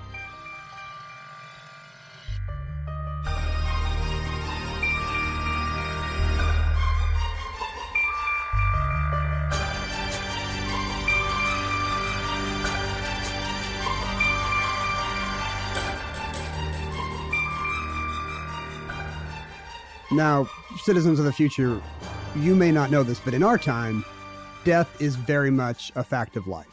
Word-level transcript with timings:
Now, 20.13 20.47
citizens 20.83 21.19
of 21.19 21.25
the 21.25 21.33
future, 21.33 21.81
you 22.37 22.55
may 22.55 22.71
not 22.71 22.91
know 22.91 23.03
this, 23.03 23.19
but 23.19 23.33
in 23.33 23.43
our 23.43 23.57
time, 23.57 24.05
death 24.63 25.01
is 25.01 25.17
very 25.17 25.51
much 25.51 25.91
a 25.97 26.05
fact 26.05 26.37
of 26.37 26.47
life. 26.47 26.67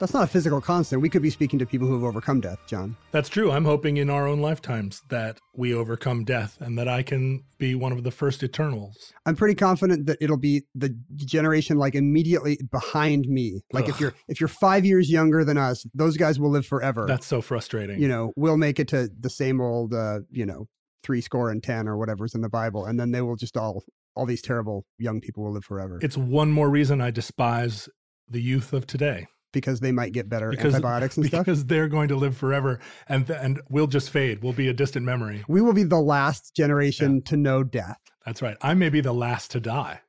That's 0.00 0.14
not 0.14 0.24
a 0.24 0.26
physical 0.26 0.62
constant. 0.62 1.02
We 1.02 1.10
could 1.10 1.20
be 1.20 1.28
speaking 1.28 1.58
to 1.58 1.66
people 1.66 1.86
who 1.86 1.92
have 1.92 2.02
overcome 2.04 2.40
death, 2.40 2.58
John. 2.66 2.96
That's 3.12 3.28
true. 3.28 3.52
I'm 3.52 3.66
hoping 3.66 3.98
in 3.98 4.08
our 4.08 4.26
own 4.26 4.40
lifetimes 4.40 5.02
that 5.10 5.38
we 5.54 5.74
overcome 5.74 6.24
death 6.24 6.56
and 6.58 6.78
that 6.78 6.88
I 6.88 7.02
can 7.02 7.44
be 7.58 7.74
one 7.74 7.92
of 7.92 8.02
the 8.02 8.10
first 8.10 8.42
Eternals. 8.42 9.12
I'm 9.26 9.36
pretty 9.36 9.54
confident 9.54 10.06
that 10.06 10.16
it'll 10.20 10.38
be 10.38 10.62
the 10.74 10.96
generation 11.16 11.76
like 11.76 11.94
immediately 11.94 12.58
behind 12.72 13.26
me. 13.26 13.60
Like 13.74 13.90
if 13.90 14.00
you're 14.00 14.14
if 14.26 14.40
you're 14.40 14.48
five 14.48 14.86
years 14.86 15.10
younger 15.10 15.44
than 15.44 15.58
us, 15.58 15.84
those 15.92 16.16
guys 16.16 16.40
will 16.40 16.50
live 16.50 16.64
forever. 16.64 17.04
That's 17.06 17.26
so 17.26 17.42
frustrating. 17.42 18.00
you 18.00 18.08
know, 18.08 18.32
we'll 18.36 18.56
make 18.56 18.80
it 18.80 18.88
to 18.88 19.10
the 19.20 19.30
same 19.30 19.60
old, 19.60 19.92
uh, 19.92 20.20
you 20.30 20.46
know, 20.46 20.66
three 21.02 21.20
score 21.20 21.50
and 21.50 21.62
ten 21.62 21.88
or 21.88 21.96
whatever's 21.96 22.34
in 22.34 22.40
the 22.40 22.48
Bible, 22.48 22.84
and 22.84 22.98
then 22.98 23.10
they 23.12 23.20
will 23.22 23.36
just 23.36 23.56
all 23.56 23.84
all 24.16 24.26
these 24.26 24.42
terrible 24.42 24.84
young 24.98 25.20
people 25.20 25.44
will 25.44 25.52
live 25.52 25.64
forever 25.64 25.98
it's 26.02 26.16
one 26.16 26.50
more 26.50 26.68
reason 26.68 27.00
I 27.00 27.10
despise 27.12 27.88
the 28.28 28.40
youth 28.42 28.72
of 28.72 28.86
today. 28.86 29.26
because 29.52 29.80
they 29.80 29.92
might 29.92 30.12
get 30.12 30.28
better 30.28 30.50
because 30.50 30.74
antibiotics 30.74 31.16
and 31.16 31.26
stuff. 31.30 31.44
because 31.44 31.64
they're 31.66 31.88
going 31.88 32.08
to 32.08 32.16
live 32.16 32.36
forever 32.36 32.80
and 33.08 33.26
th- 33.26 33.38
and 33.40 33.60
we'll 33.68 33.86
just 33.86 34.10
fade. 34.10 34.42
We'll 34.42 34.52
be 34.52 34.68
a 34.68 34.72
distant 34.72 35.04
memory. 35.06 35.44
We 35.48 35.60
will 35.60 35.72
be 35.72 35.82
the 35.84 36.00
last 36.00 36.54
generation 36.54 37.22
to 37.22 37.36
know 37.36 37.62
death. 37.64 37.98
That's 38.26 38.42
right. 38.42 38.56
I 38.62 38.74
may 38.74 38.88
be 38.90 39.00
the 39.00 39.12
last 39.14 39.50
to 39.52 39.60
die. 39.60 40.00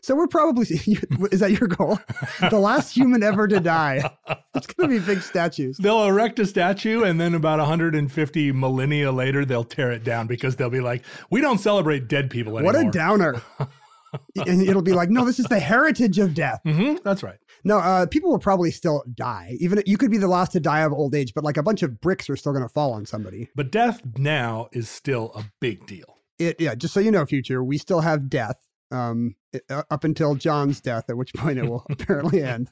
So 0.00 0.14
we're 0.14 0.26
probably 0.26 0.66
is 1.32 1.40
that 1.40 1.52
your 1.58 1.68
goal? 1.68 1.98
the 2.50 2.58
last 2.58 2.94
human 2.94 3.22
ever 3.22 3.48
to 3.48 3.60
die. 3.60 4.10
It's 4.54 4.66
going 4.66 4.90
to 4.90 5.00
be 5.00 5.04
big 5.04 5.22
statues. 5.22 5.76
They'll 5.78 6.04
erect 6.04 6.38
a 6.38 6.46
statue 6.46 7.02
and 7.04 7.20
then 7.20 7.34
about 7.34 7.58
150 7.58 8.52
millennia 8.52 9.12
later 9.12 9.44
they'll 9.44 9.64
tear 9.64 9.92
it 9.92 10.04
down 10.04 10.26
because 10.26 10.56
they'll 10.56 10.70
be 10.70 10.80
like, 10.80 11.04
"We 11.30 11.40
don't 11.40 11.58
celebrate 11.58 12.08
dead 12.08 12.30
people 12.30 12.58
anymore." 12.58 12.72
What 12.74 12.86
a 12.86 12.90
downer. 12.90 13.42
and 14.46 14.62
it'll 14.62 14.82
be 14.82 14.92
like, 14.92 15.10
no, 15.10 15.24
this 15.24 15.38
is 15.38 15.46
the 15.46 15.58
heritage 15.58 16.18
of 16.18 16.34
death. 16.34 16.60
hmm 16.64 16.94
That's 17.04 17.22
right. 17.22 17.38
No, 17.64 17.78
uh, 17.78 18.06
people 18.06 18.30
will 18.30 18.38
probably 18.38 18.70
still 18.70 19.02
die. 19.14 19.56
Even 19.58 19.82
you 19.86 19.96
could 19.96 20.10
be 20.10 20.18
the 20.18 20.28
last 20.28 20.52
to 20.52 20.60
die 20.60 20.80
of 20.80 20.92
old 20.92 21.14
age, 21.14 21.32
but 21.34 21.44
like 21.44 21.56
a 21.56 21.62
bunch 21.62 21.82
of 21.82 22.00
bricks 22.00 22.28
are 22.28 22.36
still 22.36 22.52
going 22.52 22.62
to 22.62 22.68
fall 22.68 22.92
on 22.92 23.06
somebody. 23.06 23.48
But 23.54 23.70
death 23.72 24.02
now 24.18 24.68
is 24.72 24.88
still 24.88 25.32
a 25.34 25.44
big 25.60 25.86
deal. 25.86 26.18
It, 26.38 26.60
yeah, 26.60 26.74
just 26.74 26.92
so 26.94 27.00
you 27.00 27.10
know, 27.10 27.24
future, 27.24 27.62
we 27.62 27.78
still 27.78 28.00
have 28.00 28.28
death 28.28 28.58
um, 28.94 29.34
uh, 29.68 29.82
up 29.90 30.04
until 30.04 30.34
John's 30.34 30.80
death, 30.80 31.04
at 31.08 31.16
which 31.16 31.34
point 31.34 31.58
it 31.58 31.68
will 31.68 31.84
apparently 31.90 32.42
end. 32.42 32.68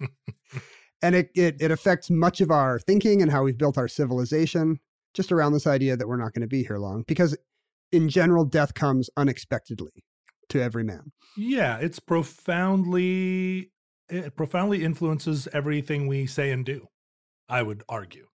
And 1.02 1.14
it, 1.14 1.30
it 1.34 1.56
it 1.60 1.70
affects 1.70 2.10
much 2.10 2.40
of 2.40 2.50
our 2.50 2.78
thinking 2.78 3.22
and 3.22 3.30
how 3.30 3.42
we've 3.42 3.58
built 3.58 3.76
our 3.76 3.88
civilization. 3.88 4.78
Just 5.14 5.32
around 5.32 5.52
this 5.52 5.66
idea 5.66 5.96
that 5.96 6.08
we're 6.08 6.16
not 6.16 6.32
going 6.32 6.42
to 6.42 6.48
be 6.48 6.62
here 6.62 6.78
long, 6.78 7.04
because 7.06 7.36
in 7.90 8.08
general, 8.08 8.44
death 8.44 8.72
comes 8.72 9.10
unexpectedly 9.16 10.04
to 10.48 10.62
every 10.62 10.84
man. 10.84 11.12
Yeah, 11.36 11.78
it's 11.78 11.98
profoundly 11.98 13.72
it 14.08 14.36
profoundly 14.36 14.84
influences 14.84 15.48
everything 15.52 16.06
we 16.06 16.26
say 16.26 16.50
and 16.50 16.64
do. 16.64 16.88
I 17.48 17.62
would 17.62 17.82
argue. 17.88 18.28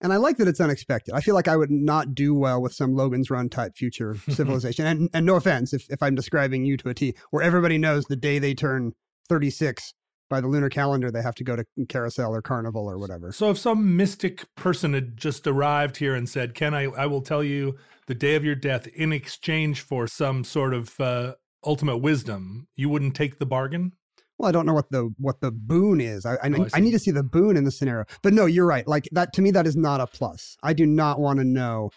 And 0.00 0.12
I 0.12 0.16
like 0.16 0.38
that 0.38 0.48
it's 0.48 0.60
unexpected. 0.60 1.14
I 1.14 1.20
feel 1.20 1.34
like 1.34 1.48
I 1.48 1.56
would 1.56 1.70
not 1.70 2.14
do 2.14 2.34
well 2.34 2.62
with 2.62 2.72
some 2.72 2.94
Logan's 2.94 3.30
Run 3.30 3.48
type 3.48 3.76
future 3.76 4.16
civilization. 4.28 4.86
and, 4.86 5.10
and 5.12 5.26
no 5.26 5.36
offense 5.36 5.72
if, 5.72 5.86
if 5.90 6.02
I'm 6.02 6.14
describing 6.14 6.64
you 6.64 6.76
to 6.78 6.88
a 6.88 6.94
T, 6.94 7.14
where 7.30 7.42
everybody 7.42 7.78
knows 7.78 8.04
the 8.04 8.16
day 8.16 8.38
they 8.38 8.54
turn 8.54 8.92
36 9.28 9.92
by 10.30 10.40
the 10.40 10.46
lunar 10.46 10.70
calendar, 10.70 11.10
they 11.10 11.22
have 11.22 11.34
to 11.34 11.44
go 11.44 11.56
to 11.56 11.64
carousel 11.88 12.32
or 12.34 12.40
carnival 12.40 12.88
or 12.88 12.96
whatever. 12.96 13.32
So 13.32 13.50
if 13.50 13.58
some 13.58 13.96
mystic 13.96 14.44
person 14.54 14.94
had 14.94 15.16
just 15.16 15.46
arrived 15.46 15.96
here 15.96 16.14
and 16.14 16.28
said, 16.28 16.54
"Ken, 16.54 16.72
I, 16.72 16.84
I 16.84 17.06
will 17.06 17.20
tell 17.20 17.42
you 17.42 17.76
the 18.06 18.14
day 18.14 18.36
of 18.36 18.44
your 18.44 18.54
death 18.54 18.86
in 18.86 19.12
exchange 19.12 19.80
for 19.80 20.06
some 20.06 20.44
sort 20.44 20.72
of 20.72 20.98
uh, 21.00 21.34
ultimate 21.64 21.98
wisdom," 21.98 22.68
you 22.76 22.88
wouldn't 22.88 23.16
take 23.16 23.40
the 23.40 23.46
bargain. 23.46 23.92
Well, 24.40 24.48
I 24.48 24.52
don't 24.52 24.64
know 24.64 24.72
what 24.72 24.90
the 24.90 25.12
what 25.18 25.42
the 25.42 25.50
boon 25.50 26.00
is. 26.00 26.24
I 26.24 26.32
I, 26.36 26.50
Oh, 26.56 26.64
I 26.64 26.78
I 26.78 26.80
need 26.80 26.92
to 26.92 26.98
see 26.98 27.10
the 27.10 27.22
boon 27.22 27.58
in 27.58 27.64
the 27.64 27.70
scenario. 27.70 28.06
But 28.22 28.32
no, 28.32 28.46
you're 28.46 28.64
right. 28.66 28.88
Like 28.88 29.06
that 29.12 29.34
to 29.34 29.42
me, 29.42 29.50
that 29.50 29.66
is 29.66 29.76
not 29.76 30.00
a 30.00 30.06
plus. 30.06 30.56
I 30.62 30.72
do 30.72 30.86
not 30.86 31.20
want 31.20 31.38
to 31.40 31.44
know 31.44 31.90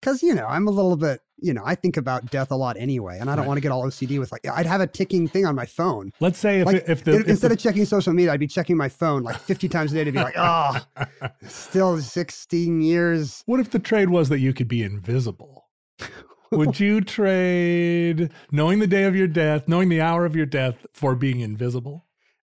because 0.00 0.20
you 0.22 0.34
know 0.34 0.44
I'm 0.46 0.66
a 0.66 0.72
little 0.72 0.96
bit 0.96 1.20
you 1.38 1.54
know 1.54 1.62
I 1.64 1.76
think 1.76 1.96
about 1.96 2.32
death 2.32 2.50
a 2.50 2.56
lot 2.56 2.76
anyway, 2.78 3.18
and 3.20 3.30
I 3.30 3.34
don't 3.36 3.42
Right. 3.44 3.46
want 3.48 3.58
to 3.58 3.60
get 3.60 3.70
all 3.70 3.84
OCD 3.84 4.18
with 4.18 4.32
like 4.32 4.44
I'd 4.44 4.66
have 4.66 4.80
a 4.80 4.88
ticking 4.88 5.28
thing 5.28 5.46
on 5.46 5.54
my 5.54 5.66
phone. 5.66 6.10
Let's 6.18 6.38
say 6.38 6.60
if 6.60 6.66
like 6.66 6.84
if 6.88 7.04
the 7.04 7.12
if 7.20 7.28
instead 7.28 7.50
the- 7.52 7.54
of 7.54 7.60
checking 7.60 7.84
social 7.84 8.12
media, 8.12 8.32
I'd 8.32 8.40
be 8.40 8.48
checking 8.48 8.76
my 8.76 8.88
phone 8.88 9.22
like 9.22 9.38
50 9.38 9.68
times 9.68 9.92
a 9.92 9.94
day 9.94 10.04
to 10.04 10.10
be 10.12 10.18
like, 10.18 10.34
oh, 10.36 10.80
still 11.46 12.00
16 12.00 12.80
years. 12.82 13.44
what 13.46 13.60
if 13.60 13.70
the 13.70 13.78
trade 13.78 14.10
was 14.10 14.28
that 14.30 14.40
you 14.40 14.52
could 14.52 14.66
be 14.68 14.82
invisible? 14.82 15.66
Would 16.50 16.78
you 16.78 17.00
trade 17.00 18.30
knowing 18.52 18.78
the 18.78 18.86
day 18.86 19.04
of 19.04 19.16
your 19.16 19.26
death, 19.26 19.66
knowing 19.68 19.88
the 19.88 20.00
hour 20.00 20.24
of 20.24 20.36
your 20.36 20.46
death 20.46 20.86
for 20.92 21.14
being 21.14 21.40
invisible? 21.40 22.04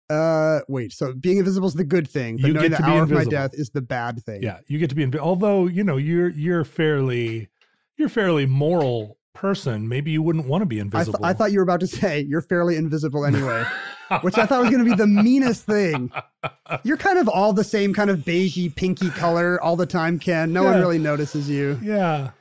Uh, 0.10 0.60
wait. 0.68 0.92
So 0.92 1.14
being 1.14 1.38
invisible 1.38 1.68
is 1.68 1.74
the 1.74 1.84
good 1.84 2.08
thing, 2.08 2.36
but 2.38 2.48
You 2.48 2.54
knowing 2.54 2.70
get 2.70 2.78
the 2.78 2.84
to 2.84 2.90
be 2.90 2.98
hour 2.98 3.04
of 3.04 3.12
my 3.12 3.24
death 3.24 3.52
is 3.54 3.70
the 3.70 3.82
bad 3.82 4.22
thing. 4.24 4.44
Yeah, 4.44 4.60
you 4.68 4.78
get 4.80 4.90
to 4.90 4.96
be 4.96 5.04
invisible. 5.04 5.28
Although 5.28 5.68
you 5.68 5.84
know 5.84 5.98
you're 5.98 6.30
you're 6.30 6.64
fairly 6.66 7.48
you're 7.98 8.10
fairly 8.10 8.46
moral 8.46 9.18
person. 9.34 9.88
Maybe 9.88 10.12
you 10.12 10.22
wouldn't 10.22 10.48
want 10.48 10.64
to 10.64 10.66
be 10.66 10.78
I, 10.78 10.84
th- 10.84 10.86
invisible. 10.94 11.24
I 11.24 11.34
thought 11.34 11.52
you 11.52 11.60
were 11.60 11.64
about 11.64 11.80
to 11.82 11.88
say 11.88 12.22
you're 12.28 12.42
fairly 12.42 12.76
invisible 12.76 13.26
anyway, 13.26 13.64
which 14.22 14.38
I 14.38 14.46
thought 14.46 14.62
was 14.62 14.70
going 14.70 14.84
to 14.84 14.90
be 14.90 14.96
the 14.98 15.08
meanest 15.08 15.66
thing. 15.66 16.12
You're 16.84 16.98
kind 16.98 17.18
of 17.18 17.30
all 17.30 17.54
the 17.54 17.64
same 17.64 17.94
kind 17.94 18.10
of 18.10 18.20
beigey, 18.20 18.76
pinky 18.76 19.10
color 19.12 19.62
all 19.62 19.78
the 19.78 19.86
time, 19.86 20.20
Ken. 20.20 20.52
No 20.52 20.64
one 20.64 20.80
really 20.80 21.00
notices 21.00 21.50
you. 21.50 21.80
yeah. 21.82 22.32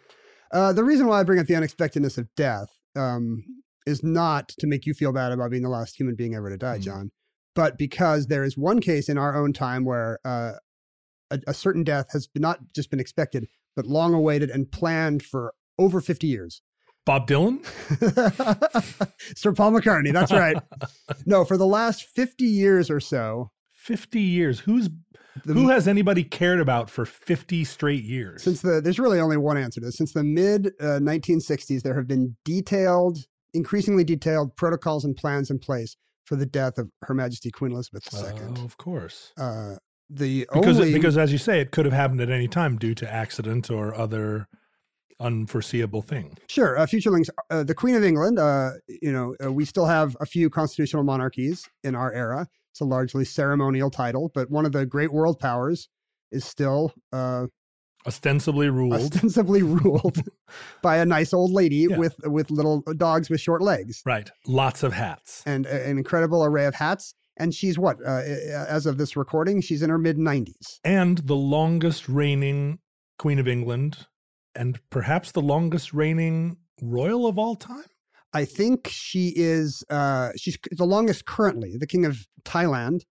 Uh, 0.53 0.73
the 0.73 0.85
reason 0.85 1.07
why 1.07 1.21
I 1.21 1.23
bring 1.25 1.39
up 1.39 1.47
the 1.47 1.55
unexpectedness 1.55 2.19
of 2.19 2.29
death 2.37 2.69
um, 2.97 3.45
is 3.87 4.03
not 4.03 4.49
to 4.59 4.67
make 4.67 4.85
you 4.87 4.95
feel 4.95 5.13
bad 5.13 5.33
about 5.33 5.51
being 5.51 5.63
the 5.63 5.69
last 5.69 5.99
human 5.99 6.15
being 6.17 6.35
ever 6.35 6.51
to 6.51 6.57
die, 6.57 6.79
Mhm. 6.79 6.83
John, 6.83 7.11
but 7.55 7.79
because 7.79 8.27
there 8.27 8.45
is 8.45 8.57
one 8.57 8.81
case 8.81 9.09
in 9.09 9.17
our 9.19 9.37
own 9.37 9.53
time 9.53 9.85
where 9.85 10.19
uh, 10.25 10.53
a, 11.31 11.41
a 11.47 11.55
certain 11.55 11.85
death 11.85 12.13
has 12.13 12.29
not 12.35 12.59
just 12.75 12.91
been 12.91 13.01
expected, 13.01 13.47
but 13.77 13.87
long 13.87 14.13
awaited 14.15 14.51
and 14.51 14.71
planned 14.71 15.23
for 15.23 15.55
over 15.79 16.01
50 16.01 16.27
years. 16.27 16.63
Bob 17.07 17.27
Dylan? 17.29 17.65
Sir 19.37 19.53
Paul 19.53 19.73
McCartney. 19.73 20.13
That's 20.13 20.33
right. 20.33 20.57
no, 21.27 21.45
for 21.45 21.57
the 21.57 21.67
last 21.67 22.05
50 22.05 22.45
years 22.45 22.91
or 22.91 23.01
so, 23.01 23.51
50 23.75 24.21
years. 24.21 24.61
Who's 24.61 24.91
the, 25.45 25.55
who 25.55 25.69
has 25.69 25.89
anybody 25.89 26.25
cared 26.25 26.61
about 26.61 26.91
for 26.91 27.05
50 27.05 27.65
straight 27.65 28.05
years? 28.05 28.43
since 28.43 28.63
the 28.63 28.81
there's 28.81 28.99
really 28.99 29.21
only 29.21 29.37
one 29.37 29.57
answer 29.57 29.81
to 29.81 29.87
this. 29.87 29.97
Since 29.97 30.13
the 30.13 30.25
mid 30.25 30.69
uh, 30.81 30.99
1960s, 31.01 31.83
there 31.83 31.95
have 31.95 32.07
been 32.07 32.37
detailed, 32.45 33.19
increasingly 33.55 34.05
detailed 34.05 34.57
protocols 34.57 35.05
and 35.05 35.17
plans 35.17 35.51
in 35.51 35.59
place 35.59 35.97
for 36.25 36.37
the 36.37 36.47
death 36.47 36.79
of 36.79 36.91
Her 37.03 37.15
Majesty 37.15 37.51
Queen 37.51 37.73
Elizabeth 37.73 38.09
II. 38.15 38.31
Oh, 38.59 38.65
of 38.65 38.77
course. 38.77 39.33
Uh, 39.39 39.77
the 40.09 40.47
Because 40.53 40.79
only 40.79 40.93
because 40.93 41.17
as 41.17 41.33
you 41.33 41.39
say, 41.39 41.61
it 41.61 41.71
could 41.71 41.85
have 41.85 41.95
happened 41.95 42.21
at 42.21 42.31
any 42.31 42.49
time 42.49 42.77
due 42.77 42.95
to 42.97 43.13
accident 43.13 43.71
or 43.71 43.95
other 43.95 44.49
unforeseeable 45.21 46.03
thing. 46.03 46.37
Sure, 46.49 46.79
uh, 46.79 46.87
futurelings. 46.87 47.29
Uh, 47.51 47.63
the 47.63 47.75
Queen 47.75 47.95
of 47.95 48.03
England. 48.03 48.39
Uh, 48.39 48.73
you 48.89 49.13
know, 49.13 49.37
uh, 49.45 49.53
we 49.53 49.65
still 49.65 49.87
have 49.87 50.17
a 50.21 50.27
few 50.27 50.51
constitutional 50.51 51.05
monarchies 51.05 51.69
in 51.85 51.95
our 51.95 52.13
era. 52.13 52.49
It's 52.73 52.81
a 52.81 52.85
largely 52.85 53.25
ceremonial 53.25 53.91
title, 53.91 54.31
but 54.35 54.51
one 54.51 54.65
of 54.67 54.73
the 54.73 54.87
great 54.87 55.13
world 55.13 55.39
powers 55.39 55.89
is 56.31 56.45
still 56.45 56.93
uh, 57.13 57.47
Ostensibly 58.07 58.71
ruled. 58.71 58.95
ostensibly 58.95 59.63
ruled 59.83 60.23
by 60.83 60.97
a 60.99 61.05
nice 61.05 61.33
old 61.35 61.51
lady 61.53 61.87
Yeah. 61.91 61.99
with 61.99 62.15
with 62.25 62.51
little 62.51 62.83
dogs 62.97 63.29
with 63.29 63.41
short 63.41 63.61
legs 63.61 64.01
right. 64.07 64.31
Lots 64.47 64.83
of 64.83 64.93
hats. 64.93 65.43
and 65.45 65.67
an 65.67 65.99
incredible 65.99 66.45
array 66.45 66.67
of 66.67 66.75
hats. 66.75 67.15
And 67.37 67.55
she's 67.55 67.79
what? 67.79 67.97
Uh, 68.07 68.23
as 68.69 68.85
of 68.87 68.99
this 68.99 69.17
recording, 69.17 69.61
she's 69.63 69.83
in 69.83 69.89
her 69.91 69.99
mid 69.99 70.19
nineties. 70.19 70.79
And 70.85 71.19
the 71.19 71.37
longest 71.37 72.09
reigning 72.09 72.79
Queen 73.19 73.39
of 73.39 73.49
England 73.49 74.07
and 74.55 74.79
perhaps 74.91 75.33
the 75.33 75.41
longest 75.43 75.93
reigning 75.93 76.57
royal 76.83 77.27
of 77.27 77.39
all 77.39 77.55
time. 77.57 77.85
I 78.33 78.45
think 78.45 78.89
she 78.89 79.33
is. 79.37 79.83
Uh, 79.91 80.31
she's 80.37 80.57
the 80.71 80.85
longest 80.87 81.25
currently. 81.25 81.77
The 81.77 81.87
King 81.87 82.05
of 82.05 82.27
Thailand 82.45 83.03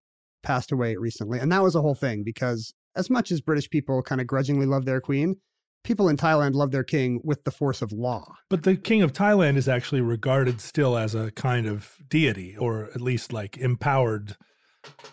passed 0.42 0.72
away 0.72 0.96
recently, 0.96 1.38
and 1.38 1.52
that 1.52 1.62
was 1.62 1.74
a 1.74 1.82
whole 1.82 1.94
thing 1.94 2.22
because 2.24 2.72
as 2.96 3.10
much 3.10 3.30
as 3.30 3.40
British 3.40 3.68
people 3.70 4.02
kind 4.02 4.20
of 4.20 4.26
grudgingly 4.26 4.66
love 4.66 4.84
their 4.86 5.00
queen, 5.00 5.36
people 5.84 6.08
in 6.08 6.16
Thailand 6.16 6.54
love 6.54 6.70
their 6.70 6.84
king 6.84 7.20
with 7.22 7.44
the 7.44 7.50
force 7.50 7.82
of 7.82 7.92
law. 7.92 8.24
But 8.48 8.62
the 8.64 8.76
king 8.76 9.02
of 9.02 9.12
Thailand 9.12 9.56
is 9.56 9.68
actually 9.68 10.00
regarded 10.00 10.60
still 10.60 10.96
as 10.96 11.14
a 11.14 11.30
kind 11.32 11.66
of 11.66 11.96
deity, 12.08 12.56
or 12.56 12.84
at 12.94 13.00
least 13.00 13.32
like 13.32 13.56
empowered 13.58 14.36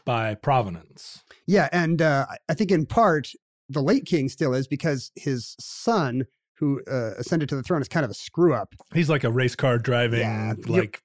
by 0.06 0.36
provenance. 0.36 1.24
Yeah, 1.45 1.68
and 1.71 2.01
uh, 2.01 2.25
I- 2.30 2.38
I 2.50 2.53
think 2.53 2.71
in 2.71 2.86
part 2.86 3.31
the 3.69 3.81
late 3.83 4.06
king 4.06 4.30
still 4.30 4.53
is 4.53 4.68
because 4.68 5.12
his 5.15 5.56
son, 5.60 6.24
who 6.59 6.81
uh, 6.89 7.12
ascended 7.18 7.50
to 7.50 7.56
the 7.56 7.63
throne, 7.63 7.81
is 7.81 7.88
kind 7.88 8.04
of 8.04 8.12
a 8.12 8.15
screw 8.15 8.54
up. 8.54 8.74
He's 8.94 9.09
like 9.09 9.24
a 9.24 9.31
race 9.31 9.56
car 9.56 9.77
driving, 9.77 10.21
Yeah, 10.21 10.54
like 10.68 11.01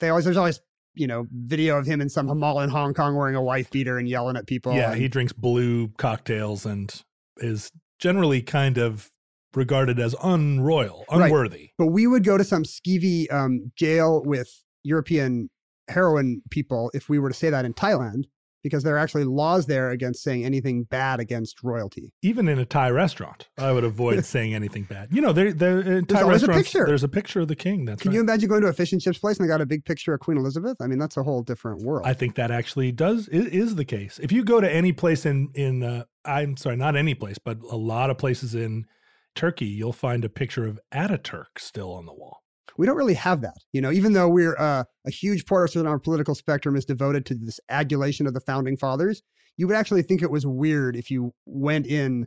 They 0.00 0.08
always 0.10 0.24
there's 0.24 0.36
always 0.36 0.60
you 0.94 1.06
know 1.06 1.26
video 1.30 1.76
of 1.78 1.86
him 1.86 2.00
in 2.00 2.08
some 2.08 2.26
mall 2.38 2.60
in 2.60 2.70
Hong 2.70 2.94
Kong 2.94 3.14
wearing 3.16 3.34
a 3.36 3.42
wife 3.42 3.70
beater 3.70 3.98
and 3.98 4.08
yelling 4.08 4.36
at 4.36 4.46
people. 4.46 4.74
yeah, 4.74 4.92
and- 4.92 5.00
he 5.00 5.08
drinks 5.08 5.32
blue 5.32 5.88
cocktails 5.98 6.64
and 6.66 7.02
is 7.38 7.70
generally 7.98 8.42
kind 8.42 8.78
of 8.78 9.10
regarded 9.54 9.98
as 9.98 10.14
unroyal, 10.22 11.04
Right. 11.10 11.24
unworthy. 11.26 11.70
but 11.78 11.86
we 11.86 12.06
would 12.06 12.24
go 12.24 12.36
to 12.36 12.44
some 12.44 12.62
skeevy 12.64 13.30
um, 13.32 13.72
jail 13.76 14.22
with 14.24 14.48
European 14.82 15.48
heroin 15.88 16.42
people 16.50 16.90
if 16.94 17.08
we 17.08 17.18
were 17.18 17.28
to 17.28 17.34
say 17.34 17.48
that 17.50 17.64
in 17.64 17.72
Thailand, 17.72 18.24
because 18.66 18.82
there 18.82 18.96
are 18.96 18.98
actually 18.98 19.22
laws 19.24 19.66
there 19.66 19.90
against 19.90 20.22
saying 20.22 20.44
anything 20.44 20.82
bad 20.82 21.20
against 21.20 21.62
royalty. 21.62 22.12
Even 22.22 22.48
in 22.48 22.58
a 22.58 22.64
Thai 22.64 22.90
restaurant, 22.90 23.48
I 23.56 23.70
would 23.70 23.84
avoid 23.84 24.24
saying 24.34 24.54
anything 24.54 24.82
bad. 24.82 25.08
You 25.12 25.22
know, 25.22 25.32
there, 25.32 25.52
there 25.52 25.80
in 25.80 26.04
Thai 26.06 26.20
a 26.20 26.26
restaurants, 26.26 26.64
picture. 26.64 26.84
there's 26.84 27.04
a 27.04 27.08
picture 27.08 27.40
of 27.40 27.48
the 27.48 27.54
king. 27.54 27.84
That's 27.84 28.02
Can 28.02 28.10
right. 28.10 28.16
you 28.16 28.20
imagine 28.20 28.48
going 28.48 28.62
to 28.62 28.68
a 28.68 28.72
fish 28.72 28.90
and 28.90 29.00
chips 29.00 29.18
place 29.18 29.38
and 29.38 29.44
they 29.46 29.48
got 29.48 29.60
a 29.60 29.66
big 29.66 29.84
picture 29.84 30.12
of 30.14 30.20
Queen 30.20 30.36
Elizabeth? 30.36 30.76
I 30.80 30.88
mean, 30.88 30.98
that's 30.98 31.16
a 31.16 31.22
whole 31.22 31.42
different 31.42 31.82
world. 31.82 32.06
I 32.06 32.12
think 32.12 32.34
that 32.34 32.50
actually 32.50 32.90
does 32.90 33.28
is, 33.28 33.46
is 33.46 33.76
the 33.76 33.84
case. 33.84 34.18
If 34.20 34.32
you 34.32 34.44
go 34.44 34.60
to 34.60 34.70
any 34.70 34.92
place 34.92 35.24
in 35.24 35.50
in 35.54 35.84
uh, 35.84 36.04
I'm 36.24 36.56
sorry, 36.56 36.76
not 36.76 36.96
any 36.96 37.14
place, 37.14 37.38
but 37.38 37.58
a 37.70 37.76
lot 37.76 38.10
of 38.10 38.18
places 38.18 38.54
in 38.54 38.86
Turkey, 39.34 39.66
you'll 39.66 39.92
find 39.92 40.24
a 40.24 40.28
picture 40.28 40.66
of 40.66 40.80
Ataturk 40.92 41.58
still 41.58 41.92
on 41.92 42.06
the 42.06 42.14
wall. 42.14 42.42
We 42.78 42.86
don't 42.86 42.96
really 42.96 43.14
have 43.14 43.40
that, 43.42 43.56
you 43.72 43.80
know. 43.80 43.90
Even 43.90 44.12
though 44.12 44.28
we're 44.28 44.56
uh, 44.58 44.84
a 45.06 45.10
huge 45.10 45.46
portion 45.46 45.80
of 45.80 45.86
our 45.86 45.98
political 45.98 46.34
spectrum 46.34 46.76
is 46.76 46.84
devoted 46.84 47.26
to 47.26 47.34
this 47.34 47.60
adulation 47.68 48.26
of 48.26 48.34
the 48.34 48.40
founding 48.40 48.76
fathers, 48.76 49.22
you 49.56 49.66
would 49.66 49.76
actually 49.76 50.02
think 50.02 50.22
it 50.22 50.30
was 50.30 50.46
weird 50.46 50.96
if 50.96 51.10
you 51.10 51.32
went 51.46 51.86
in 51.86 52.26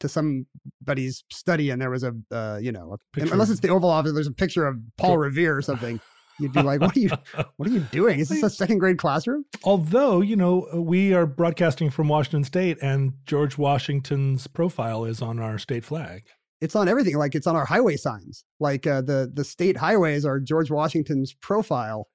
to 0.00 0.08
somebody's 0.08 1.24
study 1.30 1.70
and 1.70 1.82
there 1.82 1.90
was 1.90 2.04
a, 2.04 2.14
uh, 2.30 2.58
you 2.60 2.70
know, 2.70 2.96
a, 3.16 3.20
unless 3.20 3.50
it's 3.50 3.60
the 3.60 3.68
Oval 3.68 3.90
Office, 3.90 4.12
there's 4.12 4.28
a 4.28 4.32
picture 4.32 4.66
of 4.66 4.76
Paul 4.96 5.18
Revere 5.18 5.56
or 5.56 5.62
something. 5.62 6.00
You'd 6.40 6.52
be 6.52 6.62
like, 6.62 6.80
"What 6.80 6.96
are 6.96 7.00
you? 7.00 7.10
What 7.56 7.68
are 7.68 7.72
you 7.72 7.80
doing? 7.80 8.20
Is 8.20 8.28
this 8.28 8.44
a 8.44 8.50
second 8.50 8.78
grade 8.78 8.98
classroom?" 8.98 9.44
Although, 9.64 10.20
you 10.20 10.36
know, 10.36 10.68
we 10.74 11.12
are 11.12 11.26
broadcasting 11.26 11.90
from 11.90 12.08
Washington 12.08 12.44
State 12.44 12.78
and 12.80 13.14
George 13.26 13.58
Washington's 13.58 14.46
profile 14.46 15.04
is 15.04 15.20
on 15.20 15.40
our 15.40 15.58
state 15.58 15.84
flag. 15.84 16.26
It's 16.60 16.74
on 16.74 16.88
everything. 16.88 17.16
Like 17.16 17.34
it's 17.34 17.46
on 17.46 17.56
our 17.56 17.64
highway 17.64 17.96
signs. 17.96 18.44
Like 18.58 18.86
uh, 18.86 19.02
the 19.02 19.30
the 19.32 19.44
state 19.44 19.76
highways 19.76 20.24
are 20.24 20.40
George 20.40 20.70
Washington's 20.70 21.32
profile. 21.34 22.08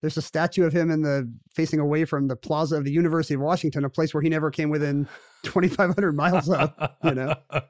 There's 0.00 0.16
a 0.16 0.22
statue 0.22 0.64
of 0.64 0.72
him 0.72 0.90
in 0.90 1.02
the 1.02 1.30
facing 1.54 1.78
away 1.78 2.06
from 2.06 2.28
the 2.28 2.36
plaza 2.36 2.76
of 2.76 2.84
the 2.84 2.92
University 2.92 3.34
of 3.34 3.40
Washington, 3.40 3.84
a 3.84 3.90
place 3.90 4.14
where 4.14 4.22
he 4.22 4.30
never 4.30 4.50
came 4.50 4.70
within 4.70 5.06
2,500 5.42 6.12
miles 6.12 6.48
of. 6.48 6.72
You 7.04 7.14
know, 7.14 7.34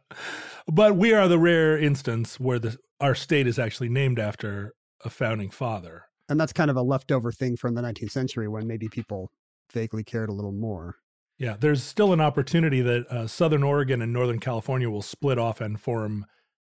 but 0.69 0.97
we 0.97 1.12
are 1.12 1.27
the 1.27 1.38
rare 1.38 1.77
instance 1.77 2.38
where 2.38 2.61
the 2.61 2.79
our 3.00 3.15
state 3.15 3.47
is 3.47 3.59
actually 3.59 3.88
named 3.88 4.19
after 4.19 4.75
a 5.05 5.11
founding 5.11 5.50
father. 5.50 6.05
and 6.29 6.38
that's 6.38 6.53
kind 6.53 6.71
of 6.71 6.77
a 6.77 6.82
leftover 6.82 7.32
thing 7.32 7.56
from 7.56 7.75
the 7.75 7.82
19th 7.82 8.11
century 8.12 8.47
when 8.47 8.67
maybe 8.67 8.88
people 8.88 9.32
vaguely 9.73 10.05
cared 10.05 10.29
a 10.29 10.32
little 10.32 10.53
more. 10.53 10.97
Yeah, 11.40 11.56
there's 11.58 11.82
still 11.82 12.12
an 12.12 12.20
opportunity 12.20 12.82
that 12.82 13.06
uh, 13.08 13.26
Southern 13.26 13.62
Oregon 13.62 14.02
and 14.02 14.12
Northern 14.12 14.38
California 14.38 14.90
will 14.90 15.00
split 15.00 15.38
off 15.38 15.62
and 15.62 15.81
form 15.81 16.26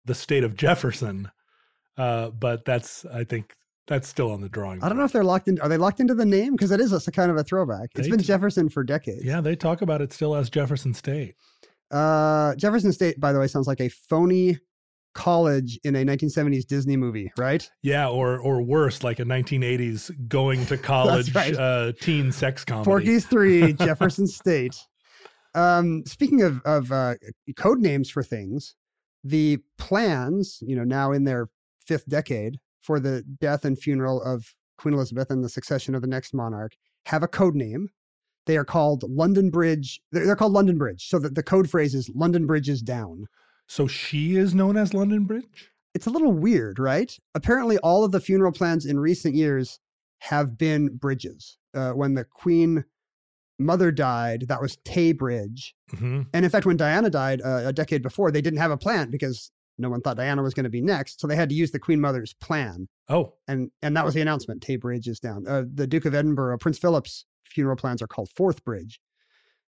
the 0.05 0.15
state 0.15 0.45
of 0.45 0.57
Jefferson. 0.57 1.31
Uh, 1.97 2.29
but 2.29 2.67
that's, 2.67 3.07
I 3.07 3.25
think, 3.25 3.55
that's 3.87 4.07
still 4.07 4.31
on 4.31 4.43
the 4.43 4.49
drawing. 4.51 4.81
Board. 4.81 4.85
I 4.85 4.89
don't 4.91 4.99
know 4.99 5.05
if 5.05 5.13
they're 5.13 5.25
locked 5.25 5.49
in. 5.49 5.59
Are 5.61 5.71
they 5.71 5.79
locked 5.79 6.01
into 6.01 6.15
the 6.15 6.27
name? 6.27 6.53
Because 6.53 6.71
it 6.71 6.81
is 6.81 6.93
a, 6.93 7.11
kind 7.11 7.31
of 7.31 7.39
a 7.39 7.43
throwback. 7.43 7.89
It's 7.95 8.07
They 8.07 8.11
been 8.11 8.19
do. 8.19 8.25
Jefferson 8.27 8.69
for 8.69 8.85
decades. 8.85 9.25
Yeah, 9.25 9.41
they 9.41 9.57
talk 9.57 9.81
about 9.81 10.03
it 10.03 10.13
still 10.13 10.37
as 10.37 10.51
Jefferson 10.51 10.93
State. 10.93 11.35
Uh, 11.91 12.55
Jefferson 12.57 12.93
State, 12.93 13.19
by 13.19 13.33
the 13.33 13.41
way, 13.41 13.47
sounds 13.47 13.67
like 13.67 13.81
a 13.81 13.89
phony 13.89 14.59
college 15.19 15.81
in 15.83 15.97
a 15.97 16.05
1970s 16.05 16.65
Disney 16.65 16.97
movie, 16.97 17.33
right? 17.37 17.69
Yeah, 17.83 18.09
or 18.09 18.39
or 18.39 18.63
worse, 18.63 19.03
like 19.03 19.19
a 19.19 19.25
1980s 19.25 20.29
going 20.29 20.65
to 20.67 20.79
college 20.93 21.35
right. 21.35 21.57
uh, 21.57 21.93
teen 22.01 22.31
sex 22.31 22.65
comedy. 22.65 22.85
Porky's 22.85 23.27
Three, 23.27 23.73
Jefferson 23.85 24.29
State. 24.29 24.77
Um, 25.57 26.05
speaking 26.07 26.43
of 26.43 26.63
of 26.65 26.93
uh, 26.93 27.15
code 27.57 27.81
names 27.81 28.09
for 28.09 28.23
things, 28.23 28.77
the 29.25 29.59
plans, 29.77 30.59
you 30.63 30.77
know, 30.77 30.85
now 30.85 31.11
in 31.11 31.25
their 31.25 31.49
fifth 31.85 32.09
decade 32.09 32.61
for 32.81 33.01
the 33.01 33.25
death 33.41 33.65
and 33.65 33.77
funeral 33.77 34.23
of 34.23 34.55
Queen 34.79 34.95
Elizabeth 34.95 35.31
and 35.31 35.43
the 35.43 35.49
succession 35.49 35.97
of 35.97 36.01
the 36.01 36.07
next 36.07 36.33
monarch 36.33 36.73
have 37.07 37.25
a 37.25 37.29
code 37.29 37.57
name. 37.57 37.89
They 38.47 38.57
are 38.57 38.65
called 38.65 39.03
London 39.03 39.51
Bridge. 39.51 40.01
They're, 40.13 40.27
they're 40.27 40.37
called 40.37 40.53
London 40.53 40.79
Bridge. 40.79 41.09
So 41.09 41.19
that 41.19 41.35
the 41.35 41.43
code 41.43 41.69
phrase 41.69 41.95
is 41.95 42.09
London 42.15 42.47
Bridge 42.47 42.69
is 42.69 42.81
down. 42.83 43.27
So 43.69 43.87
she 43.87 44.37
is 44.37 44.55
known 44.55 44.77
as 44.77 44.95
London 44.95 45.25
Bridge. 45.25 45.71
It's 45.95 46.07
a 46.07 46.11
little 46.11 46.33
weird, 46.33 46.79
right? 46.79 47.17
Apparently, 47.35 47.79
all 47.79 48.05
of 48.05 48.13
the 48.13 48.21
funeral 48.21 48.53
plans 48.53 48.85
in 48.87 48.99
recent 48.99 49.35
years 49.35 49.79
have 50.21 50.59
been 50.59 50.97
bridges. 50.97 51.59
Uh, 51.75 51.91
when 51.93 52.15
the 52.15 52.25
Queen 52.25 52.85
Mother 53.59 53.91
died, 53.91 54.47
that 54.49 54.61
was 54.61 54.79
Tay 54.85 55.13
Bridge. 55.13 55.75
hmm 55.97 56.23
And 56.33 56.45
in 56.45 56.51
fact, 56.51 56.67
when 56.67 56.77
Diana 56.77 57.11
died 57.11 57.41
uh, 57.45 57.63
a 57.67 57.73
decade 57.73 58.03
before, 58.03 58.31
they 58.31 58.41
didn't 58.41 58.59
have 58.61 58.71
a 58.71 58.77
plan 58.77 59.11
because 59.11 59.51
no 59.79 59.91
one 59.91 60.01
thought 60.01 60.17
Diana 60.17 60.43
was 60.43 60.55
going 60.55 60.65
to 60.65 60.71
be 60.71 60.81
next. 60.81 61.21
So 61.21 61.27
they 61.27 61.37
had 61.37 61.49
to 61.51 61.55
use 61.55 61.71
the 61.71 61.79
Queen 61.79 62.01
Mother's 62.01 62.35
plan. 62.35 62.89
Oh, 63.09 63.35
And 63.47 63.71
and 63.83 63.97
that 63.97 64.05
was 64.05 64.15
the 64.15 64.21
announcement. 64.21 64.63
Tay 64.63 64.77
Bridge 64.77 65.09
is 65.09 65.21
down. 65.21 65.47
Uh, 65.47 65.65
the 65.73 65.87
Duke 65.87 66.05
of 66.05 66.15
Edinburgh, 66.15 66.59
Prince 66.59 66.79
Philip's 66.79 67.25
funeral 67.45 67.77
plans 67.77 68.03
are 68.03 68.07
called 68.07 68.31
Forth 68.37 68.65
Bridge. 68.65 69.01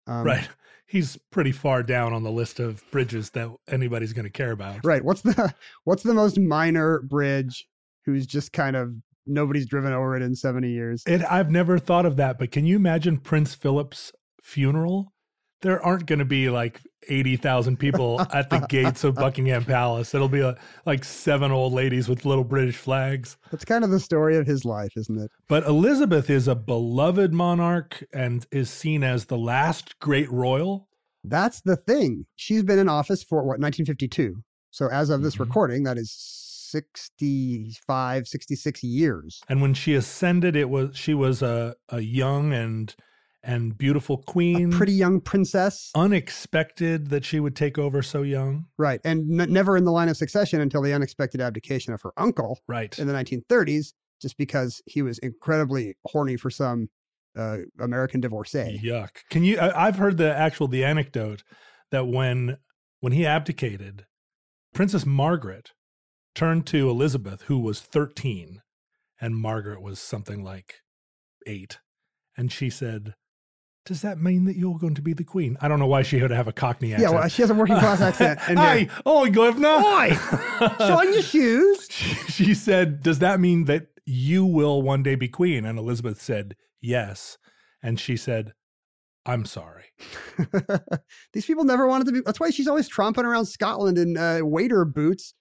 Um, 0.07 0.24
right. 0.24 0.48
He's 0.86 1.17
pretty 1.31 1.51
far 1.51 1.81
down 1.81 2.13
on 2.13 2.24
the 2.24 2.31
list 2.31 2.60
of 2.60 2.83
bridges 2.91 3.31
that 3.31 3.50
anybody's 3.67 4.13
going 4.13 4.25
to 4.25 4.31
care 4.31 4.51
about. 4.51 4.86
Right. 4.86 5.03
What's 5.03 5.22
the 5.22 5.53
what's 5.86 6.03
the 6.03 6.13
most 6.13 6.38
minor 6.38 7.00
bridge 7.01 7.67
who's 8.05 8.27
just 8.27 8.53
kind 8.53 8.75
of 8.75 8.93
nobody's 9.25 9.65
driven 9.65 9.93
over 9.93 10.15
it 10.15 10.22
in 10.22 10.36
70 10.36 10.69
years? 10.69 11.03
It, 11.07 11.22
I've 11.29 11.50
never 11.50 11.79
thought 11.79 12.05
of 12.05 12.17
that, 12.17 12.38
but 12.38 12.51
can 12.51 12.65
you 12.65 12.75
imagine 12.75 13.17
Prince 13.17 13.55
Philip's 13.55 14.12
funeral? 14.41 15.13
There 15.63 15.84
aren't 15.84 16.05
going 16.05 16.20
to 16.20 16.25
be 16.25 16.50
like 16.50 16.79
80,000 17.10 17.77
people 17.77 18.22
at 18.34 18.50
the 18.50 18.60
gates 18.70 19.03
of 19.03 19.15
Buckingham 19.15 19.65
Palace. 19.65 20.13
It'll 20.13 20.29
be 20.29 20.41
uh 20.43 20.53
like 20.86 21.03
seven 21.03 21.51
old 21.51 21.74
ladies 21.74 22.08
with 22.08 22.25
little 22.25 22.43
British 22.43 22.77
flags. 22.77 23.38
That's 23.51 23.65
kind 23.65 23.84
of 23.84 23.89
the 23.89 24.00
story 24.00 24.38
of 24.38 24.46
his 24.46 24.63
life, 24.65 24.91
isn't 24.96 25.20
it? 25.20 25.32
But 25.48 25.65
Elizabeth 25.65 26.29
is 26.29 26.48
a 26.48 26.55
beloved 26.55 27.34
monarch 27.34 28.03
and 28.13 28.46
is 28.51 28.70
seen 28.70 29.03
as 29.03 29.25
the 29.25 29.38
last 29.38 29.98
great 30.00 30.32
royal. 30.32 30.88
That's 31.24 31.62
the 31.62 31.75
thing. 31.77 32.25
She's 32.36 32.63
been 32.63 32.79
in 32.79 32.89
office 32.89 33.24
for 33.24 33.38
what 33.39 33.60
1952. 33.60 34.43
So 34.72 34.88
as 34.89 35.10
of 35.10 35.22
this 35.24 35.36
Mhm. 35.38 35.41
recording, 35.41 35.84
that 35.84 35.98
is 35.98 36.12
65, 36.12 38.27
66 38.27 38.84
years. 38.84 39.41
And 39.48 39.62
when 39.62 39.74
she 39.74 39.93
ascended, 39.93 40.55
it 40.55 40.70
was 40.70 40.98
she 40.98 41.13
was 41.13 41.41
a, 41.41 41.75
a 41.89 42.01
young 42.01 42.51
and 42.53 42.93
and 43.44 43.78
beautiful 43.78 44.18
queen. 44.20 44.74
A 44.74 44.78
pretty 44.78 44.94
young 44.94 45.20
princess. 45.20 45.92
unexpected 45.96 47.10
that 47.10 47.26
she 47.26 47.40
would 47.40 47.56
take 47.56 47.78
over 47.78 48.02
so 48.02 48.22
young. 48.22 48.66
Right. 48.78 49.02
And 49.04 49.40
n- 49.42 49.52
never 49.52 49.76
in 49.78 49.84
the 49.84 49.92
line 49.92 50.10
of 50.10 50.18
succession 50.18 50.62
until 50.62 50.82
the 50.82 50.94
unexpected 50.94 51.42
abdication 51.42 51.94
of 51.94 52.02
her 52.04 52.12
uncle 52.18 52.60
Right. 52.68 52.98
in 52.98 53.08
the 53.08 53.14
1930s, 53.14 53.94
just 54.22 54.38
because 54.38 54.82
he 54.86 55.02
was 55.02 55.18
incredibly 55.20 55.96
horny 56.06 56.38
for 56.38 56.50
some 56.50 56.90
uh, 57.38 57.58
American 57.80 58.22
divorcee. 58.22 58.80
Yuck. 58.84 59.10
Can 59.30 59.44
you 59.44 59.58
I, 59.60 59.88
I've 59.88 59.98
heard 59.98 60.18
the 60.18 60.34
actual 60.34 60.68
the 60.68 60.86
anecdote 60.86 61.44
that 61.92 62.08
when 62.08 62.58
when 63.00 63.12
he 63.14 63.26
abdicated, 63.26 64.06
Princess 64.74 65.06
Margaret 65.06 65.72
turned 66.36 66.66
to 66.68 66.90
Elizabeth 66.90 67.44
who 67.44 67.58
was 67.60 67.82
13 67.82 68.62
and 69.20 69.36
Margaret 69.36 69.82
was 69.82 70.00
something 70.00 70.44
like 70.44 70.76
8 71.48 71.80
and 72.38 72.52
she 72.52 72.70
said, 72.70 73.16
"Does 73.86 74.02
that 74.02 74.20
mean 74.20 74.46
that 74.46 74.56
you're 74.56 74.78
going 74.78 74.96
to 74.96 75.02
be 75.02 75.13
the 75.13 75.24
queen?" 75.24 75.58
I 75.62 75.68
don't 75.68 75.80
know 75.80 75.88
why 75.88 76.04
she 76.04 76.20
had 76.20 76.30
to 76.30 76.36
have 76.36 76.48
a 76.48 76.54
cockney 76.54 76.94
accent. 76.94 77.12
Yeah, 77.12 77.20
well, 77.20 77.28
she 77.28 77.42
has 77.42 77.50
a 77.50 77.54
working 77.54 77.80
class 77.80 78.02
accent. 78.10 78.40
And 78.48 78.60
Hi, 78.60 78.90
oh, 79.06 79.30
governor. 79.30 79.68
Oi! 79.70 80.10
show 80.78 81.00
on 81.00 81.13
your 81.13 81.22
shoes. 81.22 81.88
she 82.30 82.44
she 82.44 82.54
said, 82.54 83.02
Does 83.02 83.20
that 83.20 83.40
mean 83.40 83.66
that 83.66 83.88
you 84.06 84.46
will 84.46 84.82
one 84.82 85.04
day 85.04 85.16
be 85.16 85.28
queen? 85.28 85.66
And 85.66 85.80
Elizabeth 85.80 86.22
said, 86.22 86.56
Yes. 86.82 87.38
And 87.82 88.00
she 88.00 88.16
said, 88.16 88.54
I'm 89.25 89.46
sorry. 89.46 89.86
These 91.34 91.46
people 91.46 91.63
never 91.63 91.88
wanted 91.88 92.08
to 92.08 92.13
be. 92.13 92.22
That's 92.22 92.40
why 92.40 92.50
she's 92.50 92.68
always 92.68 92.90
tromping 92.90 93.24
around 93.24 93.46
Scotland 93.46 93.98
in 93.98 94.18
uh, 94.18 94.40
waiter 94.42 94.84
boots 94.86 95.34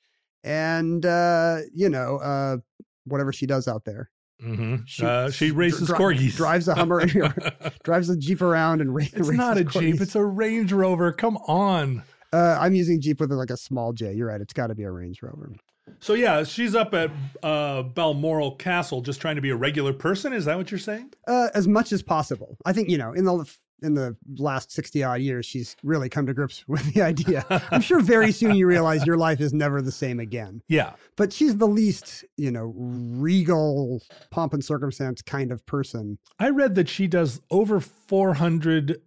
and, 0.45 1.05
uh, 1.05 1.59
you 1.75 1.89
know, 1.89 2.19
uh, 2.19 2.57
whatever 3.05 3.33
she 3.33 3.47
does 3.47 3.67
out 3.67 3.85
there. 3.85 4.11
Mm-hmm. 4.43 4.77
She- 4.87 5.05
uh, 5.05 5.31
she 5.31 5.51
races 5.51 5.89
dri- 5.89 5.97
corgis. 5.99 6.35
drives 6.37 6.69
a 6.69 6.75
Hummer, 6.75 7.07
drives 7.85 8.11
a 8.11 8.17
Jeep 8.17 8.43
around 8.43 8.81
and 8.81 8.95
ra- 8.95 9.05
it's 9.13 9.29
not 9.31 9.59
a 9.59 9.65
corgis. 9.65 9.81
Jeep, 9.81 10.01
it's 10.01 10.15
a 10.15 10.25
Range 10.25 10.73
Rover. 10.73 11.13
Come 11.13 11.37
on. 11.49 12.03
Uh, 12.33 12.57
I'm 12.61 12.75
using 12.75 13.01
Jeep 13.01 13.21
with 13.21 13.31
like 13.31 13.51
a 13.51 13.57
small 13.57 13.93
J. 13.93 14.15
You're 14.15 14.29
right. 14.29 14.41
It's 14.41 14.53
got 14.55 14.69
to 14.69 14.75
be 14.75 14.85
a 14.85 14.91
Range 14.91 15.23
Rover. 15.23 15.53
So, 16.01 16.15
yeah, 16.15 16.43
she's 16.45 16.75
up 16.75 16.95
at 16.95 17.11
uh, 17.43 17.83
Balmoral 17.83 18.53
Castle 18.57 19.03
just 19.03 19.21
trying 19.21 19.37
to 19.37 19.43
be 19.43 19.51
a 19.51 19.57
regular 19.57 19.93
person. 19.93 20.33
Is 20.33 20.45
that 20.47 20.57
what 20.57 20.71
you're 20.71 20.79
saying? 20.79 21.13
Uh, 21.29 21.49
as 21.55 21.69
much 21.69 21.93
as 21.93 22.03
possible. 22.03 22.57
I 22.65 22.73
think 22.73 22.89
you 22.89 22.97
know 22.99 23.13
in 23.13 23.29
all 23.29 23.39
the 23.39 23.53
in 23.83 23.95
the 23.95 24.17
last 24.37 24.73
sixty 24.73 25.03
odd 25.03 25.21
years, 25.21 25.47
she's 25.47 25.77
really 25.83 26.09
come 26.09 26.27
to 26.27 26.35
grips 26.35 26.65
with 26.69 26.93
the 26.93 27.03
idea. 27.03 27.45
I'm 27.71 27.81
sure 27.81 28.01
very 28.01 28.33
soon 28.33 28.55
you 28.55 28.67
realize 28.67 29.07
your 29.07 29.17
life 29.17 29.41
is 29.41 29.53
never 29.53 29.83
the 29.83 29.93
same 29.93 30.21
again. 30.21 30.63
Yeah. 30.69 30.93
But 31.17 31.33
she's 31.33 31.57
the 31.57 31.69
least 31.69 32.25
you 32.37 32.51
know 32.51 32.73
regal 32.77 34.03
pomp 34.31 34.55
and 34.55 34.65
circumstance 34.65 35.23
kind 35.23 35.53
of 35.53 35.65
person. 35.67 36.19
I 36.39 36.51
read 36.51 36.75
that 36.77 36.89
she 36.89 37.07
does 37.07 37.41
over 37.51 37.81
400, 37.81 39.01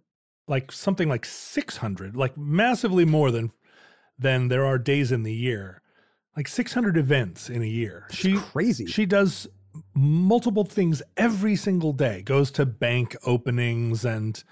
like 0.48 0.72
something 0.72 1.08
like 1.08 1.24
600, 1.24 2.16
like 2.16 2.36
massively 2.36 3.04
more 3.04 3.30
than 3.30 3.52
than 4.18 4.48
there 4.48 4.64
are 4.64 4.78
days 4.78 5.12
in 5.12 5.22
the 5.22 5.34
year. 5.34 5.82
Like 6.36 6.48
600 6.48 6.98
events 6.98 7.48
in 7.48 7.62
a 7.62 7.66
year. 7.66 8.06
She 8.10 8.36
crazy. 8.36 8.86
she 8.86 9.06
does 9.06 9.48
multiple 9.94 10.64
things 10.64 11.02
every 11.16 11.56
single 11.56 11.92
day. 11.92 12.22
Goes 12.22 12.50
to 12.52 12.66
bank 12.66 13.16
openings 13.24 14.04
and 14.04 14.42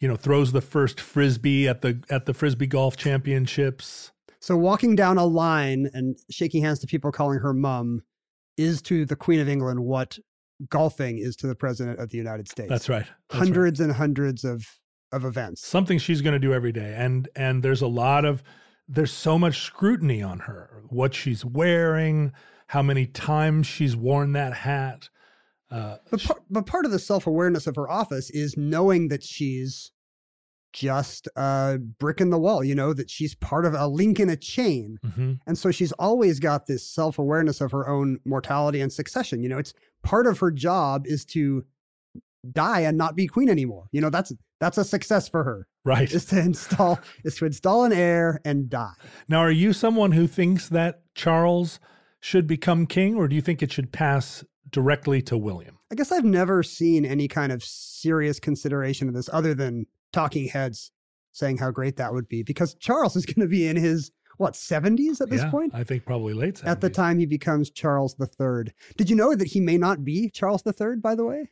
you 0.00 0.08
know 0.08 0.16
throws 0.16 0.52
the 0.52 0.60
first 0.60 1.00
frisbee 1.00 1.68
at 1.68 1.82
the 1.82 2.02
at 2.10 2.26
the 2.26 2.34
frisbee 2.34 2.66
golf 2.66 2.96
championships. 2.96 4.12
so 4.40 4.56
walking 4.56 4.94
down 4.96 5.18
a 5.18 5.24
line 5.24 5.88
and 5.92 6.16
shaking 6.30 6.62
hands 6.62 6.78
to 6.80 6.86
people 6.86 7.10
calling 7.12 7.38
her 7.38 7.52
mum 7.52 8.02
is 8.56 8.80
to 8.82 9.04
the 9.04 9.16
Queen 9.16 9.40
of 9.40 9.48
England 9.48 9.80
what 9.80 10.18
golfing 10.70 11.18
is 11.18 11.36
to 11.36 11.46
the 11.46 11.54
President 11.54 11.98
of 11.98 12.08
the 12.10 12.16
United 12.16 12.48
States. 12.48 12.70
That's 12.70 12.88
right. 12.88 13.00
That's 13.00 13.10
right. 13.34 13.38
hundreds 13.38 13.80
and 13.80 13.92
hundreds 13.92 14.44
of 14.44 14.64
of 15.12 15.24
events. 15.24 15.64
something 15.64 15.98
she's 15.98 16.20
going 16.20 16.32
to 16.32 16.38
do 16.38 16.52
every 16.52 16.72
day 16.72 16.94
and 16.96 17.28
and 17.36 17.62
there's 17.62 17.80
a 17.80 17.86
lot 17.86 18.24
of 18.24 18.42
there's 18.88 19.12
so 19.12 19.38
much 19.38 19.60
scrutiny 19.62 20.20
on 20.22 20.40
her 20.40 20.82
what 20.88 21.14
she's 21.14 21.44
wearing 21.44 22.32
how 22.68 22.82
many 22.82 23.06
times 23.06 23.66
she's 23.68 23.94
worn 23.94 24.32
that 24.32 24.52
hat 24.52 25.08
uh 25.70 25.96
But 26.10 26.22
part, 26.22 26.42
but 26.50 26.66
part 26.66 26.84
of 26.84 26.90
the 26.92 26.98
self 26.98 27.26
awareness 27.26 27.66
of 27.66 27.76
her 27.76 27.88
office 27.90 28.30
is 28.30 28.56
knowing 28.56 29.08
that 29.08 29.22
she's 29.22 29.90
just 30.72 31.26
a 31.36 31.78
brick 31.98 32.20
in 32.20 32.28
the 32.30 32.38
wall, 32.38 32.62
you 32.62 32.74
know, 32.74 32.92
that 32.92 33.08
she's 33.10 33.34
part 33.34 33.64
of 33.64 33.72
a 33.74 33.86
link 33.86 34.20
in 34.20 34.28
a 34.28 34.36
chain. 34.36 34.98
mhm. 35.04 35.38
And 35.46 35.56
so 35.56 35.70
she's 35.70 35.92
always 35.92 36.38
got 36.38 36.66
this 36.66 36.86
self 36.86 37.18
awareness 37.18 37.60
of 37.62 37.72
her 37.72 37.88
own 37.88 38.18
mortality 38.26 38.80
and 38.80 38.92
succession. 38.92 39.42
You 39.42 39.48
know, 39.48 39.58
it's 39.58 39.72
part 40.02 40.26
of 40.26 40.38
her 40.40 40.50
job 40.50 41.06
is 41.06 41.24
to 41.26 41.64
die 42.52 42.80
and 42.80 42.96
not 42.98 43.16
be 43.16 43.26
queen 43.26 43.48
anymore. 43.48 43.86
You 43.90 44.00
know, 44.02 44.10
that's 44.10 44.32
that's 44.60 44.78
a 44.78 44.84
success 44.84 45.28
for 45.28 45.44
her. 45.44 45.66
right 45.84 46.10
Is 46.12 46.26
to 46.26 46.38
install 46.40 47.00
is 47.24 47.36
to 47.36 47.46
install 47.46 47.84
an 47.84 47.92
heir 47.92 48.40
and 48.44 48.68
die. 48.68 48.92
now 49.28 49.38
are 49.40 49.50
you 49.50 49.72
someone 49.72 50.12
who 50.12 50.26
thinks 50.26 50.68
that 50.70 51.02
charles 51.14 51.78
should 52.20 52.46
become 52.46 52.86
king 52.86 53.14
or 53.16 53.28
do 53.28 53.36
you 53.36 53.42
think 53.42 53.62
it 53.62 53.70
should 53.72 53.92
pass 53.92 54.42
directly 54.70 55.22
to 55.22 55.36
william 55.36 55.78
I 55.90 55.94
guess 55.94 56.10
I've 56.10 56.24
never 56.24 56.62
seen 56.62 57.04
any 57.04 57.28
kind 57.28 57.52
of 57.52 57.62
serious 57.62 58.40
consideration 58.40 59.08
of 59.08 59.14
this 59.14 59.30
other 59.32 59.54
than 59.54 59.86
talking 60.12 60.48
heads 60.48 60.90
saying 61.32 61.58
how 61.58 61.70
great 61.70 61.96
that 61.96 62.12
would 62.12 62.28
be 62.28 62.42
because 62.42 62.74
Charles 62.74 63.14
is 63.14 63.26
going 63.26 63.46
to 63.46 63.50
be 63.50 63.66
in 63.68 63.76
his 63.76 64.10
what 64.38 64.54
70s 64.54 65.20
at 65.20 65.30
this 65.30 65.42
Yeah, 65.42 65.50
point 65.50 65.72
i 65.74 65.82
think 65.84 66.04
probably 66.04 66.34
late 66.34 66.62
at 66.64 66.80
the 66.80 66.90
time 66.90 67.18
he 67.18 67.26
becomes 67.26 67.70
Charles 67.70 68.16
III. 68.20 68.72
Did 68.96 69.08
you 69.08 69.16
know 69.16 69.34
that 69.34 69.48
he 69.48 69.60
may 69.60 69.78
not 69.78 70.04
be 70.04 70.28
Charles 70.30 70.62
III 70.66 70.96
by 70.96 71.14
the 71.14 71.24
way? 71.24 71.50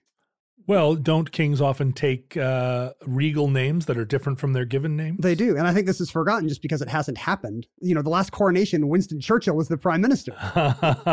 Well 0.67 0.95
don't 0.95 1.31
kings 1.33 1.61
often 1.61 1.93
take 1.93 2.37
uh 2.37 2.93
regal 3.07 3.49
names 3.49 3.87
that 3.87 3.97
are 3.99 4.05
different 4.05 4.39
from 4.39 4.53
their 4.53 4.65
given 4.65 4.97
names 4.97 5.19
They 5.21 5.35
do. 5.35 5.57
And 5.57 5.67
I 5.67 5.73
think 5.75 5.87
this 5.87 6.01
is 6.01 6.11
forgotten 6.11 6.49
just 6.49 6.63
because 6.63 6.81
it 6.83 6.89
hasn't 6.89 7.19
happened. 7.19 7.67
You 7.81 7.95
know, 7.95 8.03
the 8.03 8.11
last 8.11 8.33
coronation 8.33 8.89
Winston 8.89 9.21
Churchill 9.21 9.57
was 9.57 9.69
the 9.69 9.77
prime 9.77 10.01
minister. 10.01 10.33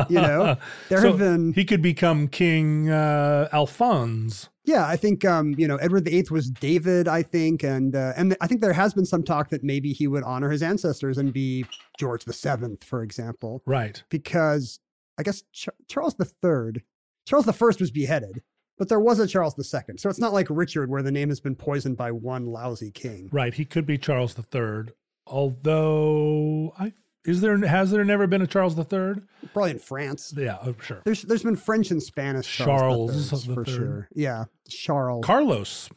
You 0.09 0.21
know, 0.21 0.57
there 0.89 1.01
So 1.01 1.09
have 1.09 1.17
been 1.17 1.53
he 1.53 1.65
could 1.65 1.81
become 1.81 2.27
king 2.27 2.89
uh 2.89 3.49
alphonse 3.51 4.49
Yeah, 4.63 4.87
I 4.87 4.95
think 4.95 5.25
um, 5.25 5.55
you 5.57 5.67
know 5.67 5.77
Edward 5.77 6.05
VIII 6.05 6.25
was 6.31 6.49
David, 6.49 7.07
I 7.07 7.23
think, 7.23 7.63
and 7.63 7.95
uh, 7.95 8.13
and 8.15 8.35
I 8.41 8.47
think 8.47 8.61
there 8.61 8.73
has 8.73 8.93
been 8.93 9.05
some 9.05 9.23
talk 9.23 9.49
that 9.49 9.63
maybe 9.63 9.91
he 9.93 10.07
would 10.07 10.23
honor 10.23 10.49
his 10.49 10.61
ancestors 10.61 11.17
and 11.17 11.33
be 11.33 11.65
George 11.99 12.25
the 12.25 12.33
Seventh, 12.33 12.83
for 12.83 13.03
example, 13.03 13.61
right 13.65 14.03
because 14.09 14.79
I 15.17 15.23
guess 15.23 15.43
Ch- 15.53 15.69
Charles 15.87 16.15
the 16.15 16.25
Third, 16.25 16.83
Charles 17.25 17.45
the 17.45 17.53
First 17.53 17.79
was 17.79 17.91
beheaded, 17.91 18.41
but 18.81 18.89
there 18.89 18.99
was 18.99 19.19
a 19.19 19.27
Charles 19.27 19.53
II. 19.59 19.97
So 19.97 20.09
it's 20.09 20.17
not 20.17 20.33
like 20.33 20.47
Richard 20.49 20.89
where 20.89 21.03
the 21.03 21.11
name 21.11 21.29
has 21.29 21.39
been 21.39 21.55
poisoned 21.55 21.97
by 21.97 22.11
one 22.11 22.47
lousy 22.47 22.89
king. 22.89 23.29
Right, 23.31 23.53
he 23.53 23.63
could 23.63 23.85
be 23.85 23.99
Charles 23.99 24.35
III. 24.35 24.85
Although 25.27 26.73
I 26.79 26.91
is 27.23 27.41
there 27.41 27.55
has 27.59 27.91
there 27.91 28.03
never 28.03 28.25
been 28.25 28.41
a 28.41 28.47
Charles 28.47 28.75
III? 28.75 29.21
Probably 29.53 29.69
in 29.69 29.77
France. 29.77 30.33
Yeah, 30.35 30.57
oh, 30.63 30.73
sure. 30.81 31.03
There's 31.05 31.21
there's 31.21 31.43
been 31.43 31.57
French 31.57 31.91
and 31.91 32.01
Spanish 32.01 32.51
Charles 32.51 33.29
Charles 33.29 33.45
the 33.45 33.53
for 33.53 33.65
Third. 33.65 33.75
sure. 33.75 34.09
Yeah, 34.15 34.45
Charles 34.67 35.23
Carlos, 35.23 35.87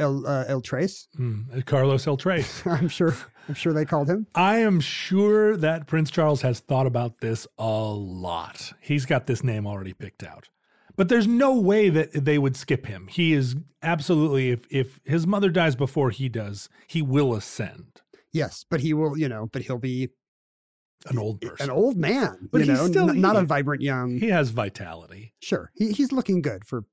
El 0.00 0.26
uh, 0.26 0.44
El 0.48 0.62
Trace. 0.62 1.06
Hmm, 1.14 1.42
Carlos 1.66 2.04
El 2.08 2.16
Trace. 2.16 2.66
I'm 2.66 2.88
sure. 2.88 3.16
I'm 3.48 3.54
sure 3.54 3.72
they 3.72 3.84
called 3.84 4.10
him. 4.10 4.26
I 4.34 4.58
am 4.58 4.80
sure 4.80 5.56
that 5.58 5.86
Prince 5.86 6.10
Charles 6.10 6.42
has 6.42 6.58
thought 6.58 6.88
about 6.88 7.20
this 7.20 7.46
a 7.58 7.64
lot. 7.64 8.72
He's 8.80 9.06
got 9.06 9.28
this 9.28 9.44
name 9.44 9.68
already 9.68 9.92
picked 9.92 10.24
out. 10.24 10.48
But 10.96 11.08
there's 11.08 11.26
no 11.26 11.54
way 11.54 11.88
that 11.90 12.12
they 12.24 12.38
would 12.38 12.56
skip 12.56 12.86
him. 12.86 13.06
He 13.08 13.32
is 13.34 13.54
absolutely 13.82 14.50
if 14.50 14.66
if 14.70 14.98
his 15.04 15.26
mother 15.26 15.50
dies 15.50 15.76
before 15.76 16.10
he 16.10 16.28
does, 16.28 16.68
he 16.86 17.02
will 17.02 17.34
ascend. 17.34 18.00
Yes, 18.32 18.64
but 18.70 18.80
he 18.80 18.94
will. 18.94 19.16
You 19.18 19.28
know, 19.28 19.48
but 19.52 19.62
he'll 19.62 19.78
be 19.78 20.08
An 21.06 21.18
old 21.18 21.40
person. 21.42 21.70
an 21.70 21.76
old 21.76 21.96
man, 21.96 22.48
But 22.50 22.62
you 22.64 22.70
he's 22.72 22.78
know, 22.80 22.86
still- 22.88 23.10
n- 23.10 23.20
not 23.20 23.36
a 23.36 23.42
vibrant 23.42 23.82
young. 23.82 24.16
he 24.18 24.28
has 24.28 24.50
vitality. 24.50 25.34
sure, 25.40 25.70
he, 25.74 25.92
he's 25.92 26.12
looking 26.12 26.40
good 26.42 26.64
for 26.64 26.84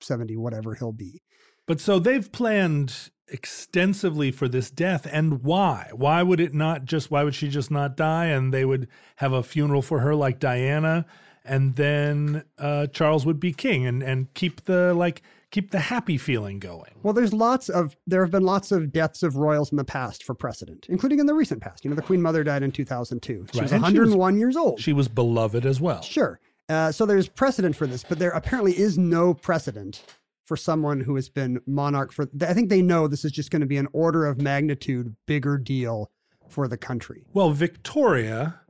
seventy, 0.00 0.36
whatever 0.36 0.74
he'll 0.74 0.92
be. 0.92 1.22
But 1.66 1.80
so 1.80 1.98
they've 1.98 2.30
planned 2.32 3.10
extensively 3.28 4.30
for 4.30 4.48
this 4.48 4.70
death 4.70 5.06
and 5.10 5.42
why? 5.42 5.90
Why 5.94 6.22
would 6.22 6.40
it 6.40 6.54
not 6.54 6.84
just 6.84 7.10
why 7.10 7.22
would 7.24 7.34
she 7.34 7.48
just 7.48 7.70
not 7.70 7.96
die 7.96 8.26
and 8.26 8.52
they 8.52 8.64
would 8.64 8.88
have 9.16 9.32
a 9.32 9.42
funeral 9.42 9.82
for 9.82 10.00
her 10.00 10.14
like 10.14 10.38
Diana 10.40 11.06
and 11.44 11.76
then 11.76 12.44
uh 12.58 12.86
Charles 12.88 13.24
would 13.26 13.40
be 13.40 13.52
king 13.52 13.86
and 13.86 14.02
and 14.02 14.32
keep 14.34 14.64
the 14.64 14.94
like 14.94 15.22
keep 15.50 15.70
the 15.70 15.80
happy 15.80 16.16
feeling 16.16 16.58
going. 16.58 16.92
Well, 17.02 17.12
there's 17.12 17.32
lots 17.34 17.68
of 17.68 17.96
there 18.06 18.22
have 18.22 18.30
been 18.30 18.44
lots 18.44 18.72
of 18.72 18.92
deaths 18.92 19.22
of 19.22 19.36
royals 19.36 19.70
in 19.70 19.76
the 19.76 19.84
past 19.84 20.24
for 20.24 20.34
precedent, 20.34 20.86
including 20.88 21.18
in 21.18 21.26
the 21.26 21.34
recent 21.34 21.60
past. 21.60 21.84
You 21.84 21.90
know, 21.90 21.96
the 21.96 22.02
Queen 22.02 22.22
Mother 22.22 22.42
died 22.42 22.62
in 22.62 22.72
2002. 22.72 23.46
She 23.52 23.58
Right, 23.58 23.62
was 23.64 23.72
and 23.72 23.80
she 23.86 23.98
was- 23.98 24.08
101 24.10 24.38
years 24.38 24.56
old. 24.56 24.80
She 24.80 24.92
was 24.94 25.08
beloved 25.08 25.66
as 25.66 25.80
well. 25.80 26.00
Sure. 26.02 26.40
Uh, 26.68 26.90
so 26.90 27.04
there's 27.04 27.28
precedent 27.28 27.76
for 27.76 27.86
this, 27.86 28.02
but 28.02 28.18
there 28.18 28.30
apparently 28.30 28.72
is 28.78 28.96
no 28.96 29.34
precedent 29.34 30.02
for 30.46 30.56
someone 30.56 31.00
who 31.00 31.16
has 31.16 31.28
been 31.28 31.60
monarch 31.66 32.12
for. 32.12 32.26
I 32.40 32.54
think 32.54 32.70
they 32.70 32.80
know 32.80 33.06
this 33.06 33.24
is 33.24 33.32
just 33.32 33.50
going 33.50 33.60
to 33.60 33.66
be 33.66 33.76
an 33.76 33.88
order 33.92 34.24
of 34.24 34.40
magnitude 34.40 35.14
bigger 35.26 35.58
deal 35.58 36.10
for 36.48 36.66
the 36.68 36.78
country. 36.78 37.24
Well, 37.34 37.50
Victoria 37.50 38.60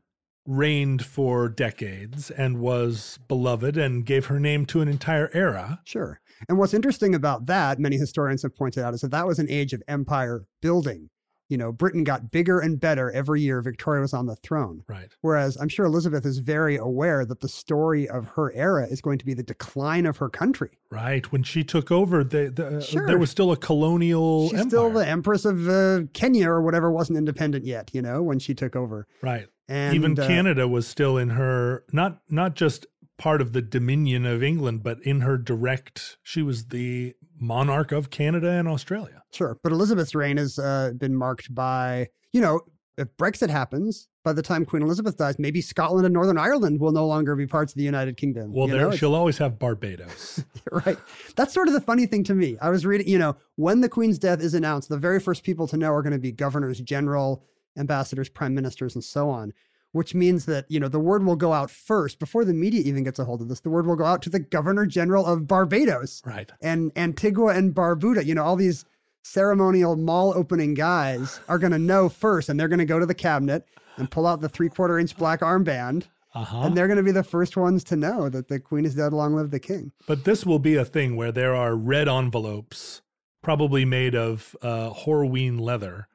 reigned 0.47 1.05
for 1.05 1.49
decades 1.49 2.31
and 2.31 2.59
was 2.59 3.19
beloved 3.29 3.77
and 3.77 4.05
gave 4.05 4.27
her 4.27 4.41
name 4.41 4.67
to 4.67 4.81
an 4.81 4.89
entire 4.89 5.31
era. 5.33 5.81
Sure. 5.85 6.21
And 6.49 6.59
what's 6.59 6.75
interesting 6.75 7.15
about 7.15 7.47
that, 7.47 7.79
many 7.79 7.97
historians 7.97 8.43
have 8.43 8.57
pointed 8.57 8.83
out, 8.85 8.95
is 8.95 9.03
that 9.03 9.13
that 9.13 9.27
was 9.27 9.39
an 9.39 9.49
age 9.49 9.73
of 9.73 9.83
empire 9.87 10.45
building. 10.61 11.09
You 11.49 11.59
know, 11.59 11.71
Britain 11.71 12.03
got 12.03 12.31
bigger 12.31 12.61
and 12.61 12.81
better 12.81 13.11
every 13.13 13.43
year 13.43 13.61
Victoria 13.61 14.01
was 14.01 14.15
on 14.15 14.25
the 14.25 14.37
throne. 14.37 14.85
Right. 14.89 15.13
Whereas 15.21 15.59
I'm 15.61 15.69
sure 15.69 15.85
Elizabeth 15.85 16.25
is 16.25 16.39
very 16.39 16.77
aware 16.79 17.27
that 17.27 17.41
the 17.41 17.49
story 17.49 18.09
of 18.09 18.27
her 18.29 18.51
era 18.55 18.87
is 18.89 19.03
going 19.03 19.19
to 19.19 19.27
be 19.27 19.35
the 19.35 19.43
decline 19.43 20.07
of 20.07 20.17
her 20.17 20.31
country. 20.31 20.71
Right. 20.91 21.31
When 21.31 21.43
she 21.43 21.63
took 21.63 21.91
over, 21.93 22.25
the, 22.25 22.49
the, 22.51 22.81
Sure. 22.81 23.07
there 23.07 23.19
was 23.19 23.29
still 23.31 23.53
a 23.53 23.57
colonial 23.59 24.49
She's 24.49 24.61
empire. 24.61 24.69
still 24.71 24.91
the 24.93 25.07
empress 25.07 25.45
of 25.45 25.69
uh, 25.69 26.01
Kenya 26.15 26.49
or 26.49 26.63
whatever 26.63 26.91
wasn't 26.91 27.19
independent 27.19 27.67
yet, 27.67 27.91
you 27.93 28.01
know, 28.01 28.23
when 28.23 28.39
she 28.39 28.55
took 28.55 28.75
over. 28.75 29.07
right. 29.21 29.47
And 29.69 29.95
Even 29.95 30.19
uh, 30.19 30.27
Canada 30.27 30.67
was 30.69 30.87
still 30.87 31.17
in 31.17 31.31
her 31.31 31.85
not 31.93 32.21
not 32.29 32.55
just 32.55 32.87
part 33.19 33.41
of 33.41 33.53
the 33.53 33.63
dominion 33.63 34.27
of 34.27 34.43
England, 34.43 34.83
but 34.83 35.01
in 35.03 35.21
her 35.21 35.39
direct. 35.39 36.19
She 36.23 36.43
was 36.43 36.67
the 36.67 37.15
monarch 37.39 37.93
of 37.93 38.11
Canada 38.11 38.51
and 38.51 38.67
Australia. 38.67 39.23
Sure. 39.33 39.59
But 39.63 39.73
Elizabeth's 39.73 40.15
reign 40.15 40.37
has 40.37 40.59
uh, 40.59 40.93
been 40.97 41.15
marked 41.15 41.55
by, 41.55 42.09
you 42.33 42.41
know, 42.41 42.61
if 42.99 43.09
Brexit 43.17 43.49
happens, 43.49 44.09
by 44.25 44.33
the 44.33 44.43
time 44.43 44.65
Queen 44.65 44.83
Elizabeth 44.83 45.17
dies, 45.17 45.39
maybe 45.39 45.61
Scotland 45.61 46.05
and 46.05 46.13
Northern 46.13 46.37
Ireland 46.37 46.81
will 46.81 46.93
no 46.93 47.07
longer 47.07 47.35
be 47.35 47.47
parts 47.47 47.73
of 47.73 47.77
the 47.77 47.85
United 47.85 48.17
Kingdom. 48.17 48.53
Well, 48.53 48.69
you 48.69 48.75
there? 48.75 48.93
She'll 48.97 49.15
always 49.15 49.39
have 49.39 49.59
Barbados. 49.59 50.45
right. 50.73 50.99
That's 51.35 51.55
sort 51.55 51.69
of 51.69 51.75
the 51.75 51.81
funny 51.81 52.07
thing 52.07 52.23
to 52.25 52.35
me. 52.35 52.57
I 52.61 52.71
was 52.71 52.85
reading, 52.85 53.09
you 53.09 53.19
know, 53.19 53.37
when 53.57 53.81
the 53.81 53.89
Queen's 53.89 54.19
death 54.19 54.41
is 54.41 54.55
announced, 54.55 54.89
the 54.89 54.99
very 54.99 55.21
first 55.21 55.43
people 55.43 55.67
to 55.69 55.77
know 55.77 55.93
are 55.93 56.03
going 56.03 56.13
to 56.13 56.19
be 56.19 56.33
governors 56.33 56.81
general, 56.81 57.45
ambassadors, 57.77 58.29
prime 58.29 58.55
ministers, 58.55 58.95
and 58.95 59.05
so 59.05 59.31
on. 59.31 59.53
Which 59.93 60.15
means 60.15 60.47
that, 60.47 60.65
you 60.71 60.81
know, 60.81 60.89
the 60.89 60.99
word 60.99 61.23
will 61.25 61.37
go 61.37 61.53
out 61.53 61.71
first 61.71 62.19
before 62.19 62.47
the 62.47 62.55
media 62.55 62.81
even 62.83 63.05
gets 63.05 63.19
a 63.19 63.27
hold 63.27 63.43
of 63.43 63.49
this. 63.49 63.61
The 63.61 63.69
word 63.69 63.87
will 63.87 63.95
go 63.97 64.07
out 64.07 64.23
to 64.23 64.31
the 64.31 64.39
governor 64.39 64.87
general 64.87 65.27
of 65.27 65.47
Barbados 65.47 66.23
right. 66.25 66.51
and 66.63 66.91
Antigua 66.97 67.49
and 67.55 67.75
Barbuda. 67.75 68.25
You 68.25 68.35
know, 68.35 68.43
all 68.43 68.57
these 68.57 68.87
ceremonial 69.23 69.97
mall 69.97 70.33
opening 70.35 70.73
guys 70.75 71.41
are 71.49 71.59
going 71.59 71.73
to 71.73 71.79
know 71.79 72.09
first, 72.09 72.49
and 72.49 72.59
they're 72.59 72.69
going 72.69 72.79
to 72.79 72.85
go 72.87 72.99
to 72.99 73.05
the 73.07 73.15
cabinet 73.15 73.67
and 73.99 74.11
pull 74.11 74.27
out 74.27 74.41
the 74.41 74.49
three 74.49 74.71
quarter 74.71 74.99
inch 74.99 75.15
black 75.17 75.41
armband, 75.41 76.05
Uh 76.35 76.45
huh. 76.45 76.61
and 76.63 76.75
they're 76.77 76.87
going 76.89 76.97
to 76.97 77.03
be 77.03 77.13
the 77.13 77.23
first 77.23 77.57
ones 77.59 77.85
to 77.85 77.95
know 77.97 78.31
that 78.31 78.49
the 78.49 78.59
Queen 78.59 78.87
is 78.87 78.95
dead. 78.95 79.13
Long 79.13 79.35
live 79.37 79.51
the 79.51 79.61
King. 79.61 79.93
But 80.07 80.25
this 80.25 80.47
will 80.47 80.59
be 80.59 80.77
a 80.77 80.85
thing 80.87 81.17
where 81.17 81.33
there 81.33 81.55
are 81.55 81.77
red 81.77 82.09
envelopes, 82.09 83.03
probably 83.43 83.85
made 83.85 84.15
of 84.15 84.57
uh, 84.63 84.91
Horween 84.91 85.61
leather, 85.61 86.09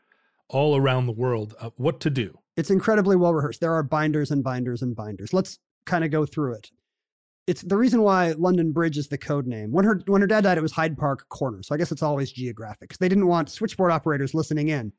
all 0.50 0.76
around 0.78 1.06
the 1.06 1.12
world. 1.14 1.54
Of 1.60 1.74
what 1.78 2.00
to 2.02 2.10
do? 2.10 2.38
It's 2.56 2.70
incredibly 2.72 3.16
well 3.16 3.34
rehearsed. 3.34 3.62
There 3.62 3.74
are 3.74 3.84
binders 3.84 4.32
and 4.32 4.44
binders 4.44 4.82
and 4.82 4.96
binders. 4.96 5.34
Let's 5.34 5.60
kind 5.86 6.04
of 6.04 6.12
go 6.12 6.26
through 6.26 6.54
it. 6.54 6.72
It's 7.46 7.62
the 7.62 7.78
reason 7.78 8.02
why 8.02 8.34
London 8.34 8.72
Bridge 8.74 8.98
is 8.98 9.08
the 9.08 9.18
code 9.18 9.48
name. 9.48 9.72
When 9.72 9.86
her 9.86 10.02
when 10.08 10.22
her 10.22 10.28
dad 10.28 10.44
died, 10.44 10.58
it 10.58 10.62
was 10.62 10.72
Hyde 10.74 10.98
Park 10.98 11.28
Corner. 11.30 11.64
So 11.64 11.74
I 11.74 11.78
guess 11.78 11.92
it's 11.92 12.04
always 12.04 12.32
geographic. 12.32 12.90
'Cause 12.90 12.98
they 12.98 13.08
didn't 13.10 13.28
want 13.28 13.50
switchboard 13.50 13.92
operators 13.92 14.34
listening 14.34 14.68
in, 14.70 14.92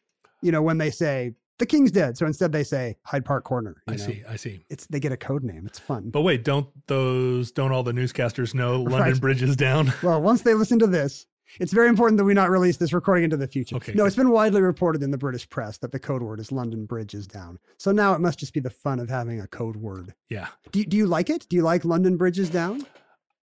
you 0.43 0.51
know, 0.53 0.63
when 0.63 0.79
they 0.79 0.91
say 0.91 1.35
the 1.59 1.67
king's 1.67 1.91
dead. 1.91 2.17
So 2.17 2.25
instead 2.25 2.53
they 2.53 2.63
say 2.65 2.97
Hyde 3.05 3.25
Park 3.25 3.45
Corner. 3.45 3.83
you 3.89 3.95
I 3.95 3.97
know. 3.97 4.05
see. 4.07 4.23
I 4.29 4.37
see. 4.37 4.65
It's 4.71 4.87
they 4.87 5.01
get 5.01 5.13
a 5.13 5.17
code 5.17 5.43
name. 5.43 5.67
It's 5.67 5.79
fun. 5.79 6.09
But 6.09 6.23
wait, 6.23 6.43
don't 6.45 6.69
those 6.87 7.51
don't 7.53 7.73
all 7.73 7.83
the 7.83 7.93
newscasters 7.93 8.55
know 8.55 8.81
London 8.83 9.01
Right. 9.13 9.21
Bridge 9.21 9.43
is 9.43 9.57
down? 9.57 9.93
well, 10.03 10.23
once 10.23 10.41
they 10.43 10.55
listen 10.55 10.79
to 10.79 10.87
this, 10.87 11.27
it's 11.61 11.73
very 11.73 11.89
important 11.89 12.19
that 12.19 12.25
we 12.25 12.35
not 12.35 12.51
release 12.51 12.77
this 12.77 12.93
recording 12.93 13.25
into 13.25 13.37
the 13.37 13.49
future. 13.49 13.77
Okay, 13.77 13.93
no, 13.93 14.05
it's 14.05 14.17
been 14.17 14.31
widely 14.31 14.61
reported 14.61 15.03
in 15.03 15.11
the 15.11 15.19
British 15.19 15.49
press 15.49 15.79
that 15.79 15.93
the 15.93 15.99
code 15.99 16.23
word 16.23 16.41
is 16.41 16.53
London 16.53 16.87
Bridge 16.87 17.15
is 17.15 17.27
down. 17.27 17.59
So 17.79 17.93
now 17.93 18.15
it 18.15 18.21
must 18.21 18.39
just 18.39 18.53
be 18.53 18.61
the 18.61 18.71
fun 18.71 19.01
of 19.01 19.09
having 19.09 19.41
a 19.41 19.47
code 19.47 19.77
word. 19.77 20.15
yeah. 20.29 20.49
Do, 20.71 20.85
do 20.85 20.97
you 20.97 21.07
like 21.07 21.31
it? 21.31 21.47
Do 21.49 21.57
you 21.57 21.63
like 21.63 21.85
London 21.85 22.17
Bridge 22.17 22.39
is 22.39 22.51
down? 22.51 22.87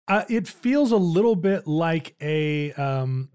Uh, 0.09 0.25
it 0.29 0.49
feels 0.49 0.91
a 0.91 0.97
little 0.97 1.37
bit 1.37 1.67
like 1.67 2.17
a 2.21 2.73
um, 2.73 3.29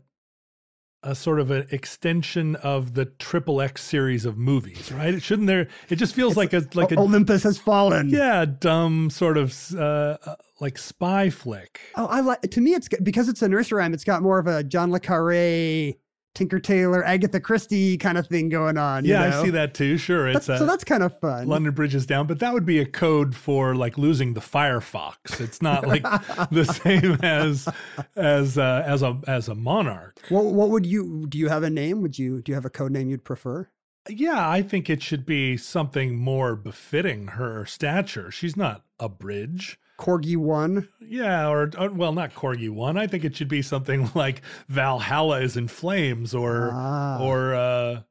a 1.04 1.16
sort 1.16 1.40
of 1.40 1.52
an 1.52 1.68
extension 1.72 2.56
of 2.58 2.94
the 2.94 3.06
Triple 3.06 3.62
X 3.62 3.84
series 3.84 4.26
of 4.26 4.38
movies, 4.38 4.92
right? 4.92 5.14
It 5.14 5.22
shouldn't 5.22 5.48
there? 5.48 5.68
It 5.90 5.96
just 5.98 6.16
feels 6.16 6.36
like 6.36 6.54
a 6.54 6.68
like 6.74 6.92
a 6.92 7.00
Olympus 7.00 7.44
has 7.44 7.58
fallen. 7.58 8.10
yeah, 8.10 8.46
dumb 8.46 9.10
sort 9.10 9.38
of 9.38 9.56
uh, 9.76 10.18
uh, 10.26 10.36
like 10.60 10.78
spy 10.78 11.30
flick. 11.30 11.80
Oh, 11.96 12.08
I 12.08 12.22
like. 12.22 12.42
To 12.42 12.62
me, 12.62 12.74
it's 12.74 12.90
because 13.04 13.30
it's 13.30 13.42
a 13.42 13.48
nursery 13.48 13.80
rhyme. 13.80 13.94
It's 13.94 14.04
got 14.04 14.22
more 14.24 14.40
of 14.40 14.48
a 14.48 14.64
John 14.64 14.92
le 14.92 15.00
Carre, 15.00 15.94
Tinker 16.38 16.60
Tailor, 16.60 17.04
Agatha 17.04 17.40
Christie 17.40 17.98
kind 17.98 18.16
of 18.16 18.28
thing 18.28 18.48
going 18.48 18.78
on. 18.78 19.04
you 19.04 19.12
Yeah, 19.14 19.28
know? 19.30 19.40
I 19.42 19.44
see 19.44 19.50
that 19.50 19.74
too. 19.74 19.98
Sure, 19.98 20.28
That's- 20.28 20.48
it's 20.48 20.60
so 20.60 20.68
that's 20.68 20.84
kind 20.84 21.02
of 21.02 21.20
fun. 21.20 21.48
London 21.48 21.74
Bridge 21.74 21.96
is 21.96 22.06
down, 22.06 22.28
but 22.28 22.38
that 22.40 22.54
would 22.54 22.66
be 22.66 22.78
a 22.80 22.86
code 22.86 23.36
for 23.36 23.74
like 23.74 23.98
losing 23.98 24.36
the 24.36 24.40
Firefox. 24.40 25.42
It's 25.42 25.64
not 25.64 25.88
like 25.88 26.04
the 26.52 26.64
same 26.64 27.14
as 27.24 27.68
as 28.16 28.58
uh, 28.60 28.84
as 28.86 29.02
a 29.02 29.20
as 29.28 29.50
a 29.50 29.56
monarch. 29.56 30.20
What 30.30 30.46
what 30.46 30.70
would 30.70 30.86
you 30.86 31.26
do? 31.28 31.40
You 31.40 31.50
have 31.50 31.64
a 31.64 31.70
name? 31.72 32.02
Would 32.04 32.20
you 32.20 32.44
do 32.44 32.52
you 32.52 32.54
have 32.56 32.66
a 32.66 32.70
code 32.70 32.92
name 32.92 33.10
you'd 33.10 33.24
prefer? 33.24 33.68
Yeah, 34.08 34.48
I 34.48 34.62
think 34.62 34.90
it 34.92 35.02
should 35.02 35.26
be 35.26 35.58
something 35.58 36.16
more 36.16 36.56
befitting 36.56 37.28
her 37.30 37.66
stature. 37.66 38.30
She's 38.32 38.56
not 38.56 38.84
a 39.00 39.10
bridge. 39.10 39.80
Corgi 39.98 40.38
one. 40.38 40.88
Yeah, 41.02 41.50
or, 41.50 41.72
or 41.78 41.90
well, 41.90 42.14
not 42.14 42.34
Corgi 42.36 42.70
one. 42.70 42.98
I 42.98 43.08
think 43.08 43.24
it 43.26 43.36
should 43.36 43.48
be 43.48 43.62
something 43.62 44.10
like 44.16 44.42
Valhalla 44.70 45.42
is 45.42 45.58
in 45.58 45.68
flames, 45.68 46.36
or 46.36 46.70
Ah. 46.74 47.20
or 47.22 47.56
uh, 47.56 48.02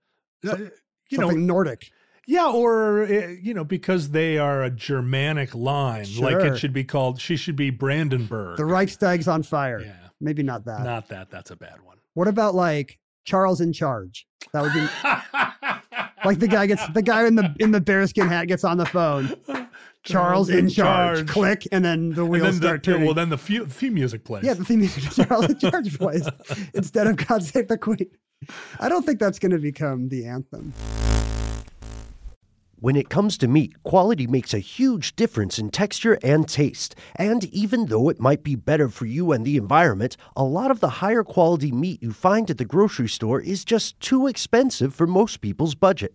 uh, 0.48 0.56
you 1.10 1.18
know, 1.18 1.30
Nordic. 1.30 1.90
yeah, 2.26 2.48
or 2.50 3.04
uh, 3.04 3.28
you 3.40 3.54
know, 3.54 3.64
because 3.64 4.10
they 4.10 4.36
are 4.38 4.64
a 4.64 4.70
Germanic 4.70 5.54
line, 5.54 6.06
like 6.18 6.36
it 6.44 6.58
should 6.58 6.72
be 6.72 6.84
called. 6.84 7.20
She 7.20 7.36
should 7.36 7.56
be 7.56 7.70
Brandenburg. 7.70 8.56
The 8.56 8.64
Reichstag's 8.64 9.28
on 9.28 9.42
fire. 9.44 9.80
Yeah, 9.80 9.94
Maybe 10.20 10.42
not 10.42 10.64
that. 10.64 10.82
not 10.84 11.08
that. 11.10 11.30
That's 11.30 11.50
a 11.52 11.56
bad 11.56 11.80
one. 11.82 11.98
What 12.14 12.26
about 12.28 12.54
like 12.54 12.98
Charles 13.24 13.60
in 13.60 13.72
charge? 13.72 14.26
That 14.52 14.62
would 14.62 14.72
be 14.72 14.80
like 16.24 16.38
the 16.40 16.48
guy 16.48 16.66
gets 16.66 16.86
the 16.88 17.02
guy 17.02 17.26
in 17.26 17.34
the 17.36 17.54
in 17.60 17.70
the 17.70 17.80
bearskin 17.80 18.26
hat 18.28 18.48
gets 18.48 18.64
on 18.64 18.76
the 18.76 18.86
phone. 18.86 19.34
Charles 20.06 20.48
in 20.48 20.68
charge. 20.68 21.26
Click, 21.28 21.66
and 21.72 21.84
then 21.84 22.10
the 22.10 22.22
And 22.22 22.30
wheels 22.30 22.44
then 22.44 22.54
start 22.54 22.82
the, 22.82 22.92
turning. 22.92 23.04
well, 23.06 23.14
then 23.14 23.28
the 23.30 23.38
theme, 23.38 23.66
theme 23.66 23.94
music 23.94 24.24
plays. 24.24 24.44
yeah, 24.44 24.54
the 24.54 24.64
theme 24.64 24.80
music 24.80 25.04
Charles 25.26 25.46
in 25.46 25.58
charge 25.58 25.98
plays 25.98 26.28
instead 26.74 27.06
of 27.06 27.16
God 27.16 27.42
Save 27.42 27.68
the 27.68 27.78
Queen. 27.78 28.06
I 28.80 28.88
don't 28.88 29.04
think 29.04 29.18
that's 29.18 29.38
going 29.38 29.52
to 29.52 29.58
become 29.58 30.08
the 30.08 30.26
anthem. 30.26 30.72
When 32.78 32.94
it 32.94 33.08
comes 33.08 33.38
to 33.38 33.48
meat, 33.48 33.82
quality 33.84 34.26
makes 34.26 34.52
a 34.52 34.58
huge 34.58 35.16
difference 35.16 35.58
in 35.58 35.70
texture 35.70 36.18
and 36.22 36.46
taste. 36.46 36.94
And 37.16 37.44
even 37.46 37.86
though 37.86 38.10
it 38.10 38.20
might 38.20 38.42
be 38.44 38.54
better 38.54 38.90
for 38.90 39.06
you 39.06 39.32
and 39.32 39.46
the 39.46 39.56
environment, 39.56 40.18
a 40.36 40.44
lot 40.44 40.70
of 40.70 40.80
the 40.80 40.90
higher 41.00 41.24
quality 41.24 41.72
meat 41.72 42.02
you 42.02 42.12
find 42.12 42.50
at 42.50 42.58
the 42.58 42.66
grocery 42.66 43.08
store 43.08 43.40
is 43.40 43.64
just 43.64 43.98
too 43.98 44.26
expensive 44.26 44.94
for 44.94 45.06
most 45.06 45.40
people's 45.40 45.74
budget. 45.74 46.14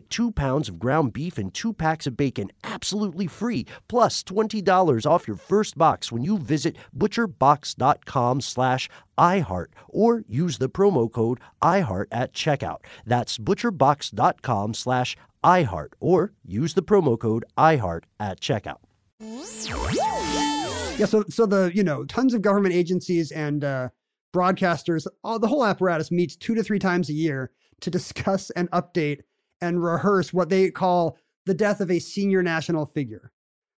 two 0.00 0.30
pounds 0.32 0.68
of 0.68 0.78
ground 0.78 1.12
beef 1.12 1.38
and 1.38 1.52
two 1.52 1.72
packs 1.72 2.06
of 2.06 2.16
bacon 2.16 2.50
absolutely 2.62 3.26
free, 3.26 3.66
plus 3.88 4.22
$20 4.22 5.06
off 5.06 5.26
your 5.26 5.36
first 5.36 5.76
box 5.78 6.12
when 6.12 6.22
you 6.22 6.38
visit 6.38 6.76
butcherbox.com 6.96 8.40
slash 8.40 8.88
iHeart 9.18 9.68
or 9.88 10.24
use 10.28 10.58
the 10.58 10.68
promo 10.68 11.10
code 11.10 11.40
iHeart 11.62 12.06
at 12.12 12.32
checkout. 12.32 12.80
That's 13.06 13.38
butcherbox.com 13.38 14.74
slash 14.74 15.16
iHeart 15.44 15.92
or 16.00 16.32
use 16.44 16.74
the 16.74 16.82
promo 16.82 17.18
code 17.18 17.44
iHeart 17.56 18.04
at 18.18 18.40
checkout. 18.40 18.78
Yeah, 20.98 21.06
so 21.06 21.24
so 21.28 21.46
the 21.46 21.72
you 21.74 21.82
know 21.82 22.04
tons 22.04 22.34
of 22.34 22.42
government 22.42 22.74
agencies 22.74 23.32
and 23.32 23.64
uh, 23.64 23.88
broadcasters, 24.34 25.06
all 25.22 25.38
the 25.38 25.48
whole 25.48 25.64
apparatus 25.64 26.10
meets 26.10 26.36
two 26.36 26.54
to 26.54 26.62
three 26.62 26.78
times 26.78 27.08
a 27.08 27.12
year 27.12 27.50
to 27.80 27.90
discuss 27.90 28.50
and 28.50 28.70
update 28.70 29.20
and 29.64 29.82
rehearse 29.82 30.32
what 30.32 30.48
they 30.48 30.70
call 30.70 31.16
the 31.46 31.54
death 31.54 31.80
of 31.80 31.90
a 31.90 31.98
senior 31.98 32.42
national 32.42 32.86
figure, 32.86 33.32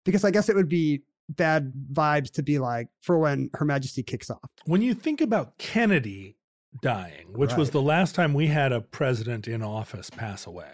because 0.05 0.25
I 0.25 0.31
guess 0.31 0.49
it 0.49 0.57
would 0.57 0.68
be 0.68 1.03
bad 1.29 1.73
vibes 1.92 2.31
to 2.33 2.42
be 2.42 2.59
like 2.59 2.88
for 3.01 3.18
when 3.18 3.49
Her 3.55 3.64
Majesty 3.64 4.03
kicks 4.03 4.31
off. 4.31 4.51
when 4.66 4.83
you 4.83 4.94
think 4.94 5.20
about 5.20 5.57
Kennedy 5.59 6.37
dying, 6.83 7.33
which 7.33 7.55
was 7.55 7.70
the 7.70 7.81
last 7.83 8.14
time 8.14 8.35
we 8.35 8.47
had 8.49 8.73
a 8.73 8.81
president 8.81 9.47
in 9.49 9.62
office 9.62 10.11
pass 10.11 10.47
away, 10.47 10.73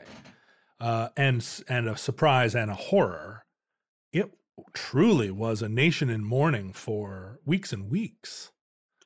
uh, 0.80 1.08
and 1.16 1.46
and 1.68 1.88
a 1.88 1.96
surprise 1.96 2.54
and 2.54 2.70
a 2.70 2.74
horror, 2.74 3.44
it 4.12 4.30
truly 4.72 5.30
was 5.30 5.62
a 5.62 5.68
nation 5.68 6.10
in 6.10 6.24
mourning 6.24 6.72
for 6.72 7.38
weeks 7.44 7.72
and 7.72 7.90
weeks. 7.90 8.50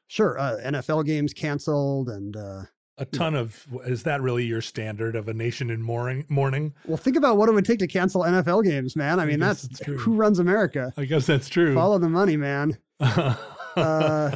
Sure, 0.07 0.39
uh, 0.39 0.57
NFL 0.65 1.05
games 1.05 1.33
canceled, 1.35 2.09
and 2.09 2.37
uh, 2.37 2.63
A 2.99 3.05
ton 3.05 3.35
of 3.35 3.67
is 3.87 4.05
that 4.05 4.21
really 4.23 4.45
your 4.45 4.61
standard 4.61 5.17
of 5.17 5.29
a 5.29 5.35
nation 5.35 5.69
in 5.71 5.83
mourning? 5.83 6.25
Mourning? 6.29 6.73
well, 6.87 6.97
think 6.97 7.17
about 7.17 7.37
what 7.37 7.49
it 7.49 7.53
would 7.53 7.65
take 7.65 7.81
to 7.81 7.89
cancel 7.89 8.23
NFL 8.23 8.63
games, 8.65 8.95
man. 8.95 9.19
I 9.19 9.25
I 9.25 9.27
mean, 9.27 9.41
guess 9.41 9.63
that's 9.63 9.81
true. 9.81 9.99
who 9.99 10.15
runs 10.15 10.39
America. 10.39 10.93
I 10.97 11.05
guess 11.05 11.27
that's 11.27 11.49
true. 11.49 11.75
Follow 11.75 11.99
the 11.99 12.09
money, 12.09 12.37
man. 12.37 12.79
Uh, 13.77 14.31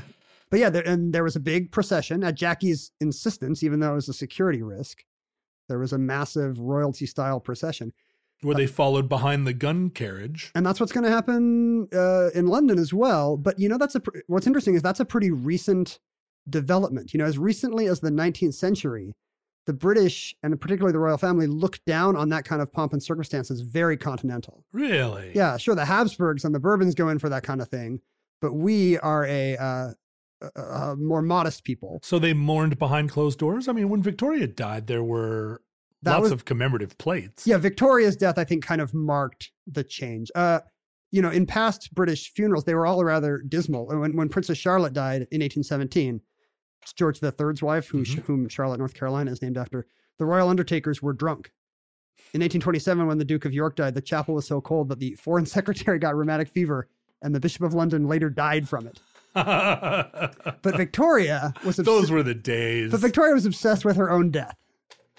but 0.50 0.58
yeah, 0.58 0.68
there, 0.68 0.82
and 0.82 1.12
there 1.12 1.22
was 1.22 1.36
a 1.36 1.40
big 1.40 1.70
procession 1.70 2.24
at 2.24 2.34
Jackie's 2.34 2.90
insistence, 3.00 3.62
even 3.62 3.78
though 3.78 3.92
it 3.92 3.94
was 3.94 4.08
a 4.08 4.12
security 4.12 4.62
risk. 4.64 5.04
There 5.68 5.78
was 5.78 5.92
a 5.92 5.98
massive 5.98 6.58
royalty 6.58 7.06
style 7.06 7.38
procession. 7.38 7.92
Where 8.42 8.56
they 8.56 8.66
followed 8.66 9.08
behind 9.08 9.46
the 9.46 9.52
gun 9.52 9.90
carriage. 9.90 10.50
and 10.56 10.66
that's 10.66 10.80
what's 10.80 10.90
going 10.90 11.04
to 11.04 11.10
happen 11.10 11.86
uh, 11.94 12.30
in 12.34 12.48
London 12.48 12.80
as 12.80 12.92
well. 12.92 13.36
But 13.36 13.60
you 13.60 13.68
know, 13.68 13.78
that's 13.78 13.94
a 13.94 14.00
pr- 14.00 14.18
what's 14.26 14.46
interesting 14.48 14.74
is 14.74 14.82
that's 14.82 14.98
a 14.98 15.04
pretty 15.04 15.30
recent 15.30 16.00
development. 16.50 17.12
You 17.12 17.18
know, 17.18 17.24
as 17.24 17.38
recently 17.38 17.87
as 17.87 18.00
the 18.00 18.11
19th 18.11 18.54
century, 18.54 19.14
the 19.66 19.72
British 19.74 20.34
and 20.42 20.58
particularly 20.58 20.92
the 20.92 20.98
royal 20.98 21.18
family 21.18 21.46
looked 21.46 21.84
down 21.84 22.16
on 22.16 22.30
that 22.30 22.44
kind 22.44 22.62
of 22.62 22.72
pomp 22.72 22.92
and 22.94 23.02
circumstance 23.02 23.50
as 23.50 23.61
very 23.61 23.96
continental. 23.96 24.64
Really? 24.72 25.32
Yeah, 25.34 25.58
sure, 25.58 25.74
the 25.74 25.84
Habsburgs 25.84 26.44
and 26.44 26.54
the 26.54 26.61
Bourbons 26.61 26.94
go 26.94 27.11
in 27.11 27.18
for 27.18 27.28
that 27.28 27.42
kind 27.42 27.61
of 27.61 27.68
thing, 27.68 28.00
but 28.40 28.54
we 28.54 28.98
are 28.98 29.26
a, 29.26 29.56
uh, 29.58 30.94
more 30.98 31.22
modest 31.22 31.64
people. 31.64 32.00
So 32.02 32.18
they 32.18 32.32
mourned 32.32 32.78
behind 32.78 33.11
closed 33.11 33.38
doors. 33.38 33.68
I 33.68 33.72
mean, 33.72 33.88
when 33.88 34.02
Victoria 34.02 34.46
died, 34.46 34.87
there 34.87 35.02
were 35.02 35.62
That 36.02 36.12
lots 36.12 36.22
was 36.24 36.32
of 36.32 36.44
commemorative 36.44 36.96
plates. 36.98 37.46
Yeah, 37.46 37.58
Victoria's 37.58 38.16
death, 38.16 38.38
I 38.38 38.44
think, 38.44 38.64
kind 38.64 38.80
of 38.80 38.94
marked 38.94 39.50
the 39.66 39.84
change. 39.84 40.30
Uh, 40.34 40.61
you 41.11 41.22
know, 41.22 41.30
in 41.30 41.46
past 41.46 41.94
British 41.94 42.32
funerals, 42.32 42.64
they 42.64 42.74
were 42.74 42.87
all 42.87 43.02
rather 43.02 43.42
dismal. 43.48 43.87
When, 43.87 44.16
when 44.16 44.28
Princess 44.28 44.58
Charlotte 44.58 44.92
died 44.92 45.26
in 45.30 45.40
1817, 45.40 46.16
it's 46.16 46.22
George 46.96 47.22
III's 47.22 47.62
wife, 47.62 47.88
who, 47.88 48.02
Mhm. 48.02 48.18
whom 48.24 48.48
Charlotte, 48.48 48.78
North 48.78 48.94
Carolina 48.94 49.30
is 49.30 49.42
named 49.42 49.58
after, 49.58 49.86
the 50.18 50.24
royal 50.24 50.48
undertakers 50.48 51.02
were 51.02 51.12
drunk. 51.12 51.52
In 52.34 52.42
1827, 52.42 53.06
when 53.06 53.18
the 53.18 53.24
Duke 53.24 53.44
of 53.44 53.52
York 53.52 53.76
died, 53.76 53.94
the 53.94 54.00
chapel 54.00 54.34
was 54.34 54.46
so 54.46 54.60
cold 54.60 54.88
that 54.88 54.98
the 54.98 55.14
foreign 55.14 55.46
secretary 55.58 55.98
got 55.98 56.16
rheumatic 56.16 56.48
fever, 56.48 56.88
and 57.22 57.34
the 57.34 57.40
Bishop 57.40 57.62
of 57.62 57.74
London 57.74 58.06
later 58.06 58.30
died 58.30 58.68
from 58.68 58.86
it. 58.86 59.00
But 59.34 60.62
Victoria 60.76 61.52
was 61.64 61.78
obs- 61.78 61.86
Those 61.86 62.10
were 62.10 62.22
the 62.22 62.34
days. 62.34 62.90
but 62.90 63.00
Victoria 63.00 63.34
was 63.34 63.46
obsessed 63.46 63.84
with 63.84 63.96
her 63.96 64.10
own 64.10 64.30
death. 64.30 64.56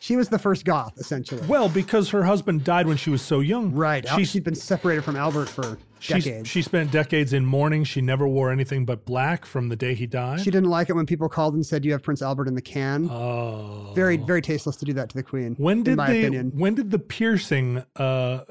She 0.02 0.16
was 0.16 0.30
the 0.30 0.40
first 0.40 0.64
goth, 0.64 0.94
essentially. 0.98 1.46
well, 1.48 1.68
because 1.68 2.10
her 2.10 2.24
husband 2.24 2.64
died 2.64 2.88
when 2.88 2.96
she 2.96 3.10
was 3.10 3.22
so 3.22 3.42
young. 3.42 3.74
Right. 3.74 4.06
Al- 4.06 4.18
She, 4.18 4.24
She'd 4.26 4.44
been 4.46 4.56
separated 4.56 5.04
from 5.04 5.18
Albert 5.18 5.50
for 5.50 5.78
she, 6.00 6.14
decades. 6.14 6.50
she 6.50 6.62
spent 6.62 6.92
decades 6.92 7.34
in 7.34 7.46
mourning. 7.46 7.84
She 7.84 8.02
never 8.02 8.28
wore 8.28 8.52
anything 8.52 8.86
but 8.86 9.06
black 9.06 9.46
from 9.46 9.70
the 9.70 9.76
day 9.76 9.94
he 9.94 10.08
died. 10.08 10.42
She 10.42 10.52
didn't 10.52 10.70
like 10.70 10.90
it 10.90 10.94
when 10.94 11.06
people 11.06 11.30
called 11.30 11.54
and 11.54 11.66
said, 11.66 11.86
"You 11.86 11.92
have 11.92 12.04
Prince 12.04 12.22
Albert 12.22 12.48
in 12.48 12.56
the 12.56 12.62
can." 12.62 13.10
oh. 13.10 13.92
very, 13.96 14.18
very 14.18 14.42
tasteless 14.42 14.76
to 14.78 14.86
do 14.86 14.94
that 14.94 15.10
to 15.10 15.16
the 15.16 15.24
Queen. 15.24 15.56
When 15.58 15.80
in 15.80 15.84
did 15.84 15.98
my 15.98 16.08
they? 16.08 16.22
opinion? 16.22 16.52
When 16.56 16.76
did 16.76 16.92
the 16.92 17.00
piercing 17.00 17.84
uh, 17.96 18.42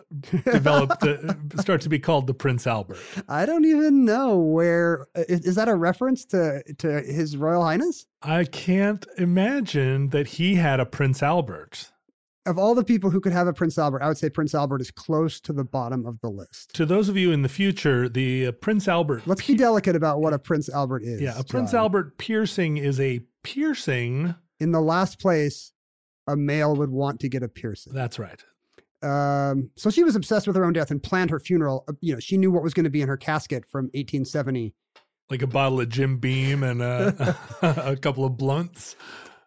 develop? 0.44 1.00
the, 1.00 1.38
start 1.60 1.80
to 1.82 1.88
be 1.88 1.98
called 1.98 2.26
the 2.26 2.34
Prince 2.34 2.66
Albert. 2.66 2.98
I 3.28 3.46
don't 3.46 3.64
even 3.64 4.04
know 4.04 4.38
where. 4.38 5.06
Is, 5.14 5.40
is 5.40 5.54
that 5.56 5.68
a 5.68 5.74
reference 5.74 6.24
to 6.26 6.62
to 6.78 7.00
His 7.02 7.36
Royal 7.36 7.62
Highness? 7.64 8.06
I 8.22 8.44
can't 8.44 9.06
imagine 9.16 10.08
that 10.10 10.26
he 10.26 10.56
had 10.56 10.80
a 10.80 10.86
Prince 10.86 11.22
Albert. 11.22 11.92
Of 12.48 12.58
all 12.58 12.74
the 12.74 12.82
people 12.84 13.10
who 13.10 13.20
could 13.20 13.32
have 13.32 13.46
a 13.46 13.52
Prince 13.52 13.76
Albert, 13.78 14.02
I 14.02 14.08
would 14.08 14.16
say 14.16 14.30
Prince 14.30 14.54
Albert 14.54 14.80
is 14.80 14.90
close 14.90 15.38
to 15.42 15.52
the 15.52 15.64
bottom 15.64 16.06
of 16.06 16.18
the 16.20 16.30
list. 16.30 16.72
To 16.74 16.86
those 16.86 17.08
of 17.10 17.16
you 17.16 17.30
in 17.30 17.42
the 17.42 17.48
future, 17.48 18.08
the 18.08 18.46
uh, 18.46 18.52
Prince 18.52 18.88
Albert. 18.88 19.22
Let's 19.26 19.46
be 19.46 19.54
delicate 19.54 19.94
about 19.94 20.20
what 20.20 20.32
a 20.32 20.38
Prince 20.38 20.68
Albert 20.70 21.02
is. 21.02 21.20
yeah, 21.20 21.38
a 21.38 21.44
Prince 21.44 21.72
John. 21.72 21.80
Albert 21.80 22.16
piercing 22.18 22.78
is 22.78 22.98
a 23.00 23.20
piercing. 23.44 24.34
In 24.60 24.72
the 24.72 24.80
last 24.80 25.20
place, 25.20 25.72
a 26.26 26.36
male 26.36 26.74
would 26.74 26.90
want 26.90 27.20
to 27.20 27.28
get 27.28 27.42
a 27.42 27.48
piercing. 27.48 27.92
That's 27.92 28.18
right. 28.18 28.42
Um, 29.02 29.70
so 29.76 29.90
she 29.90 30.02
was 30.02 30.16
obsessed 30.16 30.46
with 30.46 30.56
her 30.56 30.64
own 30.64 30.72
death 30.72 30.90
and 30.90 31.02
planned 31.02 31.30
her 31.30 31.38
funeral. 31.38 31.84
Uh, 31.86 31.92
You 32.00 32.14
know, 32.14 32.20
she 32.20 32.36
knew 32.36 32.50
what 32.50 32.62
was 32.62 32.72
going 32.74 32.84
to 32.84 32.90
be 32.90 33.02
in 33.02 33.08
her 33.08 33.16
casket 33.18 33.64
from 33.68 33.84
1870 33.94 34.74
Like 35.30 35.42
a 35.42 35.46
bottle 35.46 35.80
of 35.80 35.88
Jim 35.90 36.16
Beam 36.18 36.62
and 36.62 36.80
a, 36.82 37.36
a 37.62 37.96
couple 37.96 38.24
of 38.24 38.36
blunts. 38.36 38.96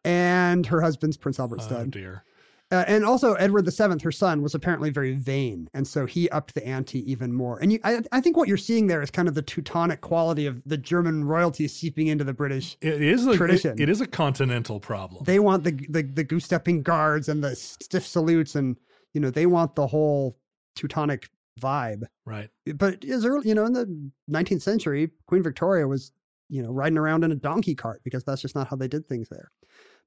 and 0.05 0.65
her 0.67 0.81
husband's 0.81 1.17
Prince 1.17 1.39
Albert 1.39 1.61
stud. 1.63 1.71
Oh 1.73 1.75
stud. 1.81 1.91
dear. 1.91 2.23
Uh, 2.71 2.85
and 2.87 3.03
also, 3.03 3.33
Edward 3.33 3.65
VII, 3.65 4.01
her 4.03 4.11
son, 4.11 4.41
was 4.41 4.55
apparently 4.55 4.89
very 4.89 5.13
vain, 5.13 5.67
and 5.73 5.85
so 5.87 6.05
he 6.05 6.29
upped 6.29 6.53
the 6.53 6.65
ante 6.65 6.99
even 7.11 7.33
more. 7.33 7.59
And 7.61 7.73
you, 7.73 7.79
I, 7.83 8.01
I 8.11 8.21
think 8.21 8.37
what 8.37 8.47
you're 8.47 8.55
seeing 8.57 8.87
there 8.87 9.01
is 9.01 9.11
kind 9.11 9.27
of 9.27 9.33
the 9.33 9.41
Teutonic 9.41 9.99
quality 10.01 10.45
of 10.45 10.61
the 10.65 10.77
German 10.77 11.25
royalty 11.25 11.67
seeping 11.67 12.07
into 12.07 12.23
the 12.23 12.33
British. 12.33 12.77
It 12.81 13.01
is 13.01 13.25
a, 13.27 13.35
Tradition. 13.35 13.73
it- 13.73 13.81
it 13.83 13.89
is 13.89 13.99
a 14.01 14.07
continental 14.07 14.79
problem. 14.79 15.23
They 15.25 15.39
want 15.39 15.63
the 15.65 15.71
the, 15.89 16.03
the 16.03 16.23
goose 16.23 16.45
stepping 16.45 16.81
guards 16.81 17.27
and 17.27 17.43
the 17.43 17.55
stiff 17.55 18.07
salutes, 18.07 18.55
and 18.55 18.77
you 19.13 19.19
know 19.19 19.29
they 19.29 19.45
want 19.47 19.75
the 19.75 19.87
whole 19.87 20.37
Teutonic 20.75 21.29
vibe. 21.59 22.03
right. 22.25 22.49
But 22.75 23.03
as 23.05 23.25
early, 23.25 23.49
you 23.49 23.53
know, 23.55 23.65
in 23.65 23.73
the 23.73 24.11
19th 24.31 24.61
century, 24.61 25.11
Queen 25.27 25.43
Victoria 25.43 25.85
was, 25.87 26.11
you 26.49 26.63
know, 26.63 26.71
riding 26.71 26.97
around 26.97 27.23
in 27.25 27.31
a 27.31 27.35
donkey 27.35 27.75
cart 27.75 28.01
because 28.05 28.23
that's 28.23 28.41
just 28.41 28.55
not 28.55 28.67
how 28.69 28.77
they 28.77 28.87
did 28.87 29.05
things 29.05 29.27
there. 29.29 29.51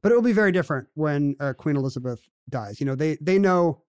But 0.02 0.12
it 0.12 0.14
will 0.14 0.22
be 0.22 0.33
very 0.33 0.52
different 0.52 0.88
when 0.94 1.35
uh, 1.40 1.54
Queen 1.54 1.76
Elizabeth 1.76 2.20
dies. 2.50 2.80
You 2.80 2.87
know, 2.87 2.94
they 2.94 3.16
they 3.20 3.38
know 3.38 3.83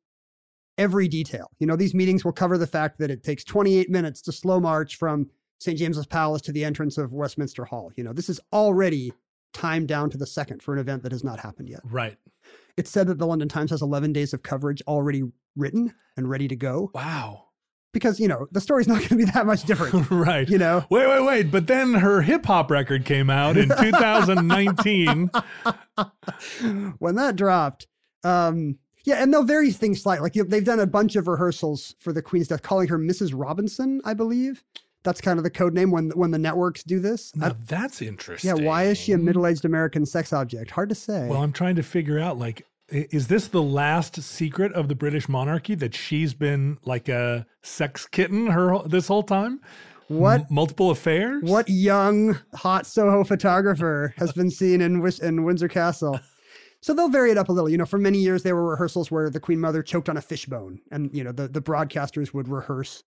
every 0.77 1.07
detail. 1.07 1.49
You 1.59 1.67
know, 1.67 1.75
these 1.75 1.93
meetings 1.93 2.25
will 2.25 2.33
cover 2.33 2.57
the 2.57 2.67
fact 2.67 2.97
that 2.99 3.11
it 3.11 3.23
takes 3.23 3.43
28 3.43 3.89
minutes 3.89 4.21
to 4.23 4.31
slow 4.31 4.59
march 4.59 4.97
from 4.97 5.29
St. 5.59 5.77
James's 5.77 6.05
Palace 6.05 6.41
to 6.43 6.51
the 6.51 6.65
entrance 6.65 6.97
of 6.97 7.13
Westminster 7.13 7.65
Hall. 7.65 7.91
You 7.95 8.03
know, 8.03 8.13
this 8.13 8.29
is 8.29 8.39
already 8.51 9.13
timed 9.53 9.87
down 9.87 10.09
to 10.09 10.17
the 10.17 10.27
second 10.27 10.61
for 10.61 10.73
an 10.73 10.79
event 10.79 11.03
that 11.03 11.11
has 11.11 11.23
not 11.23 11.39
happened 11.39 11.69
yet. 11.69 11.79
Right. 11.85 12.17
It's 12.77 12.91
said 12.91 13.07
that 13.07 13.17
the 13.17 13.25
London 13.25 13.47
Times 13.47 13.71
has 13.71 13.81
11 13.81 14.11
days 14.11 14.33
of 14.33 14.43
coverage 14.43 14.81
already 14.85 15.23
written 15.55 15.93
and 16.17 16.29
ready 16.29 16.47
to 16.49 16.55
go 16.55 16.91
Wow. 16.93 17.45
Because, 17.95 18.19
you 18.19 18.27
know, 18.27 18.45
the 18.51 18.59
story's 18.61 18.87
not 18.89 18.97
going 18.97 19.07
to 19.07 19.15
be 19.15 19.23
that 19.25 19.45
much 19.45 19.63
different. 19.63 20.11
right. 20.11 20.47
You 20.49 20.57
know, 20.57 20.85
Wait, 20.89 21.07
wait, 21.07 21.23
wait. 21.23 21.49
But 21.51 21.65
then 21.67 21.93
her 21.95 22.21
hip 22.21 22.45
hop 22.45 22.69
record 22.69 23.05
came 23.05 23.29
out 23.29 23.55
in 23.57 23.69
2019. 23.79 25.31
when 26.99 27.15
that 27.15 27.35
dropped, 27.35 27.87
um, 28.23 28.77
yeah, 29.05 29.21
and 29.23 29.33
they'll 29.33 29.43
vary 29.43 29.71
things 29.71 30.01
slightly. 30.01 30.23
Like 30.23 30.35
you 30.35 30.43
they've 30.43 30.63
done 30.65 30.79
a 30.79 30.87
bunch 30.87 31.15
of 31.15 31.27
rehearsals 31.27 31.95
for 31.99 32.11
the 32.11 32.21
Queen's 32.21 32.47
death, 32.47 32.61
calling 32.63 32.87
her 32.87 32.97
Mrs. 32.99 33.31
Robinson, 33.33 34.01
I 34.03 34.13
believe. 34.13 34.63
That's 35.03 35.21
kind 35.21 35.37
of 35.37 35.43
the 35.43 35.51
code 35.51 35.73
name 35.73 35.91
when 35.91 36.09
when 36.11 36.31
the 36.31 36.39
networks 36.39 36.83
do 36.83 36.99
this. 36.99 37.31
I- 37.41 37.53
that's 37.67 38.01
interesting. 38.01 38.49
yeah, 38.57 38.65
why 38.65 38.83
is 38.83 38.97
she 38.97 39.11
a 39.13 39.17
middle-aged 39.17 39.63
American 39.63 40.05
sex 40.05 40.33
object? 40.33 40.71
Hard 40.71 40.89
to 40.89 40.95
say. 40.95 41.27
Well, 41.29 41.41
I'm 41.43 41.53
trying 41.53 41.75
to 41.75 41.83
figure 41.83 42.19
out 42.19 42.39
like, 42.39 42.65
is 42.89 43.27
this 43.27 43.47
the 43.47 43.61
last 43.61 44.21
secret 44.21 44.71
of 44.73 44.87
the 44.87 44.95
British 44.95 45.27
monarchy 45.27 45.75
that 45.75 45.95
she's 45.95 46.33
been 46.33 46.77
like 46.85 47.09
a 47.09 47.45
sex 47.63 48.05
kitten 48.05 48.47
her 48.47 48.71
whole- 48.71 48.83
this 48.87 49.07
whole 49.07 49.23
time? 49.23 49.59
what 50.07 50.41
M- 50.41 50.47
multiple 50.51 50.91
affairs? 50.91 51.41
what 51.43 51.67
young 51.67 52.37
hot 52.53 52.85
Soho 52.85 53.23
photographer 53.23 54.13
has 54.17 54.31
been 54.33 54.51
seen 54.51 54.79
in 54.81 54.99
Wis- 55.01 55.17
in 55.19 55.43
Windsor 55.43 55.67
Castle? 55.67 56.19
So 56.81 56.93
they'll 56.93 57.09
vary 57.09 57.31
it 57.31 57.37
up 57.39 57.49
a 57.49 57.51
little. 57.51 57.67
You 57.69 57.77
know, 57.79 57.85
for 57.87 57.97
many 57.97 58.19
years 58.19 58.43
there 58.43 58.55
were 58.55 58.69
rehearsals 58.69 59.09
where 59.09 59.31
the 59.31 59.39
Queen 59.39 59.59
Mother 59.59 59.81
choked 59.81 60.07
on 60.07 60.17
a 60.17 60.21
fishbone, 60.21 60.79
and 60.91 61.09
you 61.11 61.23
know 61.23 61.31
the 61.31 61.47
the 61.47 61.61
broadcasters 61.61 62.35
would 62.35 62.47
rehearse 62.47 63.03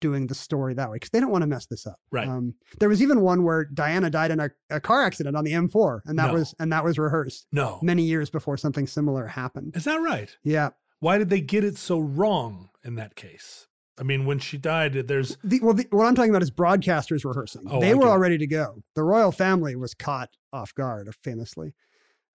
doing 0.00 0.26
the 0.26 0.34
story 0.34 0.74
that 0.74 0.90
way 0.90 0.96
because 0.96 1.10
they 1.10 1.20
don't 1.20 1.30
want 1.30 1.42
to 1.42 1.46
mess 1.46 1.66
this 1.66 1.86
up. 1.86 1.98
Right. 2.10 2.28
Um, 2.28 2.54
there 2.80 2.88
was 2.88 3.02
even 3.02 3.20
one 3.20 3.42
where 3.42 3.64
Diana 3.64 4.10
died 4.10 4.30
in 4.30 4.40
a, 4.40 4.50
a 4.70 4.80
car 4.80 5.02
accident 5.02 5.36
on 5.36 5.44
the 5.44 5.52
M4, 5.52 6.00
and 6.06 6.18
that 6.18 6.28
No. 6.28 6.34
was 6.34 6.54
and 6.58 6.72
that 6.72 6.84
was 6.84 6.98
rehearsed 6.98 7.46
No. 7.52 7.78
many 7.82 8.02
years 8.02 8.30
before 8.30 8.56
something 8.56 8.86
similar 8.86 9.26
happened. 9.26 9.76
Is 9.76 9.84
that 9.84 10.00
right? 10.00 10.34
Yeah. 10.42 10.70
Why 11.00 11.18
did 11.18 11.30
they 11.30 11.40
get 11.40 11.64
it 11.64 11.76
so 11.78 11.98
wrong 11.98 12.70
in 12.84 12.94
that 12.96 13.14
case? 13.14 13.66
I 13.98 14.02
mean, 14.02 14.26
when 14.26 14.40
she 14.40 14.58
died, 14.58 14.94
there's 15.06 15.36
The, 15.44 15.60
well, 15.60 15.74
the, 15.74 15.86
what 15.90 16.04
I'm 16.06 16.14
talking 16.16 16.30
about 16.30 16.42
is 16.42 16.50
broadcasters 16.50 17.24
rehearsing. 17.24 17.62
Oh, 17.70 17.80
they 17.80 17.90
I 17.90 17.94
were 17.94 18.00
get 18.02 18.08
all 18.10 18.18
ready 18.18 18.38
to 18.38 18.46
go. 18.46 18.82
The 18.96 19.04
royal 19.04 19.30
family 19.30 19.76
was 19.76 19.94
caught 19.94 20.30
off 20.52 20.74
guard, 20.74 21.08
famously. 21.22 21.74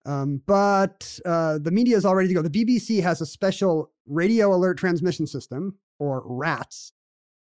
Um, 0.05 0.41
but 0.47 1.19
uh, 1.25 1.59
the 1.59 1.71
media 1.71 1.97
is 1.97 2.05
all 2.05 2.15
ready 2.15 2.29
to 2.29 2.33
go. 2.33 2.41
The 2.41 2.49
BBC 2.65 3.03
has 3.03 3.19
a 3.21 3.25
special 3.25 3.91
radio 4.07 4.55
alert 4.55 4.77
transmission 4.77 5.27
system, 5.27 5.77
or 5.99 6.23
RATS, 6.25 6.93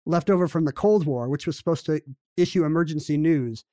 left 0.07 0.29
over 0.29 0.47
from 0.47 0.65
the 0.65 0.71
Cold 0.71 1.05
War, 1.05 1.29
which 1.29 1.45
was 1.45 1.57
supposed 1.57 1.85
to 1.87 2.01
issue 2.37 2.63
emergency 2.63 3.17
news. 3.17 3.63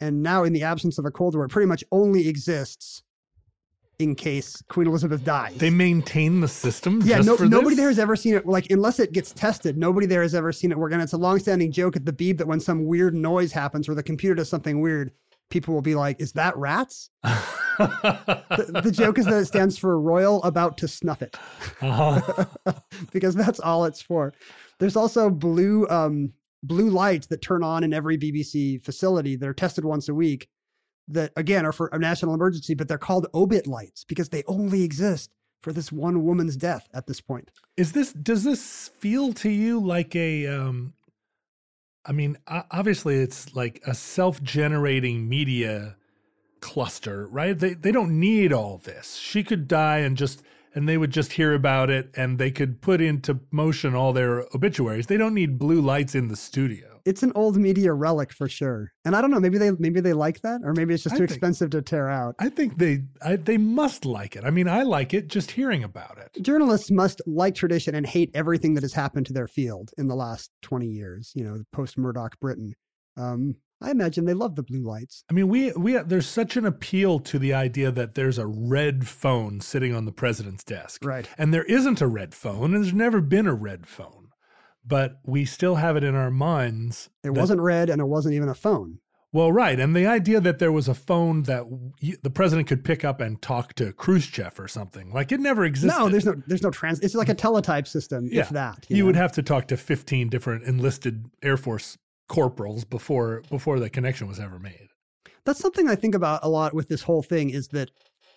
And 0.00 0.22
now, 0.22 0.42
in 0.44 0.52
the 0.52 0.64
absence 0.64 0.98
of 0.98 1.04
a 1.04 1.10
Cold 1.10 1.34
War, 1.34 1.44
it 1.44 1.50
pretty 1.50 1.68
much 1.68 1.84
only 1.92 2.28
exists 2.28 3.02
in 3.98 4.16
case 4.16 4.60
Queen 4.68 4.88
Elizabeth 4.88 5.22
dies. 5.22 5.54
they 5.58 5.70
maintain 5.70 6.40
the 6.40 6.48
system. 6.48 7.00
Yeah, 7.04 7.18
no, 7.18 7.36
nobody 7.36 7.70
this? 7.70 7.76
there 7.76 7.88
has 7.88 7.98
ever 8.00 8.16
seen 8.16 8.34
it. 8.34 8.44
Like, 8.46 8.68
unless 8.70 8.98
it 8.98 9.12
gets 9.12 9.32
tested, 9.32 9.76
nobody 9.76 10.06
there 10.06 10.22
has 10.22 10.34
ever 10.34 10.50
seen 10.50 10.72
it 10.72 10.78
work. 10.78 10.92
And 10.92 11.00
it's 11.00 11.12
a 11.12 11.18
longstanding 11.18 11.70
joke 11.70 11.94
at 11.94 12.04
the 12.04 12.12
Beeb 12.12 12.38
that 12.38 12.48
when 12.48 12.58
some 12.58 12.84
weird 12.86 13.14
noise 13.14 13.52
happens 13.52 13.88
or 13.88 13.94
the 13.94 14.02
computer 14.02 14.34
does 14.34 14.48
something 14.48 14.80
weird, 14.80 15.12
people 15.50 15.72
will 15.72 15.82
be 15.82 15.94
like, 15.94 16.20
"Is 16.20 16.32
that 16.32 16.56
rats?" 16.56 17.10
The, 17.78 18.80
the 18.84 18.90
joke 18.90 19.18
is 19.18 19.24
that 19.24 19.40
it 19.40 19.46
stands 19.46 19.78
for 19.78 19.98
Royal 19.98 20.42
About 20.42 20.76
to 20.78 20.88
Snuff 20.88 21.22
It, 21.22 21.36
Uh-huh. 21.80 22.44
because 23.12 23.34
that's 23.34 23.60
all 23.60 23.86
it's 23.86 24.02
for. 24.02 24.34
There's 24.82 24.96
also 24.96 25.30
blue 25.30 25.86
um, 25.90 26.32
blue 26.64 26.90
lights 26.90 27.28
that 27.28 27.40
turn 27.40 27.62
on 27.62 27.84
in 27.84 27.94
every 27.94 28.18
BBC 28.18 28.82
facility 28.82 29.36
that 29.36 29.48
are 29.48 29.54
tested 29.54 29.84
once 29.84 30.08
a 30.08 30.14
week. 30.14 30.48
That 31.06 31.30
again 31.36 31.64
are 31.64 31.70
for 31.70 31.86
a 31.92 32.00
national 32.00 32.34
emergency, 32.34 32.74
but 32.74 32.88
they're 32.88 32.98
called 32.98 33.28
obit 33.32 33.68
lights 33.68 34.02
because 34.02 34.30
they 34.30 34.42
only 34.48 34.82
exist 34.82 35.30
for 35.60 35.72
this 35.72 35.92
one 35.92 36.24
woman's 36.24 36.56
death 36.56 36.88
at 36.94 37.06
this 37.06 37.20
point. 37.20 37.52
Is 37.76 37.92
this 37.92 38.12
does 38.12 38.42
this 38.42 38.88
feel 38.98 39.32
to 39.34 39.50
you 39.50 39.78
like 39.78 40.16
a 40.16 40.48
um 40.48 40.94
I 42.04 42.10
mean 42.10 42.36
obviously 42.48 43.18
it's 43.18 43.54
like 43.54 43.80
a 43.86 43.94
self-generating 43.94 45.28
media 45.28 45.94
cluster, 46.58 47.28
right? 47.28 47.56
They 47.56 47.74
they 47.74 47.92
don't 47.92 48.18
need 48.18 48.52
all 48.52 48.78
this. 48.78 49.14
She 49.14 49.44
could 49.44 49.68
die 49.68 49.98
and 49.98 50.16
just 50.16 50.42
and 50.74 50.88
they 50.88 50.96
would 50.98 51.10
just 51.10 51.32
hear 51.32 51.54
about 51.54 51.90
it 51.90 52.10
and 52.16 52.38
they 52.38 52.50
could 52.50 52.80
put 52.80 53.00
into 53.00 53.40
motion 53.50 53.94
all 53.94 54.12
their 54.12 54.46
obituaries. 54.54 55.06
They 55.06 55.16
don't 55.16 55.34
need 55.34 55.58
blue 55.58 55.80
lights 55.80 56.14
in 56.14 56.28
the 56.28 56.36
studio. 56.36 57.00
It's 57.04 57.24
an 57.24 57.32
old 57.34 57.56
media 57.56 57.92
relic 57.92 58.32
for 58.32 58.48
sure. 58.48 58.92
And 59.04 59.16
I 59.16 59.20
don't 59.20 59.30
know, 59.32 59.40
maybe 59.40 59.58
they 59.58 59.72
maybe 59.72 60.00
they 60.00 60.12
like 60.12 60.40
that, 60.42 60.60
or 60.64 60.72
maybe 60.72 60.94
it's 60.94 61.02
just 61.02 61.14
I 61.14 61.18
too 61.18 61.26
think- 61.26 61.32
expensive 61.36 61.70
to 61.70 61.82
tear 61.82 62.08
out. 62.08 62.36
I 62.38 62.48
think 62.48 62.78
they 62.78 63.02
I, 63.24 63.36
they 63.36 63.58
must 63.58 64.04
like 64.04 64.36
it. 64.36 64.44
I 64.44 64.50
mean, 64.50 64.68
I 64.68 64.82
like 64.82 65.12
it 65.12 65.26
just 65.26 65.50
hearing 65.50 65.82
about 65.82 66.18
it. 66.18 66.40
Journalists 66.42 66.90
must 66.90 67.20
like 67.26 67.54
tradition 67.56 67.94
and 67.96 68.06
hate 68.06 68.30
everything 68.34 68.74
that 68.74 68.82
has 68.82 68.92
happened 68.92 69.26
to 69.26 69.32
their 69.32 69.48
field 69.48 69.90
in 69.98 70.06
the 70.06 70.14
last 70.14 70.50
20 70.62 70.86
years, 70.86 71.32
you 71.34 71.42
know, 71.44 71.62
post 71.72 71.98
Murdoch 71.98 72.38
Britain. 72.40 72.74
Um, 73.16 73.56
I 73.82 73.90
imagine 73.90 74.24
they 74.24 74.34
love 74.34 74.56
the 74.56 74.62
blue 74.62 74.82
lights. 74.82 75.24
I 75.30 75.34
mean, 75.34 75.48
we 75.48 75.72
we 75.72 75.98
there's 75.98 76.28
such 76.28 76.56
an 76.56 76.64
appeal 76.64 77.18
to 77.20 77.38
the 77.38 77.52
idea 77.54 77.90
that 77.90 78.14
there's 78.14 78.38
a 78.38 78.46
red 78.46 79.06
phone 79.08 79.60
sitting 79.60 79.94
on 79.94 80.04
the 80.04 80.12
president's 80.12 80.64
desk, 80.64 81.04
Right. 81.04 81.28
And 81.38 81.52
there 81.52 81.64
isn't 81.64 82.00
a 82.00 82.06
red 82.06 82.34
phone, 82.34 82.74
and 82.74 82.84
there's 82.84 82.94
never 82.94 83.20
been 83.20 83.46
a 83.46 83.54
red 83.54 83.86
phone, 83.86 84.28
but 84.86 85.18
we 85.24 85.44
still 85.44 85.76
have 85.76 85.96
it 85.96 86.04
in 86.04 86.14
our 86.14 86.30
minds. 86.30 87.10
It 87.22 87.34
that- 87.34 87.40
wasn't 87.40 87.60
red 87.60 87.90
and 87.90 88.00
it 88.00 88.06
wasn't 88.06 88.34
even 88.34 88.48
a 88.48 88.54
phone. 88.54 88.98
well, 89.34 89.50
right, 89.50 89.80
and 89.80 89.96
the 89.96 90.06
idea 90.06 90.40
that 90.40 90.58
there 90.58 90.72
was 90.72 90.88
a 90.88 90.94
phone 90.94 91.44
that 91.44 91.64
the 92.22 92.30
president 92.30 92.68
could 92.68 92.84
pick 92.84 93.02
up 93.02 93.20
and 93.20 93.40
talk 93.40 93.72
to 93.74 93.92
Khrushchev 93.94 94.60
or 94.60 94.68
something 94.68 95.10
like 95.10 95.32
it 95.32 95.40
never 95.40 95.64
existed. 95.64 95.98
No, 95.98 96.08
there's 96.08 96.26
no 96.26 96.34
there's 96.46 96.62
no 96.62 96.70
trans 96.70 97.00
it's 97.00 97.14
like 97.14 97.30
a 97.30 97.34
teletype 97.34 97.86
system, 97.86 98.28
yeah. 98.30 98.42
if 98.42 98.50
that. 98.50 98.86
You, 98.88 98.98
know? 98.98 99.06
would 99.06 99.16
have 99.16 99.32
to 99.32 99.42
talk 99.42 99.68
to 99.68 99.76
15 99.76 100.28
different 100.28 100.64
enlisted 100.64 101.24
Air 101.42 101.56
Force 101.56 101.96
corporals 102.32 102.82
before 102.82 103.42
before 103.50 103.78
the 103.78 103.90
connection 103.90 104.26
was 104.26 104.40
ever 104.40 104.58
made. 104.58 104.88
That's 105.44 105.60
something 105.60 105.86
I 105.86 105.94
think 105.94 106.14
about 106.14 106.40
a 106.42 106.48
lot 106.48 106.72
with 106.72 106.88
this 106.88 107.02
whole 107.02 107.22
thing 107.22 107.50
is 107.50 107.68
that, 107.68 107.90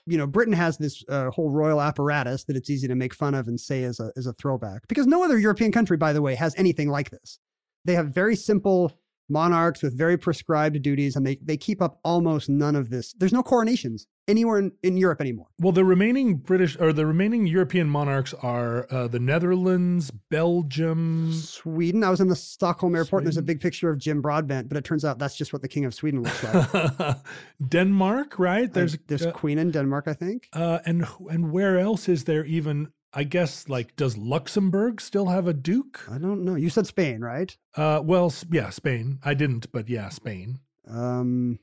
you 0.05 0.17
know, 0.17 0.27
Britain 0.27 0.53
has 0.53 0.77
this 0.77 1.01
uh, 1.07 1.29
whole 1.29 1.49
royal 1.49 1.81
apparatus 1.81 2.43
that 2.43 2.57
it's 2.57 2.69
easy 2.69 2.89
to 2.89 2.95
make 2.95 3.13
fun 3.13 3.33
of 3.33 3.47
and 3.47 3.57
say 3.59 3.83
as 3.83 4.01
a, 4.01 4.11
as 4.17 4.25
a 4.25 4.33
throwback. 4.33 4.85
Because 4.89 5.07
no 5.07 5.23
other 5.23 5.37
European 5.37 5.71
country, 5.71 5.95
by 5.95 6.11
the 6.11 6.21
way, 6.21 6.35
has 6.35 6.53
anything 6.57 6.89
like 6.89 7.09
this. 7.09 7.39
They 7.85 7.93
have 7.93 8.07
very 8.07 8.35
simple 8.35 8.91
monarchs 9.29 9.81
with 9.81 9.97
very 9.97 10.17
prescribed 10.17 10.81
duties 10.81 11.15
and 11.15 11.25
they, 11.25 11.37
they 11.41 11.57
keep 11.57 11.81
up 11.81 11.99
almost 12.03 12.49
none 12.49 12.75
of 12.75 12.89
this. 12.89 13.13
There's 13.13 13.33
no 13.33 13.43
coronations 13.43 14.07
anywhere 14.27 14.59
in, 14.59 14.71
in 14.83 14.97
Europe 14.97 15.21
anymore. 15.21 15.47
Well, 15.59 15.71
the 15.71 15.85
remaining 15.85 16.37
British 16.37 16.77
or 16.79 16.91
the 16.93 17.05
remaining 17.05 17.45
European 17.47 17.89
monarchs 17.89 18.33
are 18.41 18.87
uh, 18.91 19.07
the 19.07 19.19
Netherlands, 19.19 20.11
Belgium. 20.29 21.31
Sweden, 21.33 22.03
I 22.03 22.09
was 22.09 22.21
in 22.21 22.27
the 22.27 22.35
Stockholm 22.35 22.95
airport 22.95 23.21
and 23.21 23.27
there's 23.27 23.37
a 23.37 23.41
big 23.41 23.59
picture 23.61 23.89
of 23.89 23.97
Jim 23.97 24.21
Broadbent, 24.21 24.67
but 24.69 24.77
it 24.77 24.83
turns 24.83 25.05
out 25.05 25.19
that's 25.19 25.35
just 25.35 25.53
what 25.53 25.61
the 25.61 25.67
King 25.67 25.85
of 25.85 25.93
Sweden 25.93 26.23
looks 26.23 26.43
like. 26.43 27.17
Denmark, 27.67 28.39
right? 28.39 28.71
there's 28.73 28.93
There's 28.93 29.21
there's 29.21 29.33
uh, 29.33 29.37
Queen 29.37 29.57
in 29.57 29.71
Denmark, 29.71 30.05
I 30.07 30.13
think. 30.13 30.47
uh, 30.53 30.79
and 30.85 31.05
and 31.29 31.51
where 31.51 31.79
else 31.79 32.09
is 32.09 32.23
there 32.25 32.45
even? 32.45 32.91
I 33.13 33.23
guess 33.23 33.69
like 33.69 33.95
does 33.95 34.17
Luxembourg 34.17 34.99
still 34.99 35.27
have 35.27 35.47
a 35.47 35.53
duke? 35.53 36.01
I 36.11 36.17
don't 36.17 36.43
know. 36.43 36.55
You 36.55 36.69
said 36.69 36.85
Spain, 36.85 37.21
right? 37.21 37.55
Uh, 37.75 38.01
well, 38.03 38.33
yeah, 38.51 38.69
Spain. 38.71 39.19
I 39.23 39.33
didn't, 39.33 39.71
but 39.71 39.87
yeah, 39.87 40.09
Spain. 40.09 40.59
Um, 40.87 41.59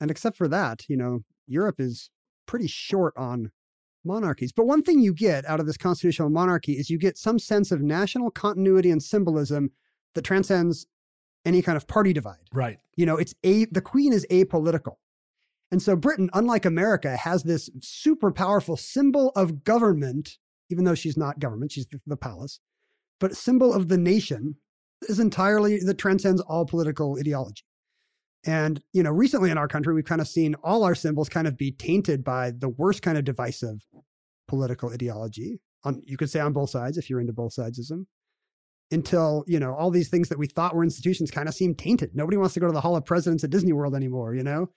and 0.00 0.10
except 0.10 0.36
for 0.36 0.48
that, 0.48 0.84
you 0.88 0.96
know, 0.96 1.22
Europe 1.48 1.80
is 1.80 2.10
pretty 2.46 2.66
short 2.66 3.14
on 3.16 3.50
monarchies. 4.04 4.52
But 4.52 4.66
one 4.66 4.82
thing 4.82 5.00
you 5.00 5.12
get 5.12 5.44
out 5.46 5.60
of 5.60 5.66
this 5.66 5.76
constitutional 5.76 6.30
monarchy 6.30 6.72
is 6.72 6.90
you 6.90 6.98
get 6.98 7.18
some 7.18 7.38
sense 7.38 7.70
of 7.72 7.80
national 7.80 8.30
continuity 8.30 8.90
and 8.90 9.02
symbolism 9.02 9.70
that 10.14 10.22
transcends 10.22 10.86
any 11.44 11.62
kind 11.62 11.76
of 11.76 11.86
party 11.86 12.12
divide. 12.12 12.48
Right. 12.52 12.78
You 12.96 13.06
know, 13.06 13.16
it's 13.16 13.34
a 13.44 13.66
the 13.66 13.80
queen 13.80 14.12
is 14.12 14.26
apolitical. 14.30 14.94
And 15.70 15.82
so 15.82 15.96
Britain, 15.96 16.30
unlike 16.32 16.64
America, 16.64 17.16
has 17.16 17.42
this 17.42 17.68
super 17.80 18.32
powerful 18.32 18.76
symbol 18.76 19.30
of 19.36 19.64
government, 19.64 20.38
even 20.70 20.84
though 20.84 20.94
she's 20.94 21.16
not 21.16 21.38
government, 21.38 21.72
she's 21.72 21.86
the, 21.86 22.00
the 22.06 22.16
palace, 22.16 22.60
but 23.20 23.36
symbol 23.36 23.74
of 23.74 23.88
the 23.88 23.98
nation 23.98 24.56
is 25.08 25.20
entirely 25.20 25.78
that 25.80 25.98
transcends 25.98 26.40
all 26.40 26.64
political 26.64 27.18
ideology. 27.18 27.62
And, 28.46 28.80
you 28.92 29.02
know, 29.02 29.10
recently 29.10 29.50
in 29.50 29.58
our 29.58 29.68
country, 29.68 29.92
we've 29.94 30.04
kind 30.04 30.20
of 30.20 30.28
seen 30.28 30.54
all 30.62 30.84
our 30.84 30.94
symbols 30.94 31.28
kind 31.28 31.46
of 31.48 31.56
be 31.56 31.72
tainted 31.72 32.22
by 32.24 32.52
the 32.52 32.68
worst 32.68 33.02
kind 33.02 33.18
of 33.18 33.24
divisive 33.24 33.84
political 34.46 34.90
ideology. 34.92 35.60
On 35.84 36.02
you 36.06 36.16
could 36.16 36.30
say 36.30 36.40
on 36.40 36.52
both 36.52 36.70
sides 36.70 36.98
if 36.98 37.08
you're 37.08 37.20
into 37.20 37.32
both 37.32 37.54
sidesism 37.54 38.06
until 38.90 39.44
you 39.46 39.60
know 39.60 39.74
all 39.74 39.90
these 39.90 40.08
things 40.08 40.28
that 40.28 40.38
we 40.38 40.46
thought 40.46 40.74
were 40.74 40.82
institutions 40.82 41.30
kind 41.30 41.48
of 41.48 41.54
seem 41.54 41.74
tainted. 41.74 42.10
Nobody 42.14 42.36
wants 42.36 42.54
to 42.54 42.60
go 42.60 42.66
to 42.66 42.72
the 42.72 42.80
Hall 42.80 42.96
of 42.96 43.04
Presidents 43.04 43.44
at 43.44 43.50
Disney 43.50 43.72
World 43.72 43.94
anymore. 43.94 44.34
You 44.34 44.42
know, 44.42 44.70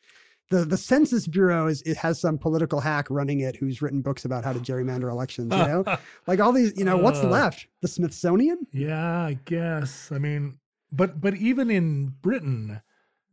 the 0.52 0.66
the 0.66 0.78
Census 0.78 1.28
Bureau 1.28 1.68
is 1.68 1.82
it 1.84 1.98
has 1.98 2.20
some 2.20 2.38
political 2.38 2.80
hack 2.80 3.08
running 3.10 3.40
it 3.40 3.56
who's 3.56 3.82
written 3.82 4.02
books 4.02 4.26
about 4.26 4.44
how 4.44 4.54
to 4.54 4.60
gerrymander 4.60 5.10
elections. 5.10 5.52
You 5.54 5.58
know, 5.66 5.84
like 6.28 6.40
all 6.40 6.52
these. 6.52 6.74
You 6.78 6.86
know, 6.86 6.98
what's 6.98 7.20
Uh. 7.24 7.30
left? 7.30 7.68
The 7.82 7.88
Smithsonian. 7.88 8.68
Yeah, 8.72 9.22
I 9.24 9.40
guess. 9.46 10.12
I 10.12 10.18
mean, 10.20 10.60
but 10.92 11.20
but 11.20 11.36
even 11.36 11.72
in 11.72 12.10
Britain, 12.22 12.82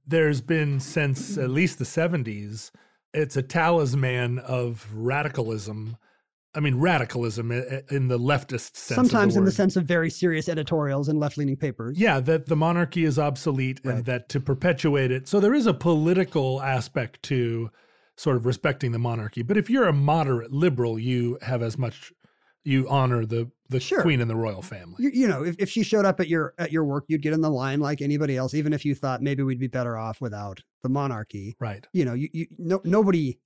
there's 0.08 0.40
been 0.40 0.80
since 0.80 1.38
at 1.38 1.50
least 1.50 1.78
the 1.78 1.84
70s, 1.84 2.70
it's 3.14 3.36
a 3.36 3.42
talisman 3.42 4.38
of 4.38 4.88
radicalism. 4.92 5.96
I 6.54 6.60
mean, 6.60 6.76
radicalism 6.76 7.52
in 7.52 8.08
the 8.08 8.18
leftist 8.18 8.76
sense. 8.76 8.96
Sometimes 8.96 9.36
in 9.36 9.44
the 9.44 9.52
sense 9.52 9.76
of 9.76 9.84
very 9.84 10.10
serious 10.10 10.48
editorials 10.48 11.08
and 11.08 11.20
left 11.20 11.36
leaning 11.36 11.56
papers. 11.56 11.98
Yeah, 11.98 12.20
that 12.20 12.46
the 12.46 12.56
monarchy 12.56 13.04
is 13.04 13.18
obsolete 13.18 13.80
and 13.84 14.04
that 14.06 14.28
to 14.30 14.40
perpetuate 14.40 15.10
it. 15.10 15.28
So 15.28 15.40
there 15.40 15.54
is 15.54 15.66
a 15.66 15.74
political 15.74 16.60
aspect 16.62 17.22
to 17.24 17.70
sort 18.16 18.36
of 18.36 18.46
respecting 18.46 18.92
the 18.92 18.98
monarchy. 18.98 19.42
But 19.42 19.56
if 19.56 19.70
you're 19.70 19.86
a 19.86 19.92
moderate 19.92 20.52
liberal, 20.52 20.98
you 20.98 21.38
have 21.42 21.62
as 21.62 21.78
much 21.78 22.12
you 22.64 22.88
honor 22.88 23.24
the 23.24 23.50
the 23.70 23.80
Sure. 23.80 24.02
queen 24.02 24.20
and 24.20 24.30
the 24.30 24.36
royal 24.36 24.62
family. 24.62 24.96
You, 24.98 25.10
you 25.12 25.28
know, 25.28 25.44
if, 25.44 25.56
if 25.58 25.68
she 25.70 25.82
showed 25.82 26.04
up 26.04 26.20
at 26.20 26.28
your 26.28 26.54
at 26.58 26.72
your 26.72 26.84
work, 26.84 27.04
you'd 27.08 27.22
get 27.22 27.32
in 27.32 27.40
the 27.40 27.50
line 27.50 27.80
like 27.80 28.00
anybody 28.00 28.36
else, 28.36 28.54
even 28.54 28.72
if 28.72 28.84
you 28.84 28.94
thought 28.94 29.22
maybe 29.22 29.42
we'd 29.42 29.60
be 29.60 29.66
better 29.68 29.96
off 29.96 30.20
without 30.20 30.60
the 30.82 30.88
monarchy. 30.88 31.56
right. 31.60 31.86
you 31.92 32.04
know, 32.04 32.14
you, 32.14 32.28
you 32.32 32.46
no, 32.58 32.80
nobody 32.84 33.38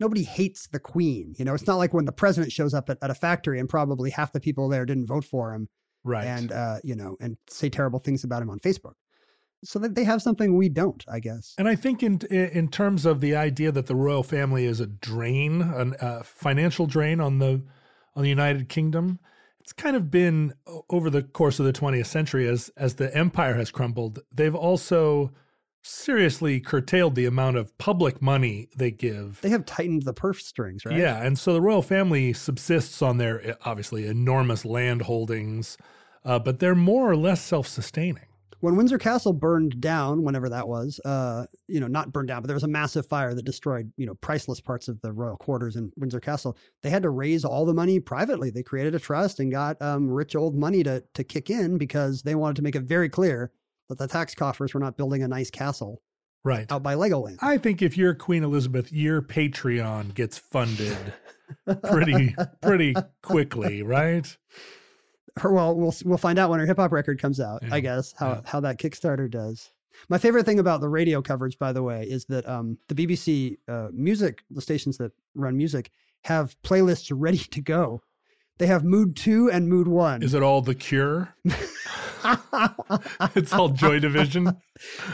nobody 0.00 0.22
hates 0.24 0.66
the 0.68 0.80
queen. 0.80 1.34
You 1.38 1.44
know, 1.44 1.54
it's 1.54 1.66
not 1.66 1.76
like 1.76 1.94
when 1.94 2.04
the 2.04 2.12
president 2.12 2.52
shows 2.52 2.74
up 2.74 2.90
at, 2.90 2.98
at 3.02 3.10
a 3.10 3.14
factory 3.14 3.60
and 3.60 3.68
probably 3.68 4.10
half 4.10 4.32
the 4.32 4.40
people 4.40 4.68
there 4.68 4.84
didn't 4.84 5.06
vote 5.06 5.24
for 5.24 5.54
him 5.54 5.68
Right. 6.04 6.26
and 6.26 6.50
uh, 6.50 6.78
you 6.82 6.96
know, 6.96 7.16
and 7.20 7.36
say 7.48 7.68
terrible 7.68 8.00
things 8.00 8.24
about 8.24 8.42
him 8.42 8.50
on 8.50 8.58
Facebook. 8.58 8.94
So 9.64 9.78
that 9.78 9.94
they 9.94 10.02
have 10.02 10.20
something 10.20 10.56
we 10.56 10.68
don't, 10.68 11.04
I 11.08 11.20
guess. 11.20 11.54
And 11.56 11.68
I 11.68 11.76
think 11.76 12.02
in 12.02 12.18
in 12.30 12.66
terms 12.66 13.06
of 13.06 13.20
the 13.20 13.36
idea 13.36 13.70
that 13.70 13.86
the 13.86 13.94
royal 13.94 14.24
family 14.24 14.64
is 14.66 14.80
a 14.80 14.86
drain, 14.86 15.62
a 15.62 16.04
uh, 16.04 16.22
financial 16.24 16.86
drain 16.86 17.20
on 17.20 17.38
the 17.38 17.62
on 18.16 18.22
the 18.24 18.28
United 18.28 18.68
Kingdom, 18.68 19.20
it's 19.62 19.72
kind 19.72 19.94
of 19.94 20.10
been 20.10 20.54
over 20.90 21.08
the 21.08 21.22
course 21.22 21.60
of 21.60 21.66
the 21.66 21.72
20th 21.72 22.06
century 22.06 22.48
as 22.48 22.70
as 22.76 22.94
the 22.96 23.16
empire 23.16 23.54
has 23.54 23.70
crumbled. 23.70 24.18
They've 24.34 24.54
also 24.54 25.30
seriously 25.82 26.60
curtailed 26.60 27.14
the 27.14 27.26
amount 27.26 27.56
of 27.56 27.76
public 27.78 28.20
money 28.20 28.68
they 28.76 28.90
give. 28.90 29.40
They 29.40 29.50
have 29.50 29.64
tightened 29.64 30.02
the 30.02 30.12
purse 30.12 30.44
strings, 30.44 30.84
right? 30.84 30.96
Yeah, 30.96 31.22
and 31.22 31.38
so 31.38 31.52
the 31.52 31.60
royal 31.60 31.82
family 31.82 32.32
subsists 32.32 33.02
on 33.02 33.18
their 33.18 33.56
obviously 33.64 34.06
enormous 34.06 34.64
land 34.64 35.02
holdings, 35.02 35.76
uh, 36.24 36.38
but 36.40 36.58
they're 36.58 36.74
more 36.74 37.10
or 37.10 37.16
less 37.16 37.40
self-sustaining. 37.40 38.26
When 38.62 38.76
Windsor 38.76 38.96
Castle 38.96 39.32
burned 39.32 39.80
down, 39.80 40.22
whenever 40.22 40.48
that 40.48 40.68
was, 40.68 41.00
uh, 41.04 41.46
you 41.66 41.80
know, 41.80 41.88
not 41.88 42.12
burned 42.12 42.28
down, 42.28 42.42
but 42.42 42.46
there 42.46 42.54
was 42.54 42.62
a 42.62 42.68
massive 42.68 43.04
fire 43.06 43.34
that 43.34 43.44
destroyed, 43.44 43.92
you 43.96 44.06
know, 44.06 44.14
priceless 44.14 44.60
parts 44.60 44.86
of 44.86 45.00
the 45.00 45.12
royal 45.12 45.36
quarters 45.36 45.74
in 45.74 45.90
Windsor 45.96 46.20
Castle. 46.20 46.56
They 46.84 46.88
had 46.90 47.02
to 47.02 47.10
raise 47.10 47.44
all 47.44 47.64
the 47.66 47.74
money 47.74 47.98
privately. 47.98 48.50
They 48.50 48.62
created 48.62 48.94
a 48.94 49.00
trust 49.00 49.40
and 49.40 49.50
got 49.50 49.82
um, 49.82 50.08
rich 50.08 50.36
old 50.36 50.54
money 50.54 50.84
to 50.84 51.02
to 51.14 51.24
kick 51.24 51.50
in 51.50 51.76
because 51.76 52.22
they 52.22 52.36
wanted 52.36 52.54
to 52.56 52.62
make 52.62 52.76
it 52.76 52.84
very 52.84 53.08
clear 53.08 53.50
that 53.88 53.98
the 53.98 54.06
tax 54.06 54.32
coffers 54.34 54.72
were 54.74 54.80
not 54.80 54.96
building 54.96 55.24
a 55.24 55.28
nice 55.28 55.50
castle 55.50 56.00
Right. 56.44 56.70
out 56.70 56.84
by 56.84 56.94
Legoland. 56.94 57.38
I 57.40 57.58
think 57.58 57.82
if 57.82 57.96
you're 57.98 58.14
Queen 58.14 58.44
Elizabeth, 58.44 58.92
your 58.92 59.22
Patreon 59.22 60.14
gets 60.14 60.38
funded 60.38 60.96
pretty 61.84 62.34
pretty 62.62 62.94
quickly, 63.22 63.82
right? 63.82 64.36
Her 65.38 65.52
well 65.52 65.74
we'll 65.74 65.94
we'll 66.04 66.18
find 66.18 66.38
out 66.38 66.50
when 66.50 66.60
her 66.60 66.66
hip 66.66 66.76
hop 66.78 66.92
record 66.92 67.20
comes 67.20 67.40
out 67.40 67.62
Yeah, 67.62 67.74
i 67.74 67.80
guess 67.80 68.12
how 68.18 68.28
yeah. 68.30 68.40
how 68.44 68.60
that 68.60 68.78
kickstarter 68.78 69.30
does 69.30 69.70
my 70.08 70.18
favorite 70.18 70.44
thing 70.46 70.58
about 70.58 70.80
the 70.80 70.88
radio 70.88 71.22
coverage 71.22 71.58
by 71.58 71.72
the 71.72 71.82
way 71.82 72.04
is 72.04 72.24
that 72.26 72.48
um 72.48 72.78
the 72.88 72.94
bbc 72.94 73.56
uh, 73.68 73.88
music 73.92 74.42
the 74.50 74.60
stations 74.60 74.98
that 74.98 75.12
run 75.34 75.56
music 75.56 75.90
have 76.24 76.56
playlists 76.62 77.10
ready 77.14 77.38
to 77.38 77.60
go 77.60 78.02
they 78.58 78.66
have 78.66 78.84
mood 78.84 79.16
2 79.16 79.50
and 79.50 79.68
mood 79.68 79.88
1 79.88 80.22
Is 80.22 80.34
it 80.34 80.42
all 80.42 80.60
the 80.60 80.74
cure? 80.74 81.34
it's 83.34 83.52
all 83.52 83.68
Joy 83.70 83.98
Division. 83.98 84.56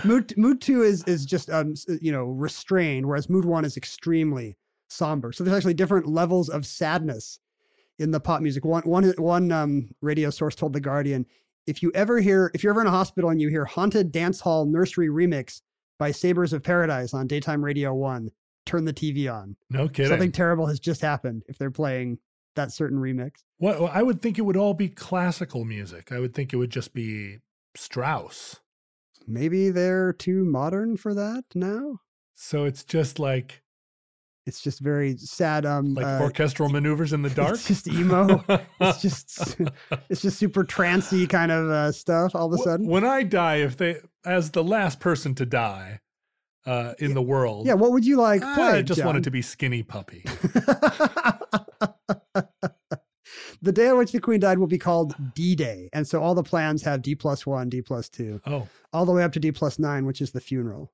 mood 0.04 0.36
mood 0.36 0.60
two 0.60 0.82
is 0.82 1.04
is 1.04 1.24
just 1.24 1.48
um 1.50 1.74
you 2.00 2.12
know 2.12 2.24
restrained, 2.24 3.06
whereas 3.06 3.28
mood 3.30 3.44
one 3.44 3.64
is 3.64 3.76
extremely 3.76 4.56
somber. 4.88 5.32
So 5.32 5.44
there's 5.44 5.56
actually 5.56 5.74
different 5.74 6.06
levels 6.06 6.48
of 6.48 6.66
sadness 6.66 7.38
in 7.98 8.10
the 8.10 8.20
pop 8.20 8.40
music. 8.40 8.64
One 8.64 8.82
one 8.82 9.12
one 9.18 9.52
um 9.52 9.90
radio 10.00 10.30
source 10.30 10.54
told 10.54 10.72
the 10.72 10.80
Guardian, 10.80 11.26
if 11.66 11.82
you 11.82 11.92
ever 11.94 12.20
hear 12.20 12.50
if 12.54 12.62
you're 12.62 12.72
ever 12.72 12.80
in 12.80 12.86
a 12.86 12.92
hospital 12.92 13.30
and 13.30 13.40
you 13.40 13.48
hear 13.48 13.64
haunted 13.64 14.12
dance 14.12 14.40
hall 14.40 14.64
nursery 14.64 15.08
remix 15.08 15.60
by 15.98 16.10
Sabres 16.10 16.52
of 16.52 16.62
Paradise 16.62 17.12
on 17.12 17.26
daytime 17.26 17.64
radio 17.64 17.94
one, 17.94 18.30
turn 18.66 18.84
the 18.84 18.92
TV 18.92 19.32
on. 19.32 19.56
No 19.70 19.88
kidding. 19.88 20.10
Something 20.10 20.32
terrible 20.32 20.66
has 20.66 20.80
just 20.80 21.00
happened 21.00 21.42
if 21.48 21.58
they're 21.58 21.70
playing 21.70 22.18
that 22.54 22.72
certain 22.72 22.98
remix. 22.98 23.42
What 23.58 23.80
well, 23.80 23.90
I 23.92 24.02
would 24.02 24.22
think 24.22 24.38
it 24.38 24.42
would 24.42 24.56
all 24.56 24.74
be 24.74 24.88
classical 24.88 25.64
music. 25.64 26.12
I 26.12 26.20
would 26.20 26.34
think 26.34 26.52
it 26.52 26.56
would 26.56 26.70
just 26.70 26.94
be 26.94 27.38
Strauss. 27.76 28.60
Maybe 29.26 29.70
they're 29.70 30.12
too 30.12 30.44
modern 30.44 30.96
for 30.96 31.12
that 31.14 31.44
now. 31.54 32.00
So 32.34 32.64
it's 32.64 32.84
just 32.84 33.18
like 33.18 33.62
It's 34.48 34.62
just 34.62 34.80
very 34.80 35.16
sad. 35.18 35.66
Um, 35.66 35.92
like 35.92 36.06
uh, 36.06 36.20
orchestral 36.22 36.70
maneuvers 36.70 37.12
in 37.12 37.20
the 37.20 37.28
dark. 37.34 37.52
It's 37.54 37.68
just 37.68 37.86
emo. 37.86 38.42
it's 38.80 39.02
just 39.02 39.56
it's 40.08 40.22
just 40.22 40.38
super 40.38 40.64
trancy 40.64 41.26
kind 41.26 41.52
of 41.52 41.68
uh, 41.68 41.92
stuff. 41.92 42.34
All 42.34 42.52
of 42.52 42.58
a 42.58 42.62
sudden, 42.62 42.86
When 42.86 43.04
I 43.04 43.24
die, 43.24 43.56
if 43.56 43.76
they 43.76 43.98
as 44.24 44.52
the 44.52 44.64
last 44.64 45.00
person 45.00 45.34
to 45.34 45.44
die 45.44 46.00
uh, 46.64 46.94
in 46.98 47.12
the 47.12 47.20
world, 47.20 47.66
yeah. 47.66 47.74
What 47.74 47.92
would 47.92 48.06
you 48.06 48.16
like? 48.16 48.42
I 48.42 48.54
played, 48.54 48.86
just 48.86 49.00
John? 49.00 49.16
it 49.16 49.24
to 49.24 49.30
be 49.30 49.42
Skinny 49.42 49.82
Puppy. 49.82 50.24
the 53.60 53.72
day 53.72 53.88
on 53.88 53.98
which 53.98 54.12
the 54.12 54.20
queen 54.20 54.40
died 54.40 54.58
will 54.58 54.66
be 54.66 54.78
called 54.78 55.14
D 55.34 55.54
Day, 55.54 55.90
and 55.92 56.08
so 56.08 56.22
all 56.22 56.34
the 56.34 56.42
plans 56.42 56.82
have 56.84 57.02
D 57.02 57.14
plus 57.14 57.44
one, 57.46 57.68
D 57.68 57.82
plus 57.82 58.08
two, 58.08 58.40
Oh, 58.46 58.66
all 58.94 59.04
the 59.04 59.12
way 59.12 59.24
up 59.24 59.32
to 59.32 59.40
D 59.40 59.52
plus 59.52 59.78
nine, 59.78 60.06
which 60.06 60.22
is 60.22 60.30
the 60.30 60.40
funeral. 60.40 60.90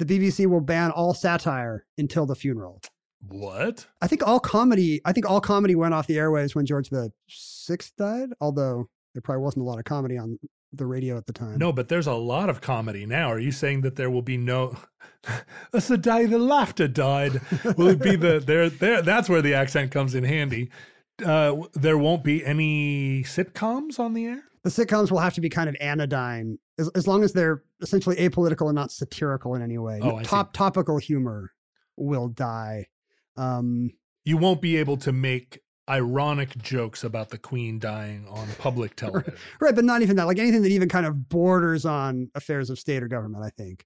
The 0.00 0.06
BBC 0.18 0.46
will 0.46 0.62
ban 0.62 0.90
all 0.90 1.12
satire 1.12 1.84
until 1.98 2.24
the 2.24 2.34
funeral. 2.34 2.80
what? 3.28 3.86
I 4.00 4.06
think 4.06 4.26
all 4.26 4.40
comedy. 4.40 5.02
I 5.04 5.12
think 5.12 5.28
all 5.28 5.42
comedy 5.42 5.74
went 5.74 5.92
off 5.92 6.06
the 6.06 6.16
airwaves 6.16 6.54
when 6.54 6.64
George 6.64 6.88
the 6.88 7.12
Sixth 7.28 7.92
died. 7.98 8.30
Although 8.40 8.88
there 9.12 9.20
probably 9.20 9.42
wasn't 9.42 9.62
a 9.62 9.68
lot 9.68 9.78
of 9.78 9.84
comedy 9.84 10.16
on 10.16 10.38
the 10.72 10.86
radio 10.86 11.18
at 11.18 11.26
the 11.26 11.34
time. 11.34 11.58
No, 11.58 11.70
but 11.70 11.88
there's 11.88 12.06
a 12.06 12.14
lot 12.14 12.48
of 12.48 12.62
comedy 12.62 13.04
now. 13.04 13.30
Are 13.30 13.38
you 13.38 13.52
saying 13.52 13.82
that 13.82 13.96
there 13.96 14.10
will 14.10 14.22
be 14.22 14.38
no? 14.38 14.74
That's 15.72 15.88
the 15.88 15.98
day 15.98 16.24
the 16.24 16.38
laughter 16.38 16.88
died. 16.88 17.42
Will 17.76 17.88
it 17.88 18.00
be 18.00 18.16
the 18.16 18.40
there? 18.40 18.70
There. 18.70 19.02
That's 19.02 19.28
where 19.28 19.42
the 19.42 19.52
accent 19.52 19.90
comes 19.90 20.14
in 20.14 20.24
handy. 20.24 20.70
Uh, 21.22 21.56
there 21.74 21.98
won't 21.98 22.24
be 22.24 22.42
any 22.42 23.22
sitcoms 23.24 23.98
on 24.00 24.14
the 24.14 24.24
air. 24.24 24.44
The 24.64 24.70
sitcoms 24.70 25.10
will 25.10 25.18
have 25.18 25.34
to 25.34 25.40
be 25.40 25.48
kind 25.48 25.68
of 25.68 25.76
anodyne 25.80 26.58
as, 26.78 26.88
as 26.94 27.06
long 27.06 27.22
as 27.24 27.32
they're 27.32 27.62
essentially 27.80 28.16
apolitical 28.16 28.66
and 28.68 28.74
not 28.74 28.92
satirical 28.92 29.54
in 29.54 29.62
any 29.62 29.78
way. 29.78 30.00
Oh, 30.02 30.16
I 30.16 30.22
see. 30.22 30.28
Top 30.28 30.52
topical 30.52 30.98
humor 30.98 31.52
will 31.96 32.28
die. 32.28 32.86
Um, 33.36 33.90
You 34.24 34.36
won't 34.36 34.60
be 34.60 34.76
able 34.76 34.96
to 34.98 35.12
make 35.12 35.60
ironic 35.88 36.56
jokes 36.58 37.02
about 37.04 37.30
the 37.30 37.38
queen 37.38 37.78
dying 37.78 38.26
on 38.28 38.46
public 38.58 38.94
television. 38.96 39.34
right, 39.60 39.74
but 39.74 39.84
not 39.84 40.02
even 40.02 40.16
that. 40.16 40.26
Like 40.26 40.38
anything 40.38 40.62
that 40.62 40.70
even 40.70 40.88
kind 40.88 41.06
of 41.06 41.28
borders 41.28 41.84
on 41.84 42.30
affairs 42.34 42.70
of 42.70 42.78
state 42.78 43.02
or 43.02 43.08
government, 43.08 43.44
I 43.44 43.50
think, 43.50 43.84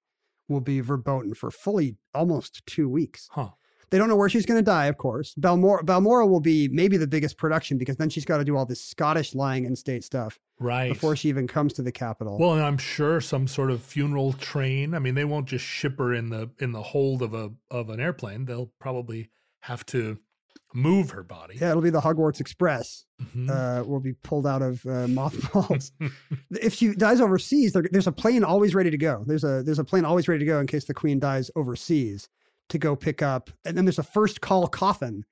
will 0.48 0.60
be 0.60 0.80
verboten 0.80 1.34
for 1.34 1.50
fully 1.50 1.96
almost 2.14 2.66
two 2.66 2.88
weeks. 2.88 3.28
Huh. 3.32 3.50
They 3.90 3.98
don't 3.98 4.08
know 4.08 4.16
where 4.16 4.28
she's 4.28 4.46
going 4.46 4.58
to 4.58 4.64
die, 4.64 4.86
of 4.86 4.96
course. 4.98 5.34
Balmoral, 5.36 5.84
Balmoral 5.84 6.28
will 6.28 6.40
be 6.40 6.68
maybe 6.68 6.96
the 6.96 7.06
biggest 7.06 7.36
production 7.36 7.78
because 7.78 7.96
then 7.96 8.10
she's 8.10 8.24
got 8.24 8.38
to 8.38 8.44
do 8.44 8.56
all 8.56 8.66
this 8.66 8.80
Scottish 8.80 9.34
lying 9.34 9.64
in 9.64 9.76
state 9.76 10.02
stuff 10.04 10.38
Right. 10.58 10.92
before 10.92 11.16
she 11.16 11.28
even 11.28 11.46
comes 11.46 11.72
to 11.74 11.82
the 11.82 11.92
capital. 11.92 12.38
Well, 12.38 12.54
and 12.54 12.62
I'm 12.62 12.78
sure 12.78 13.20
some 13.20 13.46
sort 13.46 13.70
of 13.70 13.82
funeral 13.82 14.32
train. 14.34 14.94
I 14.94 14.98
mean, 14.98 15.14
they 15.14 15.24
won't 15.24 15.46
just 15.48 15.64
ship 15.64 15.98
her 15.98 16.12
in 16.14 16.30
the 16.30 16.50
in 16.58 16.72
the 16.72 16.82
hold 16.82 17.22
of 17.22 17.34
a 17.34 17.50
of 17.70 17.90
an 17.90 18.00
airplane. 18.00 18.44
They'll 18.44 18.70
probably 18.80 19.30
have 19.60 19.84
to 19.86 20.18
move 20.76 21.10
her 21.10 21.22
body. 21.22 21.56
yeah, 21.60 21.70
it'll 21.70 21.82
be 21.82 21.90
the 21.90 22.00
Hogwarts 22.00 22.40
Express. 22.40 23.04
Mhm. 23.22 23.48
uh, 23.48 23.84
will 23.84 24.00
be 24.00 24.12
pulled 24.12 24.44
out 24.46 24.60
of 24.60 24.84
uh, 24.86 25.06
mothballs. 25.06 25.92
if 26.50 26.74
she 26.74 26.92
dies 26.94 27.20
overseas, 27.20 27.72
there, 27.72 27.84
there's 27.92 28.08
a 28.08 28.12
plane 28.12 28.42
always 28.42 28.74
ready 28.74 28.90
to 28.90 28.98
go. 28.98 29.22
There's 29.26 29.44
a 29.44 29.62
there's 29.62 29.78
a 29.78 29.84
plane 29.84 30.04
always 30.04 30.26
ready 30.26 30.40
to 30.40 30.44
go 30.46 30.58
in 30.58 30.66
case 30.66 30.84
the 30.84 30.94
queen 30.94 31.18
dies 31.20 31.48
overseas 31.54 32.28
to 32.70 32.78
go 32.78 32.96
pick 32.96 33.22
up. 33.22 33.50
And 33.64 33.76
then 33.76 33.84
there's 33.84 33.98
a 33.98 34.02
first 34.02 34.40
call 34.40 34.66
coffin 34.66 35.24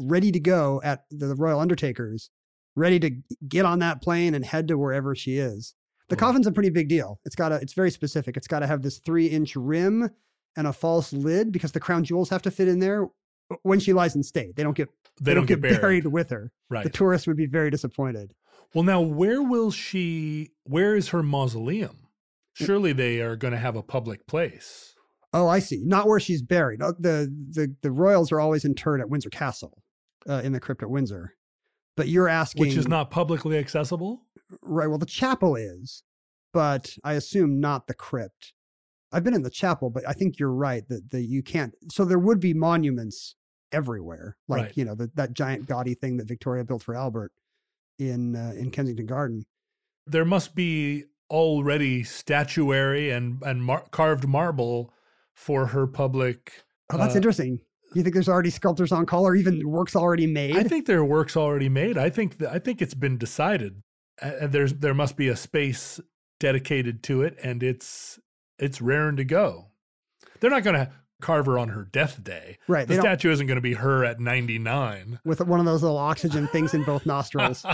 ready 0.00 0.32
to 0.32 0.40
go 0.40 0.80
at 0.82 1.04
the 1.10 1.34
Royal 1.34 1.60
Undertakers, 1.60 2.30
ready 2.74 2.98
to 3.00 3.10
get 3.48 3.64
on 3.64 3.80
that 3.80 4.02
plane 4.02 4.34
and 4.34 4.44
head 4.44 4.68
to 4.68 4.78
wherever 4.78 5.14
she 5.14 5.38
is. 5.38 5.74
The 6.08 6.16
coffin's 6.16 6.48
a 6.48 6.52
pretty 6.52 6.70
big 6.70 6.88
deal. 6.88 7.20
It's 7.24 7.36
got 7.36 7.52
a 7.52 7.56
it's 7.56 7.72
very 7.72 7.90
specific. 7.92 8.36
It's 8.36 8.48
got 8.48 8.60
to 8.60 8.66
have 8.66 8.82
this 8.82 8.98
three 8.98 9.26
inch 9.26 9.54
rim 9.54 10.10
and 10.56 10.66
a 10.66 10.72
false 10.72 11.12
lid 11.12 11.52
because 11.52 11.70
the 11.70 11.78
crown 11.78 12.02
jewels 12.02 12.28
have 12.30 12.42
to 12.42 12.50
fit 12.50 12.66
in 12.66 12.80
there 12.80 13.06
when 13.62 13.78
she 13.78 13.92
lies 13.92 14.16
in 14.16 14.24
state. 14.24 14.56
They 14.56 14.64
don't 14.64 14.76
get 14.76 14.88
they, 15.20 15.34
don't 15.34 15.46
get 15.46 15.60
buried. 15.60 16.06
with 16.06 16.30
her. 16.30 16.50
Right. 16.68 16.82
The 16.82 16.90
tourists 16.90 17.28
would 17.28 17.36
be 17.36 17.46
very 17.46 17.70
disappointed. 17.70 18.34
well, 18.74 18.82
now 18.82 19.00
where 19.00 19.40
will 19.40 19.70
she? 19.70 20.50
Where 20.64 20.96
is 20.96 21.10
her 21.10 21.22
mausoleum? 21.22 22.08
Surely 22.54 22.92
they 22.92 23.20
are 23.20 23.36
going 23.36 23.52
to 23.52 23.58
have 23.58 23.76
a 23.76 23.82
public 23.82 24.26
place. 24.26 24.94
Oh, 25.32 25.46
I 25.46 25.60
see. 25.60 25.82
Not 25.84 26.08
where 26.08 26.18
she's 26.20 26.42
buried. 26.42 26.82
Uh, 26.82 26.92
The 26.98 27.32
the 27.50 27.74
the 27.82 27.90
royals 27.92 28.32
are 28.32 28.40
always 28.40 28.64
interred 28.64 29.00
at 29.00 29.08
Windsor 29.10 29.30
Castle, 29.30 29.82
uh, 30.28 30.40
in 30.44 30.52
the 30.52 30.60
crypt 30.60 30.82
at 30.82 30.90
Windsor. 30.90 31.34
But 31.96 32.08
you're 32.08 32.28
asking, 32.28 32.60
Which 32.60 32.76
is 32.76 32.88
not 32.88 33.10
publicly 33.10 33.58
accessible. 33.58 34.22
right. 34.62 34.86
Well, 34.88 34.98
the 34.98 35.06
chapel 35.06 35.54
is, 35.56 36.02
but 36.52 36.96
I 37.04 37.14
assume 37.14 37.60
not 37.60 37.86
the 37.86 37.94
crypt. 37.94 38.52
I've 39.12 39.24
been 39.24 39.34
in 39.34 39.42
the 39.42 39.50
chapel, 39.50 39.90
but 39.90 40.08
I 40.08 40.12
think 40.12 40.38
you're 40.38 40.52
right 40.52 40.88
that 40.88 41.10
the 41.10 41.20
you 41.20 41.42
can't. 41.42 41.74
So 41.90 42.04
there 42.04 42.18
would 42.18 42.40
be 42.40 42.54
monuments 42.54 43.34
everywhere, 43.72 44.36
like 44.48 44.62
Right. 44.62 44.76
you 44.76 44.84
know 44.84 44.94
the, 44.94 45.10
that 45.14 45.32
giant 45.34 45.66
gaudy 45.66 45.94
thing 45.94 46.16
that 46.16 46.26
Victoria 46.28 46.64
built 46.64 46.82
for 46.82 46.94
Albert 46.96 47.32
in 47.98 48.34
uh, 48.36 48.52
in 48.56 48.70
Kensington 48.70 49.06
Garden. 49.06 49.46
There 50.06 50.24
must 50.24 50.54
be 50.56 51.04
already 51.28 52.02
statuary 52.02 53.10
and 53.10 53.40
and 53.42 53.62
mar- 53.64 53.86
carved 53.92 54.26
marble 54.26 54.92
for 55.40 55.66
her 55.66 55.86
public. 55.86 56.52
Oh, 56.92 56.98
that's 56.98 57.14
uh, 57.14 57.16
interesting. 57.16 57.60
You 57.94 58.02
think 58.02 58.14
there's 58.14 58.28
already 58.28 58.50
sculptors 58.50 58.92
on 58.92 59.06
call, 59.06 59.26
or 59.26 59.34
even 59.34 59.68
works 59.68 59.96
already 59.96 60.26
made? 60.26 60.56
I 60.56 60.62
think 60.62 60.86
there 60.86 60.98
are 60.98 61.04
works 61.04 61.36
already 61.36 61.68
made. 61.68 61.96
I 61.96 62.10
think 62.10 62.38
that, 62.38 62.52
I 62.52 62.58
think 62.58 62.82
it's 62.82 62.94
been 62.94 63.16
decided. 63.16 63.82
Uh, 64.20 64.46
there's 64.46 64.74
there 64.74 64.94
must 64.94 65.16
be 65.16 65.28
a 65.28 65.36
space 65.36 65.98
dedicated 66.38 67.02
to 67.04 67.22
it, 67.22 67.38
and 67.42 67.62
it's 67.62 68.20
it's 68.58 68.82
raring 68.82 69.16
to 69.16 69.24
go. 69.24 69.68
They're 70.40 70.50
not 70.50 70.62
going 70.62 70.76
to 70.76 70.90
carve 71.22 71.46
her 71.46 71.58
on 71.58 71.70
her 71.70 71.84
death 71.84 72.22
day. 72.22 72.58
right. 72.68 72.86
The 72.86 72.94
don't, 72.94 73.02
statue 73.02 73.30
isn't 73.30 73.46
going 73.46 73.56
to 73.56 73.62
be 73.62 73.74
her 73.74 74.04
at 74.04 74.20
99. 74.20 75.20
with 75.24 75.40
one 75.42 75.60
of 75.60 75.66
those 75.66 75.82
little 75.82 75.98
oxygen 75.98 76.48
things 76.48 76.72
in 76.72 76.82
both 76.84 77.04
nostrils. 77.14 77.64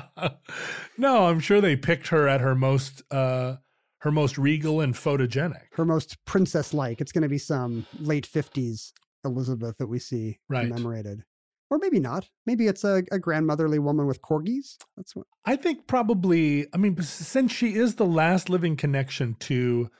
no, 0.99 1.27
I'm 1.27 1.41
sure 1.41 1.61
they 1.61 1.77
picked 1.77 2.09
her 2.09 2.27
at 2.27 2.41
her 2.41 2.55
most 2.55 3.03
uh 3.13 3.57
her 4.07 4.13
most 4.13 4.39
regal 4.39 4.81
and 4.83 4.95
photogenic. 4.95 5.63
her 5.73 5.85
most 5.85 6.17
princess 6.27 6.73
like. 6.73 7.01
It's 7.01 7.11
going 7.11 7.23
to 7.23 7.29
be 7.29 7.39
some 7.39 7.85
late 7.99 8.25
50s 8.25 8.93
Elizabeth 9.25 9.77
that 9.79 9.89
we 9.89 9.99
see 9.99 10.39
Right. 10.49 10.69
commemorated. 10.69 11.25
Or 11.71 11.79
maybe 11.79 11.99
not. 11.99 12.29
Maybe 12.47 12.69
it's 12.69 12.85
a, 12.85 13.03
a 13.11 13.19
grandmotherly 13.19 13.81
woman 13.81 14.07
with 14.07 14.23
corgis. 14.23 14.77
That's 14.97 15.17
what. 15.17 15.27
I 15.45 15.57
think 15.57 15.89
probably, 15.89 16.69
I 16.73 16.77
mean, 16.77 17.03
since 17.03 17.51
she 17.51 17.75
is 17.75 17.97
the 17.97 18.07
last 18.07 18.49
living 18.49 18.77
connection 18.77 19.35
to 19.41 19.91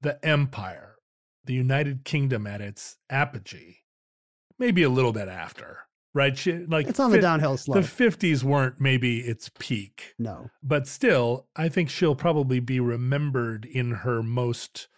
the 0.00 0.18
empire, 0.24 0.94
the 1.44 1.52
United 1.52 2.06
Kingdom 2.06 2.46
at 2.46 2.62
its 2.62 2.96
apogee, 3.10 3.80
maybe 4.58 4.82
a 4.82 4.88
little 4.88 5.12
bit 5.12 5.28
after, 5.28 5.80
right? 6.14 6.36
She, 6.36 6.52
like 6.66 6.86
It's 6.86 7.00
on 7.00 7.10
the 7.10 7.20
downhill 7.20 7.56
slope. 7.56 7.82
The 7.82 7.88
50s 7.88 8.42
weren't 8.42 8.80
maybe 8.80 9.20
its 9.20 9.50
peak, 9.58 10.14
no. 10.18 10.50
but 10.62 10.86
still, 10.86 11.46
I 11.56 11.68
think 11.68 11.90
she'll 11.90 12.14
probably 12.14 12.60
be 12.60 12.80
remembered 12.80 13.64
in 13.64 13.90
her 13.92 14.22
most, 14.22 14.88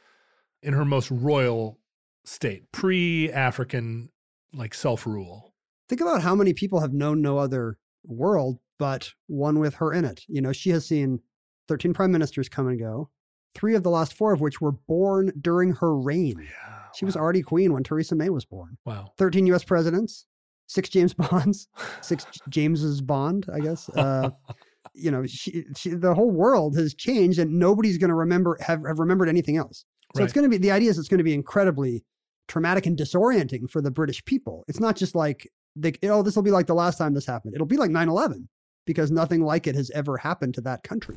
in 0.62 0.72
her 0.74 0.84
most 0.84 1.10
royal 1.10 1.78
state, 2.24 2.70
pre-African, 2.72 4.10
like 4.54 4.74
self-rule. 4.74 5.54
Think 5.88 6.00
about 6.00 6.22
how 6.22 6.34
many 6.34 6.52
people 6.52 6.80
have 6.80 6.92
known 6.92 7.20
no 7.20 7.38
other 7.38 7.78
world 8.04 8.58
but 8.78 9.12
one 9.28 9.60
with 9.60 9.74
her 9.74 9.92
in 9.92 10.04
it. 10.04 10.22
You 10.26 10.40
know, 10.40 10.52
she 10.52 10.70
has 10.70 10.84
seen 10.86 11.20
13 11.68 11.94
prime 11.94 12.10
ministers 12.10 12.48
come 12.48 12.66
and 12.66 12.80
go, 12.80 13.10
three 13.54 13.76
of 13.76 13.84
the 13.84 13.90
last 13.90 14.12
four 14.14 14.32
of 14.32 14.40
which 14.40 14.60
were 14.60 14.72
born 14.72 15.30
during 15.40 15.74
her 15.74 15.96
reign. 15.96 16.40
Yeah, 16.40 16.78
She 16.96 17.04
was 17.04 17.16
already 17.16 17.42
queen 17.42 17.72
when 17.72 17.84
Theresa 17.84 18.16
May 18.16 18.28
was 18.30 18.44
born. 18.44 18.78
wow. 18.84 19.12
13 19.18 19.46
US 19.48 19.62
presidents, 19.62 20.26
six 20.72 20.88
James 20.88 21.14
Bonds, 21.30 21.68
six 22.00 22.26
James's 22.48 23.00
Bond, 23.00 23.46
I 23.52 23.60
guess. 23.60 23.88
Uh, 23.90 24.30
you 24.94 25.10
know, 25.10 25.26
she, 25.26 25.64
she, 25.76 25.90
the 25.90 26.14
whole 26.14 26.30
world 26.30 26.76
has 26.76 26.94
changed 26.94 27.38
and 27.38 27.58
nobody's 27.58 27.98
going 27.98 28.10
to 28.10 28.14
remember, 28.14 28.58
have, 28.60 28.84
have 28.86 28.98
remembered 28.98 29.28
anything 29.28 29.56
else. 29.56 29.84
So 30.14 30.22
it's 30.22 30.34
going 30.34 30.44
to 30.44 30.50
be, 30.50 30.58
the 30.58 30.70
idea 30.70 30.90
is 30.90 30.98
it's 30.98 31.08
going 31.08 31.18
to 31.18 31.24
be 31.24 31.32
incredibly 31.32 32.04
traumatic 32.46 32.84
and 32.84 32.98
disorienting 32.98 33.70
for 33.70 33.80
the 33.80 33.90
British 33.90 34.22
people. 34.26 34.64
It's 34.68 34.80
not 34.80 34.94
just 34.94 35.14
like, 35.14 35.48
they, 35.74 35.94
oh, 36.02 36.22
this 36.22 36.36
will 36.36 36.42
be 36.42 36.50
like 36.50 36.66
the 36.66 36.74
last 36.74 36.98
time 36.98 37.14
this 37.14 37.24
happened. 37.24 37.54
It'll 37.54 37.66
be 37.66 37.78
like 37.78 37.90
9 37.90 38.08
11 38.10 38.46
because 38.84 39.10
nothing 39.10 39.42
like 39.42 39.66
it 39.66 39.74
has 39.74 39.90
ever 39.92 40.18
happened 40.18 40.52
to 40.54 40.60
that 40.62 40.82
country. 40.82 41.16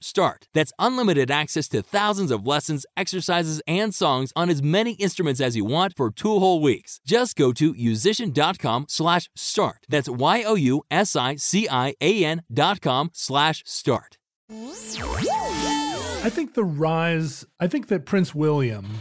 start. 0.00 0.48
That's 0.54 0.72
unlimited 0.78 1.30
access 1.30 1.68
to 1.68 1.82
thousands 1.82 2.30
of 2.30 2.46
lessons, 2.46 2.86
exercises, 2.96 3.60
and 3.66 3.94
songs 3.94 4.32
on 4.36 4.50
as 4.50 4.62
many 4.62 4.92
instruments 4.92 5.40
as 5.40 5.56
you 5.56 5.64
want 5.64 5.96
for 5.96 6.10
two 6.10 6.38
whole 6.38 6.60
weeks. 6.60 7.00
Just 7.04 7.36
go 7.36 7.52
to 7.52 7.74
yousician.com 7.74 8.86
slash 8.88 9.28
start. 9.34 9.86
That's 9.88 10.08
Y-O-U-S-I-C-I-A-N 10.08 10.82
dot 12.52 12.80
com 12.80 13.10
slash 13.12 13.62
start. 13.66 14.16
I 16.22 16.28
think 16.28 16.54
the 16.54 16.64
rise, 16.64 17.46
I 17.58 17.66
think 17.66 17.88
that 17.88 18.04
Prince 18.04 18.34
William 18.34 19.00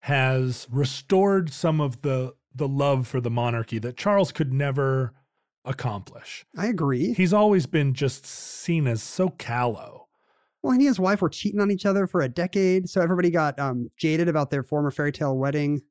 has 0.00 0.66
restored 0.70 1.52
some 1.52 1.80
of 1.80 2.02
the 2.02 2.34
the 2.54 2.68
love 2.68 3.06
for 3.06 3.20
the 3.20 3.30
monarchy 3.30 3.78
that 3.78 3.96
Charles 3.96 4.30
could 4.30 4.52
never 4.52 5.14
accomplish. 5.64 6.44
I 6.56 6.66
agree. 6.66 7.14
He's 7.14 7.32
always 7.32 7.66
been 7.66 7.94
just 7.94 8.26
seen 8.26 8.86
as 8.86 9.02
so 9.02 9.30
callow. 9.30 10.01
Well, 10.62 10.72
he 10.72 10.78
and 10.78 10.86
his 10.86 11.00
wife 11.00 11.20
were 11.22 11.28
cheating 11.28 11.60
on 11.60 11.70
each 11.70 11.86
other 11.86 12.06
for 12.06 12.20
a 12.22 12.28
decade, 12.28 12.88
so 12.88 13.00
everybody 13.00 13.30
got 13.30 13.58
um, 13.58 13.90
jaded 13.96 14.28
about 14.28 14.50
their 14.50 14.62
former 14.62 14.90
fairy 14.90 15.12
tale 15.12 15.36
wedding. 15.36 15.82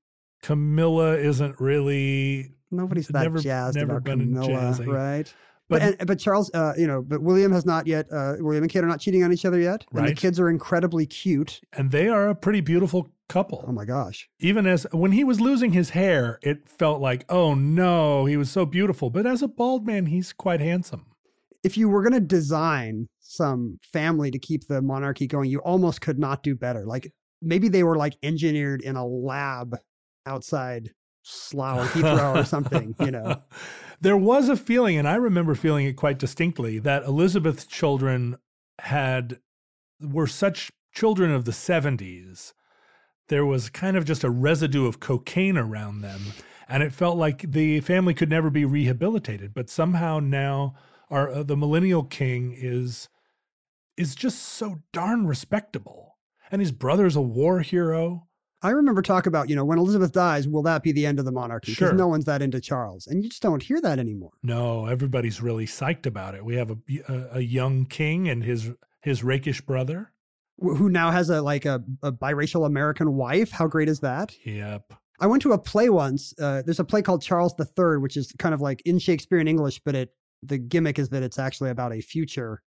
Camilla 0.41 1.17
isn't 1.17 1.59
really 1.59 2.53
Nobody's 2.72 3.07
that 3.09 3.24
never, 3.24 3.39
jazzed 3.39 3.76
never 3.76 3.97
about 3.97 4.17
Camilla, 4.17 4.47
jazzing. 4.47 4.89
right? 4.89 5.34
But, 5.69 5.80
But 5.80 5.99
and, 5.99 6.07
but 6.07 6.19
Charles, 6.19 6.51
uh, 6.53 6.74
you 6.78 6.88
know, 6.88 7.01
but 7.01 7.22
William 7.22 7.51
has 7.51 7.65
not 7.65 7.88
yet. 7.88 8.07
Uh, 8.11 8.36
William 8.39 8.63
and 8.63 8.72
Kate 8.72 8.84
are 8.84 8.88
not 8.88 8.99
cheating 8.99 9.24
on 9.24 9.32
each 9.32 9.45
other 9.45 9.59
yet, 9.59 9.86
and 9.93 10.07
the 10.07 10.15
kids 10.15 10.39
are 10.39 10.49
incredibly 10.49 11.05
cute. 11.05 11.61
and 11.74 11.91
they 11.91 12.07
are 12.07 12.30
a 12.30 12.36
pretty 12.36 12.61
beautiful 12.61 13.09
couple. 13.30 13.63
Oh 13.65 13.72
my 13.72 13.86
gosh! 13.86 14.30
Even 14.39 14.65
as 14.65 14.86
when 14.91 15.13
he 15.13 15.24
was 15.24 15.39
losing 15.39 15.72
his 15.72 15.91
hair, 15.91 16.39
it 16.41 16.67
felt 16.67 16.99
like, 16.99 17.24
oh 17.30 17.53
no, 17.53 18.26
he 18.26 18.36
was 18.36 18.49
so 18.49 18.65
beautiful. 18.65 19.09
But 19.09 19.26
as 19.26 19.41
a 19.41 19.47
bald 19.47 19.86
man, 19.86 20.07
he's 20.07 20.34
quite 20.34 20.59
handsome. 20.59 21.05
If 21.64 21.78
you 21.78 21.89
were 21.89 22.01
going 22.01 22.14
to 22.14 22.20
design 22.20 23.07
some 23.20 23.80
family 23.93 24.32
to 24.32 24.39
keep 24.39 24.68
the 24.68 24.82
monarchy 24.82 25.28
going, 25.28 25.49
you 25.49 25.59
almost 25.59 26.01
could 26.01 26.20
not 26.20 26.43
do 26.43 26.55
better. 26.55 26.86
Like 26.86 27.12
maybe 27.41 27.68
they 27.68 27.84
were 27.84 27.97
like 27.97 28.18
engineered 28.24 28.82
in 28.82 28.95
a 28.95 29.05
lab 29.05 29.78
outside 30.26 30.91
Slough 31.24 31.80
or 31.80 31.99
Heathrow 31.99 32.41
or 32.41 32.45
something. 32.45 32.95
You 32.99 33.12
know, 33.12 33.41
there 33.99 34.18
was 34.18 34.49
a 34.49 34.55
feeling, 34.55 34.97
and 34.97 35.07
I 35.07 35.16
remember 35.16 35.55
feeling 35.55 35.86
it 35.86 35.93
quite 35.93 36.20
distinctly, 36.20 36.80
that 36.80 37.03
Elizabeth's 37.03 37.66
children 37.66 38.38
had 38.80 39.39
were 40.01 40.28
such 40.28 40.72
children 40.93 41.32
of 41.32 41.45
the 41.45 41.51
70s. 41.51 42.53
There 43.28 43.45
was 43.45 43.70
kind 43.70 43.95
of 43.95 44.05
just 44.05 44.24
a 44.24 44.30
residue 44.30 44.88
of 44.88 44.99
cocaine 44.99 45.57
around 45.57 46.01
them, 46.01 46.22
and 46.68 46.84
it 46.84 46.93
felt 46.93 47.18
like 47.18 47.51
the 47.51 47.80
family 47.82 48.14
could 48.14 48.30
never 48.30 48.49
be 48.49 48.66
rehabilitated. 48.66 49.53
But 49.53 49.70
somehow 49.70 50.20
now, 50.20 50.74
our 51.12 51.30
uh, 51.30 51.43
the 51.43 51.57
millennial 51.57 52.03
king 52.03 52.55
is 52.57 53.09
is 53.97 54.16
just 54.16 54.39
so 54.41 54.78
darn 54.93 55.28
respectable, 55.28 56.18
and 56.49 56.62
his 56.62 56.72
brother's 56.72 57.16
a 57.16 57.22
war 57.22 57.59
hero. 57.59 58.28
I 58.64 58.70
remember 58.70 59.01
talk 59.01 59.26
about 59.26 59.49
you 59.49 59.55
know 59.55 59.66
when 59.66 59.78
Elizabeth 59.80 60.12
dies, 60.12 60.47
will 60.47 60.64
that 60.64 60.84
be 60.84 60.91
the 60.91 61.05
end 61.05 61.20
of 61.20 61.26
the 61.26 61.32
monarchy? 61.32 61.72
Because 61.74 61.89
Sure. 61.89 61.93
no 61.93 62.07
one's 62.07 62.26
that 62.26 62.41
into 62.41 62.62
Charles, 62.62 63.07
and 63.07 63.24
you 63.24 63.30
just 63.30 63.41
don't 63.41 63.62
hear 63.64 63.82
that 63.82 63.99
anymore. 63.99 64.32
No, 64.43 64.86
everybody's 64.86 65.41
really 65.41 65.66
psyched 65.66 66.05
about 66.05 66.36
it. 66.36 66.45
We 66.45 66.55
have 66.55 66.72
a 66.72 66.78
a, 67.07 67.38
a 67.38 67.41
young 67.41 67.86
king 67.86 68.30
and 68.30 68.43
his 68.43 68.70
his 69.01 69.24
rakish 69.24 69.62
brother. 69.62 70.12
Who 70.59 70.89
now 70.89 71.09
has 71.09 71.32
a 71.32 71.41
like 71.41 71.66
a, 71.66 71.84
a 72.03 72.12
biracial 72.12 72.68
American 72.68 73.14
wife? 73.14 73.49
How 73.49 73.66
great 73.68 73.89
is 73.89 73.99
that? 74.01 74.36
Yep. 74.45 74.93
I 75.20 75.26
went 75.28 75.41
to 75.43 75.53
a 75.53 75.57
play 75.57 75.89
once. 75.89 76.34
Uh, 76.39 76.62
there's 76.64 76.80
a 76.80 76.84
play 76.84 77.01
called 77.01 77.24
Charles 77.24 77.53
III, 77.59 77.97
which 77.97 78.16
is 78.16 78.32
kind 78.38 78.53
of 78.53 78.62
like 78.62 78.82
in 78.86 78.99
Shakespearean 78.99 79.47
English, 79.47 79.82
but 79.84 79.95
it 79.95 80.09
the 80.44 80.58
gimmick 80.58 81.00
is 81.00 81.10
that 81.10 81.24
it's 81.24 81.39
actually 81.39 81.70
about 81.70 81.94
a 81.94 82.02
future 82.02 82.62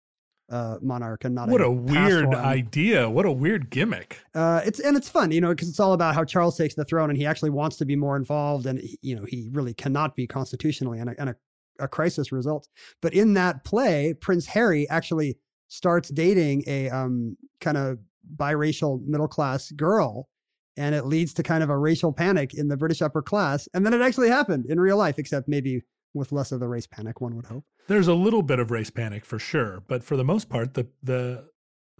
uh, 0.50 0.78
monarch 0.82 1.24
and 1.24 1.34
not 1.34 1.48
a 1.48 1.52
What 1.52 1.60
a 1.60 1.72
past 1.72 2.10
weird 2.10 2.26
one. 2.26 2.36
idea. 2.36 3.08
What 3.08 3.24
a 3.24 3.30
weird 3.30 3.70
gimmick. 3.70 4.18
Uh, 4.34 4.60
it's 4.64 4.80
and 4.80 4.96
it's 4.96 5.08
fun, 5.08 5.30
you 5.30 5.40
know, 5.40 5.50
because 5.50 5.68
it's 5.68 5.78
all 5.78 5.92
about 5.92 6.14
how 6.14 6.24
Charles 6.24 6.56
takes 6.58 6.74
the 6.74 6.84
throne 6.84 7.08
and 7.08 7.16
he 7.16 7.24
actually 7.24 7.50
wants 7.50 7.76
to 7.76 7.84
be 7.84 7.94
more 7.94 8.16
involved, 8.16 8.66
and 8.66 8.80
you 9.02 9.14
know 9.14 9.24
he 9.24 9.48
really 9.52 9.74
cannot 9.74 10.16
be 10.16 10.26
constitutionally, 10.26 10.98
and 10.98 11.10
a, 11.10 11.14
and 11.20 11.30
a, 11.30 11.36
a 11.78 11.88
crisis 11.88 12.32
results. 12.32 12.68
But 13.00 13.14
in 13.14 13.34
that 13.34 13.62
play, 13.64 14.14
Prince 14.20 14.46
Harry 14.46 14.88
actually 14.90 15.38
starts 15.68 16.08
dating 16.08 16.64
a 16.66 16.90
um, 16.90 17.36
kind 17.60 17.76
of 17.76 17.98
biracial 18.36 19.06
middle 19.06 19.28
class 19.28 19.70
girl, 19.70 20.28
and 20.76 20.96
it 20.96 21.06
leads 21.06 21.32
to 21.34 21.44
kind 21.44 21.62
of 21.62 21.70
a 21.70 21.78
racial 21.78 22.12
panic 22.12 22.54
in 22.54 22.66
the 22.66 22.76
British 22.76 23.02
upper 23.02 23.22
class, 23.22 23.68
and 23.72 23.86
then 23.86 23.94
it 23.94 24.00
actually 24.00 24.28
happened 24.28 24.66
in 24.66 24.80
real 24.80 24.96
life, 24.96 25.16
except 25.16 25.46
maybe 25.46 25.82
with 26.14 26.32
less 26.32 26.52
of 26.52 26.60
the 26.60 26.68
race 26.68 26.86
panic, 26.86 27.20
one 27.20 27.36
would 27.36 27.46
hope. 27.46 27.64
There's 27.88 28.08
a 28.08 28.14
little 28.14 28.42
bit 28.42 28.58
of 28.58 28.70
race 28.70 28.90
panic 28.90 29.24
for 29.24 29.38
sure, 29.38 29.82
but 29.88 30.04
for 30.04 30.16
the 30.16 30.24
most 30.24 30.48
part, 30.48 30.74
the 30.74 30.88
the 31.02 31.48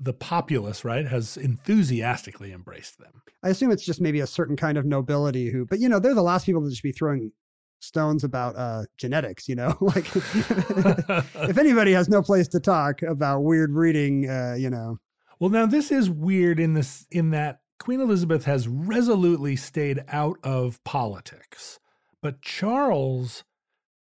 the 0.03 0.13
populace, 0.15 0.85
right, 0.85 1.07
has 1.07 1.37
enthusiastically 1.37 2.53
embraced 2.53 2.99
them. 2.99 3.23
I 3.43 3.51
assume 3.51 3.71
it's 3.71 3.85
just 3.85 4.01
maybe 4.01 4.21
a 4.21 4.27
certain 4.27 4.57
kind 4.57 4.79
of 4.79 4.87
nobility 4.87 5.51
who, 5.51 5.67
but 5.67 5.79
you 5.79 5.89
know, 5.89 5.99
they're 5.99 6.15
the 6.15 6.23
last 6.23 6.47
people 6.47 6.63
to 6.63 6.71
just 6.71 6.83
be 6.83 6.93
throwing 6.93 7.33
stones 7.81 8.25
about 8.25 8.57
uh, 8.57 8.85
genetics. 8.97 9.49
You 9.49 9.57
know, 9.57 9.77
like 9.81 10.09
if 10.15 11.59
anybody 11.59 11.93
has 11.93 12.09
no 12.09 12.23
place 12.23 12.49
to 12.49 12.61
talk 12.61 13.03
about 13.03 13.41
weird 13.41 13.75
breeding, 13.75 14.29
uh, 14.29 14.55
you 14.59 14.71
know, 14.71 14.99
Well, 15.39 15.51
now 15.51 15.67
this 15.67 15.91
is 15.91 16.09
weird 16.09 16.59
in 16.59 16.75
this 16.75 17.07
in 17.11 17.31
that 17.31 17.61
Queen 17.79 18.01
Elizabeth 18.01 18.45
has 18.45 18.69
resolutely 18.69 19.57
stayed 19.57 20.05
out 20.09 20.39
of 20.43 20.83
politics, 20.85 21.79
but 22.23 22.43
Charles 22.43 23.45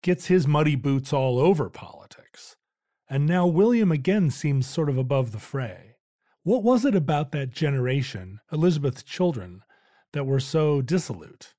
gets 0.07 0.27
his 0.27 0.47
muddy 0.47 0.77
boots 0.77 1.13
all 1.13 1.37
over 1.37 1.69
politics. 1.69 2.55
And 3.11 3.27
now 3.27 3.45
William 3.45 3.91
again 3.91 4.31
seems 4.31 4.65
sort 4.65 4.89
of 4.89 4.97
above 4.97 5.33
the 5.33 5.41
fray. 5.41 5.97
What 6.45 6.63
was 6.63 6.85
it 6.85 6.95
about 6.95 7.33
that 7.33 7.51
generation, 7.51 8.39
Elizabeth's 8.53 9.03
children, 9.03 9.63
that 10.13 10.23
were 10.25 10.39
so 10.39 10.81
dissolute? 10.81 11.55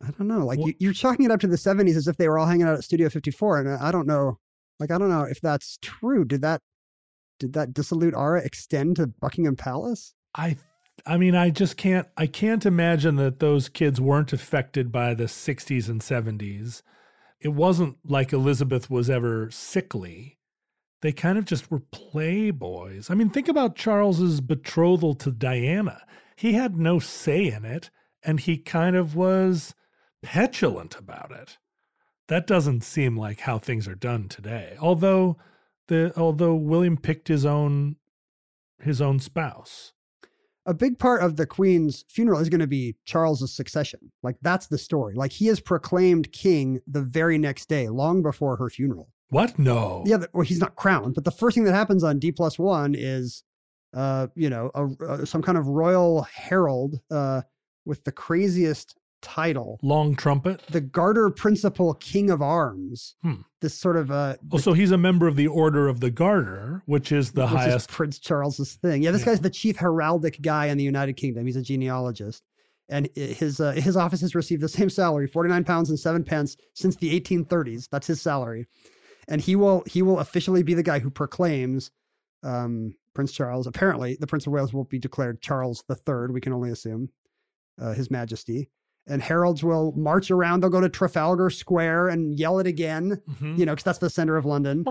I 0.00 0.12
don't 0.12 0.28
know. 0.28 0.46
Like 0.46 0.60
Well- 0.60 0.68
you, 0.68 0.74
you're 0.78 0.92
chalking 0.92 1.24
it 1.24 1.32
up 1.32 1.40
to 1.40 1.48
the 1.48 1.56
70s 1.56 1.96
as 1.96 2.06
if 2.06 2.18
they 2.18 2.28
were 2.28 2.38
all 2.38 2.46
hanging 2.46 2.68
out 2.68 2.74
at 2.74 2.84
Studio 2.84 3.08
54, 3.08 3.58
and 3.58 3.68
I 3.70 3.90
don't 3.90 4.06
know. 4.06 4.38
Like 4.78 4.92
I 4.92 4.98
don't 4.98 5.08
know 5.10 5.22
if 5.24 5.40
that's 5.40 5.78
true. 5.82 6.24
Did 6.24 6.42
that 6.42 6.60
did 7.40 7.52
that 7.54 7.74
dissolute 7.74 8.14
aura 8.14 8.44
extend 8.44 8.94
to 8.96 9.08
Buckingham 9.08 9.56
Palace? 9.56 10.14
I 10.36 10.56
I 11.04 11.16
mean, 11.16 11.34
I 11.34 11.50
just 11.50 11.76
can't 11.76 12.06
I 12.16 12.26
can't 12.26 12.64
imagine 12.64 13.16
that 13.16 13.40
those 13.40 13.68
kids 13.68 14.00
weren't 14.00 14.32
affected 14.32 14.92
by 14.92 15.14
the 15.14 15.24
60s 15.24 15.88
and 15.88 16.00
70s. 16.00 16.82
It 17.40 17.48
wasn't 17.48 17.96
like 18.04 18.32
Elizabeth 18.32 18.88
was 18.88 19.10
ever 19.10 19.50
sickly. 19.50 20.38
They 21.00 21.10
kind 21.12 21.38
of 21.38 21.44
just 21.44 21.70
were 21.70 21.80
playboys. 21.80 23.10
I 23.10 23.14
mean, 23.14 23.30
think 23.30 23.48
about 23.48 23.74
Charles's 23.74 24.40
betrothal 24.40 25.14
to 25.14 25.32
Diana. 25.32 26.02
He 26.36 26.52
had 26.52 26.76
no 26.76 27.00
say 27.00 27.48
in 27.50 27.64
it 27.64 27.90
and 28.22 28.38
he 28.38 28.56
kind 28.56 28.94
of 28.94 29.16
was 29.16 29.74
petulant 30.22 30.96
about 30.96 31.32
it. 31.32 31.58
That 32.28 32.46
doesn't 32.46 32.84
seem 32.84 33.16
like 33.16 33.40
how 33.40 33.58
things 33.58 33.88
are 33.88 33.96
done 33.96 34.28
today. 34.28 34.76
Although 34.80 35.36
the 35.88 36.12
although 36.16 36.54
William 36.54 36.96
picked 36.96 37.26
his 37.26 37.44
own 37.44 37.96
his 38.80 39.00
own 39.00 39.18
spouse. 39.18 39.92
A 40.66 40.74
big 40.74 40.98
part 40.98 41.22
of 41.22 41.36
the 41.36 41.46
queen's 41.46 42.04
funeral 42.08 42.40
is 42.40 42.48
going 42.48 42.60
to 42.60 42.66
be 42.66 42.96
Charles's 43.04 43.52
succession. 43.54 44.12
Like 44.22 44.36
that's 44.42 44.66
the 44.68 44.78
story. 44.78 45.14
Like 45.14 45.32
he 45.32 45.48
is 45.48 45.60
proclaimed 45.60 46.32
king 46.32 46.80
the 46.86 47.02
very 47.02 47.38
next 47.38 47.68
day, 47.68 47.88
long 47.88 48.22
before 48.22 48.56
her 48.56 48.70
funeral. 48.70 49.08
What? 49.30 49.58
No. 49.58 50.04
Yeah, 50.06 50.18
well, 50.32 50.44
he's 50.44 50.60
not 50.60 50.76
crowned, 50.76 51.14
but 51.14 51.24
the 51.24 51.30
first 51.30 51.54
thing 51.54 51.64
that 51.64 51.74
happens 51.74 52.04
on 52.04 52.18
D 52.18 52.30
plus 52.32 52.58
one 52.58 52.94
is, 52.94 53.42
uh, 53.94 54.26
you 54.34 54.50
know, 54.50 54.70
a, 54.74 54.86
a- 55.22 55.26
some 55.26 55.42
kind 55.42 55.56
of 55.58 55.66
royal 55.68 56.22
herald 56.22 57.00
uh, 57.10 57.40
with 57.84 58.04
the 58.04 58.12
craziest 58.12 58.94
title. 59.22 59.78
Long 59.82 60.14
trumpet. 60.16 60.60
The 60.68 60.80
Garter 60.80 61.30
Principal 61.30 61.94
King 61.94 62.28
of 62.30 62.42
Arms. 62.42 63.14
Hmm. 63.22 63.34
This 63.60 63.74
sort 63.74 63.96
of 63.96 64.10
uh 64.10 64.36
Oh, 64.52 64.58
so 64.58 64.72
he's 64.72 64.90
a 64.90 64.98
member 64.98 65.26
of 65.28 65.36
the 65.36 65.46
Order 65.46 65.88
of 65.88 66.00
the 66.00 66.10
Garter, 66.10 66.82
which 66.86 67.12
is 67.12 67.32
the 67.32 67.42
which 67.42 67.50
highest. 67.50 67.76
is 67.90 67.94
Prince 67.96 68.18
Charles's 68.18 68.74
thing. 68.74 69.02
Yeah, 69.02 69.12
this 69.12 69.20
Yeah. 69.22 69.26
guy's 69.26 69.40
the 69.40 69.50
chief 69.50 69.76
heraldic 69.78 70.42
guy 70.42 70.66
in 70.66 70.76
the 70.76 70.84
United 70.84 71.14
Kingdom. 71.16 71.46
He's 71.46 71.56
a 71.56 71.62
genealogist. 71.62 72.42
And 72.88 73.08
his 73.14 73.60
uh, 73.60 73.72
his 73.72 73.96
office 73.96 74.20
has 74.20 74.34
received 74.34 74.60
the 74.62 74.68
same 74.68 74.90
salary, 74.90 75.26
49 75.26 75.64
pounds 75.64 75.88
and 75.88 75.98
7 75.98 76.24
pence 76.24 76.56
since 76.74 76.96
the 76.96 77.18
1830s. 77.18 77.88
That's 77.90 78.06
his 78.08 78.20
salary. 78.20 78.66
And 79.28 79.40
he 79.40 79.54
will 79.56 79.84
he 79.86 80.02
will 80.02 80.18
officially 80.18 80.62
be 80.62 80.74
the 80.74 80.82
guy 80.82 80.98
who 80.98 81.08
proclaims 81.08 81.90
um, 82.42 82.94
Prince 83.14 83.32
Charles. 83.32 83.66
Apparently, 83.68 84.16
the 84.20 84.26
Prince 84.26 84.46
of 84.48 84.52
Wales 84.52 84.74
will 84.74 84.84
be 84.84 84.98
declared 84.98 85.40
Charles 85.40 85.84
the 85.86 85.94
Third. 85.94 86.32
we 86.34 86.40
can 86.40 86.52
only 86.52 86.70
assume, 86.70 87.08
uh, 87.80 87.92
His 87.94 88.10
Majesty. 88.10 88.68
And 89.08 89.20
heralds 89.20 89.64
will 89.64 89.92
march 89.96 90.30
around. 90.30 90.60
They'll 90.62 90.70
go 90.70 90.80
to 90.80 90.88
Trafalgar 90.88 91.50
Square 91.50 92.08
and 92.10 92.38
yell 92.38 92.60
it 92.60 92.66
again, 92.68 93.20
Mhm. 93.40 93.58
you 93.58 93.66
know, 93.66 93.72
because 93.72 93.84
that's 93.84 93.98
the 93.98 94.08
center 94.10 94.36
of 94.36 94.44
London. 94.44 94.84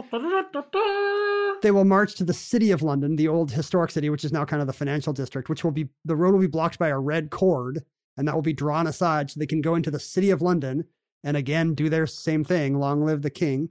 They 1.62 1.72
will 1.72 1.86
march 1.86 2.16
to 2.16 2.24
the 2.24 2.34
city 2.34 2.72
of 2.72 2.82
London, 2.82 3.16
the 3.16 3.28
old 3.28 3.52
historic 3.52 3.92
city, 3.92 4.10
which 4.10 4.26
is 4.26 4.32
now 4.34 4.44
kind 4.46 4.62
of 4.62 4.68
the 4.68 4.74
financial 4.74 5.14
district, 5.14 5.48
which 5.48 5.64
will 5.64 5.72
be 5.72 5.90
the 6.04 6.16
road 6.16 6.34
will 6.34 6.40
be 6.42 6.48
blocked 6.48 6.80
by 6.80 6.88
a 6.90 6.98
red 7.00 7.30
cord, 7.30 7.84
and 8.18 8.28
that 8.28 8.34
will 8.36 8.42
be 8.42 8.52
drawn 8.54 8.88
aside 8.88 9.30
so 9.30 9.40
they 9.40 9.46
can 9.46 9.62
go 9.62 9.76
into 9.76 9.92
the 9.92 10.00
city 10.00 10.32
of 10.32 10.42
London 10.42 10.86
and 11.24 11.38
again 11.38 11.76
do 11.76 11.88
their 11.88 12.08
same 12.08 12.44
thing. 12.44 12.80
Long 12.80 13.06
live 13.06 13.22
the 13.22 13.30
king. 13.30 13.70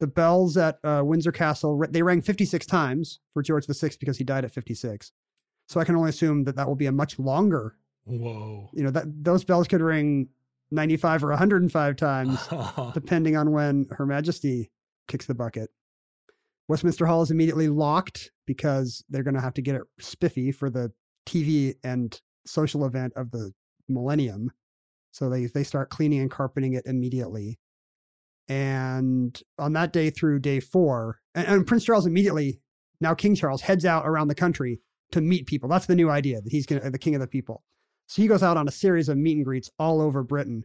The 0.00 0.06
bells 0.08 0.56
at 0.56 0.78
uh, 0.82 1.02
Windsor 1.04 1.30
Castle 1.32 1.82
they 1.90 2.02
rang 2.02 2.20
56 2.22 2.66
times 2.66 3.20
for 3.32 3.40
George 3.42 3.66
VI 3.68 3.90
because 4.00 4.18
he 4.18 4.24
died 4.24 4.44
at 4.44 4.50
56. 4.50 5.12
So 5.68 5.78
I 5.80 5.84
can 5.84 5.94
only 5.94 6.10
assume 6.10 6.42
that 6.44 6.56
that 6.56 6.66
will 6.66 6.74
be 6.74 6.86
a 6.86 6.92
much 6.92 7.20
longer. 7.20 7.76
Whoa. 8.04 8.70
You 8.72 8.84
know 8.84 8.90
that 8.90 9.04
those 9.06 9.44
bells 9.44 9.68
could 9.68 9.80
ring 9.80 10.28
95 10.70 11.24
or 11.24 11.28
105 11.28 11.96
times 11.96 12.48
depending 12.94 13.36
on 13.36 13.52
when 13.52 13.86
Her 13.90 14.06
Majesty 14.06 14.70
kicks 15.08 15.26
the 15.26 15.34
bucket. 15.34 15.70
Westminster 16.68 17.06
Hall 17.06 17.22
is 17.22 17.30
immediately 17.30 17.68
locked 17.68 18.30
because 18.46 19.04
they're 19.10 19.22
going 19.22 19.34
to 19.34 19.40
have 19.40 19.54
to 19.54 19.62
get 19.62 19.74
it 19.74 19.82
spiffy 20.00 20.52
for 20.52 20.70
the 20.70 20.92
TV 21.26 21.74
and 21.84 22.18
social 22.46 22.84
event 22.84 23.12
of 23.16 23.30
the 23.30 23.52
millennium. 23.88 24.50
So 25.10 25.28
they, 25.28 25.46
they 25.46 25.64
start 25.64 25.90
cleaning 25.90 26.20
and 26.20 26.30
carpeting 26.30 26.72
it 26.72 26.86
immediately. 26.86 27.58
And 28.48 29.40
on 29.58 29.74
that 29.74 29.92
day 29.92 30.10
through 30.10 30.40
day 30.40 30.60
four, 30.60 31.20
and, 31.34 31.46
and 31.46 31.66
Prince 31.66 31.84
Charles 31.84 32.06
immediately, 32.06 32.60
now 33.00 33.14
King 33.14 33.34
Charles, 33.34 33.62
heads 33.62 33.84
out 33.84 34.06
around 34.06 34.28
the 34.28 34.34
country 34.34 34.80
to 35.12 35.20
meet 35.20 35.46
people. 35.46 35.68
That's 35.68 35.86
the 35.86 35.94
new 35.94 36.10
idea 36.10 36.40
that 36.40 36.50
he's 36.50 36.66
gonna, 36.66 36.90
the 36.90 36.98
king 36.98 37.14
of 37.14 37.20
the 37.20 37.26
people. 37.26 37.62
So 38.06 38.22
he 38.22 38.28
goes 38.28 38.42
out 38.42 38.56
on 38.56 38.68
a 38.68 38.72
series 38.72 39.08
of 39.08 39.16
meet 39.16 39.36
and 39.36 39.44
greets 39.44 39.70
all 39.78 40.00
over 40.00 40.22
Britain. 40.22 40.64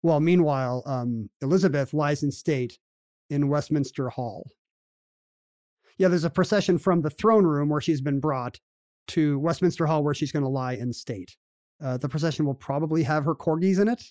While 0.00 0.20
meanwhile, 0.20 0.82
um, 0.86 1.28
Elizabeth 1.42 1.92
lies 1.92 2.22
in 2.22 2.30
state 2.30 2.78
in 3.30 3.48
Westminster 3.48 4.08
Hall. 4.08 4.50
Yeah, 5.98 6.08
there's 6.08 6.24
a 6.24 6.30
procession 6.30 6.78
from 6.78 7.02
the 7.02 7.10
throne 7.10 7.44
room 7.44 7.68
where 7.68 7.80
she's 7.80 8.00
been 8.00 8.20
brought 8.20 8.58
to 9.08 9.38
Westminster 9.40 9.86
Hall 9.86 10.04
where 10.04 10.14
she's 10.14 10.32
going 10.32 10.44
to 10.44 10.48
lie 10.48 10.74
in 10.74 10.92
state. 10.92 11.36
Uh, 11.82 11.96
the 11.96 12.08
procession 12.08 12.46
will 12.46 12.54
probably 12.54 13.02
have 13.02 13.24
her 13.24 13.34
corgis 13.34 13.80
in 13.80 13.88
it. 13.88 14.02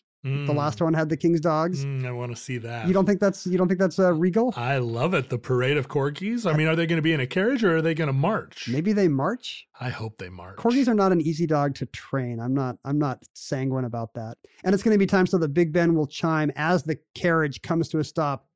The 0.45 0.53
last 0.53 0.81
one 0.81 0.93
had 0.93 1.09
the 1.09 1.17
king's 1.17 1.39
dogs. 1.39 1.85
Mm, 1.85 2.05
I 2.05 2.11
want 2.11 2.35
to 2.35 2.41
see 2.41 2.57
that. 2.59 2.87
You 2.87 2.93
don't 2.93 3.05
think 3.05 3.19
that's 3.19 3.45
you 3.45 3.57
don't 3.57 3.67
think 3.67 3.79
that's 3.79 3.99
uh, 3.99 4.13
regal? 4.13 4.53
I 4.55 4.77
love 4.77 5.13
it. 5.13 5.29
The 5.29 5.37
parade 5.37 5.77
of 5.77 5.87
corgis. 5.87 6.51
I 6.51 6.55
mean, 6.55 6.67
are 6.67 6.75
they 6.75 6.85
going 6.85 6.97
to 6.97 7.03
be 7.03 7.13
in 7.13 7.19
a 7.19 7.27
carriage 7.27 7.63
or 7.63 7.77
are 7.77 7.81
they 7.81 7.93
going 7.93 8.07
to 8.07 8.13
march? 8.13 8.67
Maybe 8.71 8.93
they 8.93 9.07
march. 9.07 9.67
I 9.79 9.89
hope 9.89 10.17
they 10.17 10.29
march. 10.29 10.57
Corgis 10.57 10.87
are 10.87 10.93
not 10.93 11.11
an 11.11 11.21
easy 11.21 11.45
dog 11.45 11.75
to 11.75 11.85
train. 11.87 12.39
I'm 12.39 12.53
not 12.53 12.77
I'm 12.85 12.99
not 12.99 13.23
sanguine 13.33 13.85
about 13.85 14.13
that. 14.15 14.37
And 14.63 14.73
it's 14.73 14.83
going 14.83 14.95
to 14.95 14.99
be 14.99 15.05
time 15.05 15.27
so 15.27 15.37
the 15.37 15.47
Big 15.47 15.71
Ben 15.71 15.95
will 15.95 16.07
chime 16.07 16.51
as 16.55 16.83
the 16.83 16.97
carriage 17.15 17.61
comes 17.61 17.89
to 17.89 17.99
a 17.99 18.03
stop 18.03 18.47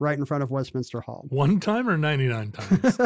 right 0.00 0.18
in 0.18 0.24
front 0.24 0.42
of 0.42 0.50
Westminster 0.50 1.00
Hall. 1.00 1.26
One 1.28 1.60
time 1.60 1.88
or 1.88 1.96
99 1.96 2.52
times? 2.52 2.98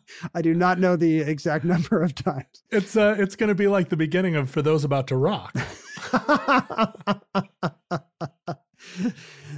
I 0.34 0.42
do 0.42 0.54
not 0.54 0.78
know 0.80 0.96
the 0.96 1.20
exact 1.20 1.64
number 1.64 2.02
of 2.02 2.14
times. 2.14 2.64
it's 2.70 2.96
uh, 2.96 3.14
it's 3.18 3.36
going 3.36 3.48
to 3.48 3.54
be 3.54 3.68
like 3.68 3.90
the 3.90 3.96
beginning 3.96 4.34
of 4.34 4.50
For 4.50 4.62
Those 4.62 4.82
About 4.84 5.06
to 5.08 5.16
Rock. 5.16 5.52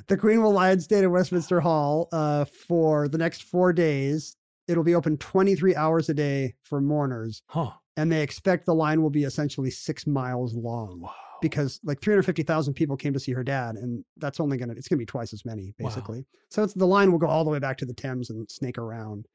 the 0.09 0.17
Queen 0.19 0.43
will 0.43 0.53
lie 0.53 0.71
in 0.71 0.81
state 0.81 1.05
at 1.05 1.11
Westminster 1.11 1.61
Hall 1.61 2.09
uh, 2.13 2.45
for 2.45 3.09
the 3.09 3.19
next 3.19 3.45
four 3.45 3.73
days. 3.73 4.37
It'll 4.69 4.85
be 4.85 4.95
open 4.95 5.17
23 5.17 5.75
hours 5.75 6.09
a 6.09 6.15
day 6.15 6.55
for 6.63 6.81
mourners, 6.81 7.43
Huh. 7.49 7.71
and 7.97 8.11
they 8.11 8.23
expect 8.23 8.67
the 8.67 8.75
line 8.75 9.03
will 9.03 9.11
be 9.11 9.25
essentially 9.25 9.71
six 9.71 10.07
miles 10.07 10.55
long. 10.55 11.01
Wow. 11.01 11.15
Because 11.41 11.81
like 11.85 12.01
350,000 12.01 12.75
people 12.75 12.97
came 12.97 13.13
to 13.13 13.21
see 13.21 13.33
her 13.33 13.43
dad, 13.45 13.77
and 13.77 14.05
that's 14.19 14.41
only 14.41 14.57
gonna 14.57 14.75
it's 14.77 14.89
gonna 14.89 14.99
be 14.99 15.07
twice 15.07 15.33
as 15.33 15.45
many 15.45 15.75
Wow. 15.79 15.89
basically. 15.89 16.27
So 16.51 16.63
it's 16.65 16.75
the 16.75 16.87
line 16.87 17.11
will 17.13 17.19
go 17.19 17.27
all 17.27 17.45
the 17.45 17.51
way 17.51 17.59
back 17.59 17.79
to 17.79 17.87
the 17.87 17.95
Thames 17.95 18.31
and 18.31 18.51
snake 18.51 18.79
around. 18.79 19.27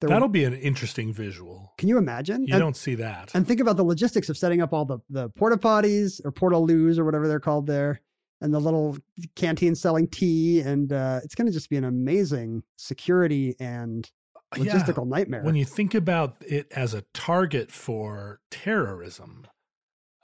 There 0.00 0.08
That'll 0.08 0.28
be 0.28 0.44
an 0.44 0.54
interesting 0.54 1.12
visual. 1.12 1.72
can 1.76 1.88
you 1.88 1.98
imagine? 1.98 2.42
You 2.44 2.54
And- 2.54 2.60
don't 2.60 2.76
see 2.76 2.94
that. 2.96 3.32
and 3.34 3.46
think 3.46 3.58
about 3.60 3.76
the 3.76 3.82
logistics 3.84 4.28
of 4.28 4.36
setting 4.38 4.60
up 4.60 4.72
all 4.72 4.84
the 4.84 4.98
the 5.10 5.28
porta 5.30 5.56
potties 5.56 6.20
or 6.24 6.30
porta 6.32 6.58
loos 6.58 6.98
or 6.98 7.04
whatever 7.04 7.26
they're 7.26 7.40
called 7.40 7.66
there, 7.66 8.00
and 8.40 8.54
the 8.54 8.60
little 8.60 8.96
canteen 9.34 9.74
selling 9.74 10.06
tea, 10.06 10.60
and 10.60 10.92
uh, 10.92 11.20
it's 11.24 11.34
going 11.34 11.46
to 11.46 11.52
just 11.52 11.68
be 11.68 11.76
an 11.76 11.84
amazing 11.84 12.62
security 12.76 13.56
and 13.58 14.08
Yeah. 14.56 14.72
logistical 14.72 15.06
nightmare. 15.06 15.42
when 15.42 15.56
you 15.56 15.64
think 15.66 15.94
about 15.94 16.36
it 16.46 16.70
as 16.72 16.94
a 16.94 17.02
target 17.12 17.70
for 17.72 18.40
terrorism, 18.50 19.46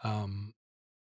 um, 0.02 0.53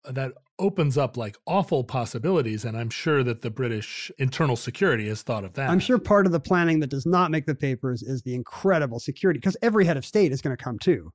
that 0.04 0.32
opens 0.58 0.96
up 0.96 1.16
like 1.16 1.36
awful 1.46 1.84
possibilities. 1.84 2.64
And 2.64 2.76
I'm 2.76 2.90
sure 2.90 3.22
that 3.24 3.42
the 3.42 3.50
British 3.50 4.10
internal 4.18 4.56
security 4.56 5.08
has 5.08 5.22
thought 5.22 5.44
of 5.44 5.54
that. 5.54 5.70
I'm 5.70 5.80
sure 5.80 5.98
part 5.98 6.26
of 6.26 6.32
the 6.32 6.40
planning 6.40 6.80
that 6.80 6.90
does 6.90 7.06
not 7.06 7.30
make 7.30 7.46
the 7.46 7.54
papers 7.54 8.02
is 8.02 8.22
the 8.22 8.34
incredible 8.34 9.00
security 9.00 9.38
because 9.38 9.56
every 9.62 9.84
head 9.84 9.96
of 9.96 10.06
state 10.06 10.32
is 10.32 10.40
going 10.40 10.56
to 10.56 10.62
come 10.62 10.78
too, 10.78 11.12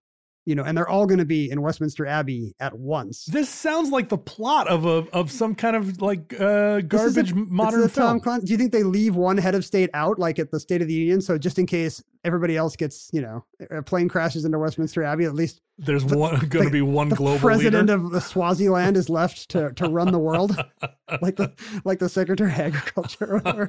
you 0.47 0.55
know, 0.55 0.63
and 0.63 0.77
they're 0.77 0.87
all 0.87 1.05
going 1.05 1.19
to 1.19 1.25
be 1.25 1.51
in 1.51 1.61
Westminster 1.61 2.05
Abbey 2.05 2.55
at 2.61 2.79
once. 2.79 3.25
This 3.25 3.49
sounds 3.49 3.89
like 3.89 4.07
the 4.07 4.17
plot 4.17 4.69
of 4.69 4.85
a 4.85 5.05
of 5.11 5.29
some 5.29 5.55
kind 5.55 5.75
of 5.75 6.01
like 6.01 6.33
uh, 6.39 6.77
is 6.77 6.77
a- 6.77 6.81
garbage 6.83 7.33
modern 7.33 7.89
film. 7.89 8.21
Clancy. 8.21 8.47
Do 8.47 8.53
you 8.53 8.57
think 8.57 8.71
they 8.71 8.83
leave 8.83 9.17
one 9.17 9.37
head 9.37 9.55
of 9.55 9.65
state 9.65 9.89
out, 9.93 10.17
like 10.19 10.39
at 10.39 10.49
the 10.51 10.59
State 10.61 10.81
of 10.81 10.87
the 10.87 10.93
Union, 10.93 11.19
so 11.19 11.37
just 11.37 11.59
in 11.59 11.65
case 11.65 12.01
everybody 12.23 12.55
else 12.55 12.77
gets, 12.77 13.09
you 13.11 13.21
know, 13.21 13.43
a 13.69 13.81
plane 13.83 14.07
crashes 14.07 14.45
into 14.45 14.57
Westminster 14.57 15.03
Abbey, 15.03 15.25
at 15.25 15.33
least 15.33 15.59
There's 15.77 16.05
one 16.05 16.39
going 16.47 16.65
to 16.65 16.71
be 16.71 16.81
one 16.81 17.09
the 17.09 17.17
global 17.17 17.39
president 17.39 17.89
leader. 17.89 18.05
of 18.05 18.11
the 18.11 18.21
Swaziland 18.21 18.95
is 18.95 19.09
left 19.09 19.49
to 19.49 19.73
to 19.73 19.89
run 19.89 20.13
the 20.13 20.19
world, 20.19 20.55
like 21.21 21.35
the 21.35 21.51
like 21.83 21.99
the 21.99 22.07
Secretary 22.07 22.51
of 22.53 22.57
Agriculture. 22.57 23.41
Or 23.45 23.67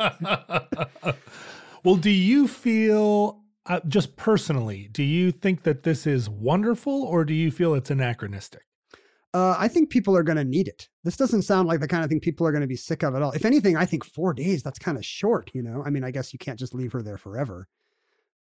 well, 1.82 1.96
do 1.96 2.10
you 2.10 2.46
feel 2.46 3.40
uh, 3.68 3.80
just 3.86 4.16
personally? 4.16 4.88
Do 4.90 5.02
you 5.02 5.30
think 5.30 5.62
that 5.62 5.82
this 5.82 6.06
is 6.06 6.28
wonderful, 6.28 7.02
or 7.04 7.24
do 7.24 7.34
you 7.34 7.50
feel 7.50 7.74
it's 7.74 7.90
anachronistic? 7.90 8.62
Uh, 9.34 9.54
I 9.58 9.68
think 9.68 9.90
people 9.90 10.16
are 10.16 10.22
going 10.22 10.38
to 10.38 10.44
need 10.44 10.68
it. 10.68 10.88
This 11.04 11.16
doesn't 11.16 11.42
sound 11.42 11.68
like 11.68 11.80
the 11.80 11.88
kind 11.88 12.02
of 12.02 12.08
thing 12.08 12.18
people 12.18 12.46
are 12.46 12.50
going 12.50 12.62
to 12.62 12.66
be 12.66 12.76
sick 12.76 13.02
of 13.02 13.14
at 13.14 13.22
all. 13.22 13.32
If 13.32 13.44
anything, 13.44 13.76
I 13.76 13.84
think 13.84 14.04
four 14.04 14.32
days 14.32 14.62
that's 14.62 14.78
kind 14.78 14.96
of 14.96 15.04
short. 15.04 15.50
You 15.54 15.62
know, 15.62 15.82
I 15.84 15.90
mean, 15.90 16.02
I 16.02 16.10
guess 16.10 16.32
you 16.32 16.38
can't 16.38 16.58
just 16.58 16.74
leave 16.74 16.92
her 16.92 17.02
there 17.02 17.18
forever. 17.18 17.68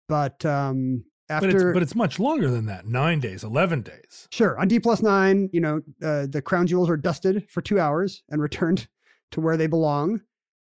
But 0.09 0.45
um, 0.47 1.05
But 1.29 1.45
it's 1.45 1.55
after 1.55 1.73
but 1.75 1.83
it's 1.83 1.95
much 1.95 2.19
longer 2.19 2.51
than 2.51 2.67
that. 2.67 2.87
Nine 2.87 3.21
days, 3.21 3.45
eleven 3.45 3.83
days. 3.83 4.27
Sure. 4.33 4.59
On 4.59 4.67
D 4.67 4.81
plus 4.81 5.03
nine, 5.03 5.51
you 5.53 5.61
know, 5.61 5.81
uh, 6.03 6.27
the 6.27 6.43
crown 6.43 6.67
jewels 6.67 6.89
are 6.89 6.97
dusted 6.97 7.45
for 7.51 7.61
two 7.61 7.79
hours 7.79 8.23
and 8.31 8.41
returned 8.41 8.89
to 9.33 9.41
where 9.41 9.59
they 9.59 9.67
belong. 9.67 10.23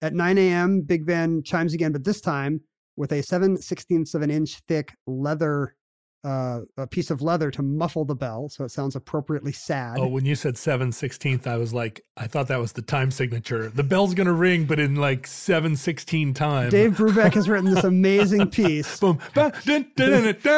At 0.04 0.16
9 0.16 0.40
a.m., 0.40 0.82
Big 0.82 1.06
Ben 1.06 1.44
chimes 1.44 1.76
again, 1.76 1.92
but 1.92 2.04
this 2.04 2.22
time 2.22 2.62
with 3.02 3.12
a 3.12 3.24
7 3.24 3.58
16ths 3.58 4.14
of 4.14 4.22
an 4.22 4.30
inch 4.30 4.62
thick 4.68 4.94
leather, 5.08 5.76
uh, 6.24 6.60
a 6.78 6.86
piece 6.86 7.10
of 7.10 7.24
leather 7.24 7.50
to 7.50 7.64
muffle 7.64 8.06
the 8.06 8.14
bell. 8.14 8.48
So 8.48 8.64
it 8.64 8.70
sounds 8.70 8.96
appropriately 8.96 9.52
sad. 9.52 9.98
Oh, 9.98 10.08
when 10.08 10.24
you 10.24 10.36
said 10.36 10.56
seven 10.56 10.92
sixteenth, 10.92 11.48
I 11.48 11.58
was 11.58 11.74
like, 11.74 12.06
I 12.16 12.28
thought 12.28 12.48
that 12.50 12.60
was 12.60 12.74
the 12.74 12.84
time 12.84 13.10
signature. 13.10 13.70
The 13.70 13.84
bell's 13.84 14.14
gonna 14.14 14.34
ring, 14.34 14.66
but 14.66 14.80
in 14.80 14.98
like 14.98 15.26
seven 15.26 15.76
sixteen 15.76 16.36
time. 16.36 16.70
Dave 16.70 16.92
Brubeck 16.92 17.34
has 17.34 17.50
written 17.50 17.74
this 17.74 17.84
amazing 17.96 18.52
piece. 18.52 19.00
Boom. 19.00 19.20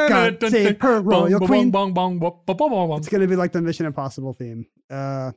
God 0.10 0.42
save 0.52 0.82
her 0.82 1.00
royal 1.00 1.40
queen. 1.48 1.72
It's 2.98 3.08
to 3.22 3.28
be 3.28 3.38
like 3.38 3.54
the 3.54 3.62
Mission 3.62 3.86
Impossible 3.86 4.34
theme. 4.34 4.66
Uh, 4.90 5.32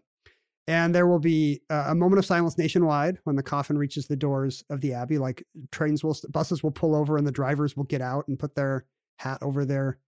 and 0.68 0.94
there 0.94 1.06
will 1.06 1.18
be 1.18 1.60
uh, 1.70 1.84
a 1.88 1.94
moment 1.94 2.18
of 2.18 2.26
silence 2.26 2.58
nationwide 2.58 3.18
when 3.24 3.36
the 3.36 3.42
coffin 3.42 3.78
reaches 3.78 4.06
the 4.06 4.16
doors 4.16 4.64
of 4.70 4.80
the 4.80 4.92
abbey. 4.92 5.18
Like 5.18 5.44
trains 5.72 6.02
will, 6.02 6.16
buses 6.30 6.62
will 6.62 6.70
pull 6.72 6.94
over, 6.94 7.16
and 7.16 7.26
the 7.26 7.32
drivers 7.32 7.76
will 7.76 7.84
get 7.84 8.00
out 8.00 8.26
and 8.28 8.38
put 8.38 8.54
their 8.54 8.84
hat 9.16 9.38
over 9.42 9.64
their 9.64 9.98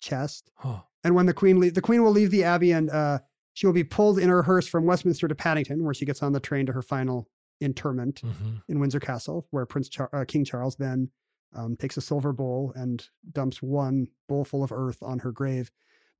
chest. 0.00 0.50
Huh. 0.56 0.80
And 1.04 1.14
when 1.14 1.26
the 1.26 1.34
queen, 1.34 1.60
le- 1.60 1.70
the 1.70 1.80
queen 1.80 2.02
will 2.02 2.10
leave 2.12 2.30
the 2.30 2.44
abbey, 2.44 2.72
and 2.72 2.90
uh, 2.90 3.20
she 3.54 3.66
will 3.66 3.72
be 3.74 3.84
pulled 3.84 4.18
in 4.18 4.28
her 4.28 4.42
hearse 4.42 4.66
from 4.66 4.84
Westminster 4.86 5.28
to 5.28 5.34
Paddington, 5.34 5.84
where 5.84 5.94
she 5.94 6.04
gets 6.04 6.22
on 6.22 6.32
the 6.32 6.40
train 6.40 6.66
to 6.66 6.72
her 6.72 6.82
final 6.82 7.28
interment 7.60 8.22
Mhm. 8.22 8.62
in 8.68 8.78
Windsor 8.80 9.00
Castle, 9.00 9.46
where 9.50 9.66
Prince 9.66 9.88
Char- 9.88 10.10
uh, 10.12 10.24
King 10.26 10.44
Charles 10.44 10.76
then 10.76 11.10
um, 11.54 11.76
takes 11.76 11.96
a 11.96 12.00
silver 12.00 12.32
bowl 12.32 12.72
and 12.76 13.08
dumps 13.32 13.62
one 13.62 14.06
bowl 14.28 14.44
full 14.44 14.62
of 14.62 14.70
earth 14.70 14.98
on 15.02 15.18
her 15.20 15.32
grave. 15.32 15.70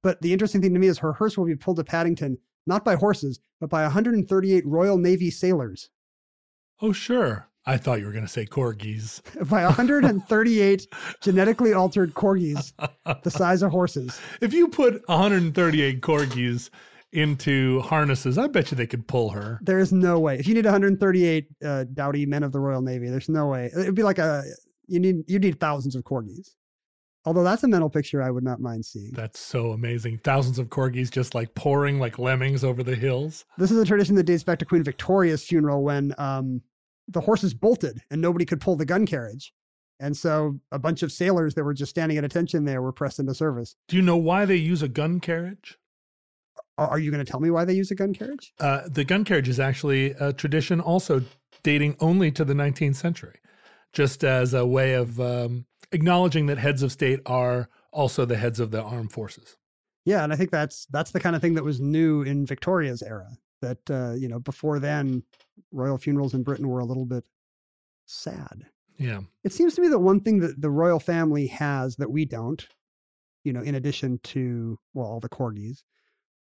But 0.02 0.20
the 0.22 0.32
interesting 0.32 0.62
thing 0.62 0.72
to 0.74 0.80
me 0.80 0.86
is 0.86 0.98
her 0.98 1.12
hearse 1.12 1.36
will 1.36 1.44
be 1.44 1.54
pulled 1.54 1.76
to 1.76 1.84
Paddington 1.84 2.38
not 2.68 2.84
by 2.84 2.94
horses, 2.94 3.40
but 3.60 3.70
by 3.70 3.82
138 3.82 4.64
Royal 4.66 4.98
Navy 4.98 5.30
sailors. 5.30 5.90
Oh, 6.80 6.92
sure. 6.92 7.48
I 7.66 7.76
thought 7.76 7.98
you 7.98 8.06
were 8.06 8.12
going 8.12 8.24
to 8.24 8.30
say 8.30 8.46
corgis. 8.46 9.20
by 9.50 9.64
138 9.64 10.86
genetically 11.20 11.72
altered 11.72 12.14
corgis 12.14 12.72
the 13.22 13.30
size 13.42 13.62
of 13.62 13.70
horses. 13.70 14.20
If 14.40 14.52
you 14.52 14.68
put 14.68 15.06
138 15.08 16.00
corgis 16.00 16.70
into 17.12 17.80
harnesses, 17.80 18.38
I 18.38 18.46
bet 18.46 18.70
you 18.70 18.76
they 18.76 18.86
could 18.86 19.06
pull 19.06 19.30
her. 19.30 19.58
There 19.62 19.78
is 19.78 19.92
no 19.92 20.18
way. 20.18 20.38
If 20.38 20.46
you 20.46 20.54
need 20.54 20.64
138 20.64 21.48
uh, 21.64 21.84
dowdy 21.92 22.26
men 22.26 22.42
of 22.42 22.52
the 22.52 22.60
Royal 22.60 22.82
Navy, 22.82 23.08
there's 23.10 23.28
no 23.28 23.48
way. 23.48 23.70
It'd 23.74 23.94
be 23.94 24.02
like 24.02 24.18
a 24.18 24.44
you 24.86 24.98
need 24.98 25.24
you 25.26 25.38
need 25.38 25.60
thousands 25.60 25.94
of 25.94 26.04
corgis. 26.04 26.54
Although 27.28 27.44
that's 27.44 27.62
a 27.62 27.68
mental 27.68 27.90
picture 27.90 28.22
I 28.22 28.30
would 28.30 28.42
not 28.42 28.58
mind 28.58 28.86
seeing. 28.86 29.10
That's 29.12 29.38
so 29.38 29.72
amazing. 29.72 30.20
Thousands 30.24 30.58
of 30.58 30.68
corgis 30.68 31.10
just 31.10 31.34
like 31.34 31.54
pouring 31.54 31.98
like 31.98 32.18
lemmings 32.18 32.64
over 32.64 32.82
the 32.82 32.94
hills. 32.94 33.44
This 33.58 33.70
is 33.70 33.78
a 33.78 33.84
tradition 33.84 34.14
that 34.14 34.22
dates 34.22 34.42
back 34.42 34.58
to 34.60 34.64
Queen 34.64 34.82
Victoria's 34.82 35.44
funeral 35.44 35.82
when 35.82 36.14
um, 36.16 36.62
the 37.06 37.20
horses 37.20 37.52
bolted 37.52 38.00
and 38.10 38.22
nobody 38.22 38.46
could 38.46 38.62
pull 38.62 38.76
the 38.76 38.86
gun 38.86 39.04
carriage. 39.04 39.52
And 40.00 40.16
so 40.16 40.58
a 40.72 40.78
bunch 40.78 41.02
of 41.02 41.12
sailors 41.12 41.52
that 41.52 41.64
were 41.64 41.74
just 41.74 41.90
standing 41.90 42.16
at 42.16 42.24
attention 42.24 42.64
there 42.64 42.80
were 42.80 42.92
pressed 42.92 43.18
into 43.18 43.34
service. 43.34 43.76
Do 43.88 43.96
you 43.96 44.02
know 44.02 44.16
why 44.16 44.46
they 44.46 44.56
use 44.56 44.80
a 44.80 44.88
gun 44.88 45.20
carriage? 45.20 45.76
Are 46.78 46.98
you 46.98 47.10
going 47.10 47.22
to 47.22 47.30
tell 47.30 47.40
me 47.40 47.50
why 47.50 47.66
they 47.66 47.74
use 47.74 47.90
a 47.90 47.94
gun 47.94 48.14
carriage? 48.14 48.54
Uh, 48.58 48.88
the 48.88 49.04
gun 49.04 49.24
carriage 49.24 49.50
is 49.50 49.60
actually 49.60 50.12
a 50.12 50.32
tradition 50.32 50.80
also 50.80 51.22
dating 51.62 51.94
only 52.00 52.30
to 52.30 52.46
the 52.46 52.54
19th 52.54 52.96
century, 52.96 53.40
just 53.92 54.24
as 54.24 54.54
a 54.54 54.64
way 54.64 54.94
of 54.94 55.20
um, 55.20 55.66
acknowledging 55.92 56.46
that 56.46 56.58
heads 56.58 56.82
of 56.82 56.92
state 56.92 57.20
are 57.26 57.68
also 57.92 58.24
the 58.24 58.36
heads 58.36 58.60
of 58.60 58.70
the 58.70 58.82
armed 58.82 59.12
forces. 59.12 59.56
Yeah, 60.04 60.24
and 60.24 60.32
I 60.32 60.36
think 60.36 60.50
that's 60.50 60.86
that's 60.86 61.10
the 61.10 61.20
kind 61.20 61.36
of 61.36 61.42
thing 61.42 61.54
that 61.54 61.64
was 61.64 61.80
new 61.80 62.22
in 62.22 62.46
Victoria's 62.46 63.02
era. 63.02 63.28
That 63.60 63.90
uh, 63.90 64.14
you 64.14 64.28
know, 64.28 64.38
before 64.38 64.78
then, 64.78 65.22
royal 65.72 65.98
funerals 65.98 66.34
in 66.34 66.42
Britain 66.42 66.68
were 66.68 66.78
a 66.78 66.84
little 66.84 67.04
bit 67.04 67.24
sad. 68.06 68.66
Yeah, 68.96 69.20
it 69.44 69.52
seems 69.52 69.74
to 69.74 69.82
me 69.82 69.88
that 69.88 69.98
one 69.98 70.20
thing 70.20 70.40
that 70.40 70.60
the 70.60 70.70
royal 70.70 71.00
family 71.00 71.46
has 71.48 71.96
that 71.96 72.10
we 72.10 72.24
don't, 72.24 72.66
you 73.44 73.52
know, 73.52 73.60
in 73.60 73.74
addition 73.74 74.18
to 74.24 74.78
well, 74.94 75.06
all 75.06 75.20
the 75.20 75.28
corgis, 75.28 75.82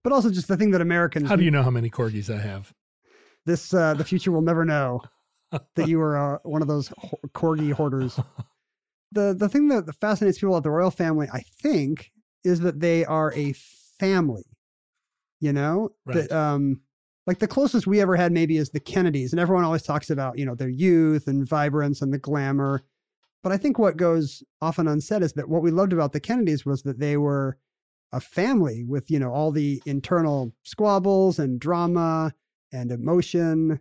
but 0.05 0.12
also 0.12 0.30
just 0.30 0.49
the 0.49 0.57
thing 0.57 0.70
that 0.70 0.80
Americans. 0.80 1.28
How 1.28 1.36
do 1.36 1.44
you 1.44 1.51
know 1.51 1.62
how 1.62 1.70
many 1.70 1.90
corgis 1.90 2.32
I 2.32 2.40
have? 2.40 2.72
This 3.47 3.74
uh, 3.74 3.94
the 3.94 4.05
future 4.05 4.30
will 4.30 4.42
never 4.42 4.64
know 4.64 5.03
that 5.74 5.88
you 5.88 5.99
were 5.99 6.16
uh, 6.16 6.38
one 6.44 6.62
of 6.62 6.68
those 6.68 6.90
corgi 7.34 7.72
hoarders. 7.72 8.20
the 9.17 9.35
the 9.35 9.49
thing 9.49 9.69
that 9.69 9.93
fascinates 10.01 10.39
people 10.39 10.55
about 10.55 10.62
the 10.62 10.71
royal 10.71 10.91
family, 10.91 11.29
I 11.33 11.41
think, 11.41 12.12
is 12.45 12.61
that 12.61 12.81
they 12.81 13.05
are 13.05 13.33
a 13.35 13.53
family. 13.99 14.45
You 15.41 15.53
know, 15.53 15.91
right. 16.07 16.29
that 16.29 16.33
um, 16.33 16.81
like 17.27 17.41
the 17.41 17.49
closest 17.49 17.87
we 17.87 18.01
ever 18.01 18.17
had 18.17 18.33
maybe 18.33 18.57
is 18.57 18.71
the 18.71 18.81
Kennedys, 18.81 19.33
and 19.33 19.41
everyone 19.41 19.64
always 19.64 19.83
talks 19.83 20.11
about 20.11 20.39
you 20.39 20.47
know 20.47 20.55
their 20.55 20.69
youth 20.69 21.27
and 21.27 21.47
vibrance 21.47 22.01
and 22.01 22.12
the 22.12 22.19
glamour. 22.19 22.85
But 23.43 23.53
I 23.53 23.57
think 23.57 23.79
what 23.79 23.97
goes 23.97 24.43
often 24.61 24.89
unsaid 24.89 25.23
is 25.23 25.35
that 25.35 25.49
what 25.49 25.62
we 25.62 25.71
loved 25.71 25.93
about 25.93 26.12
the 26.12 26.21
Kennedys 26.21 26.64
was 26.64 26.83
that 26.83 26.99
they 26.99 27.17
were 27.17 27.59
a 28.12 28.21
family 28.21 28.85
with 28.85 29.11
you 29.11 29.19
know 29.19 29.33
all 29.33 29.51
the 29.51 29.83
internal 29.85 30.53
squabbles 30.62 31.39
and 31.39 31.61
drama 31.61 32.33
and 32.73 32.91
emotion 32.91 33.81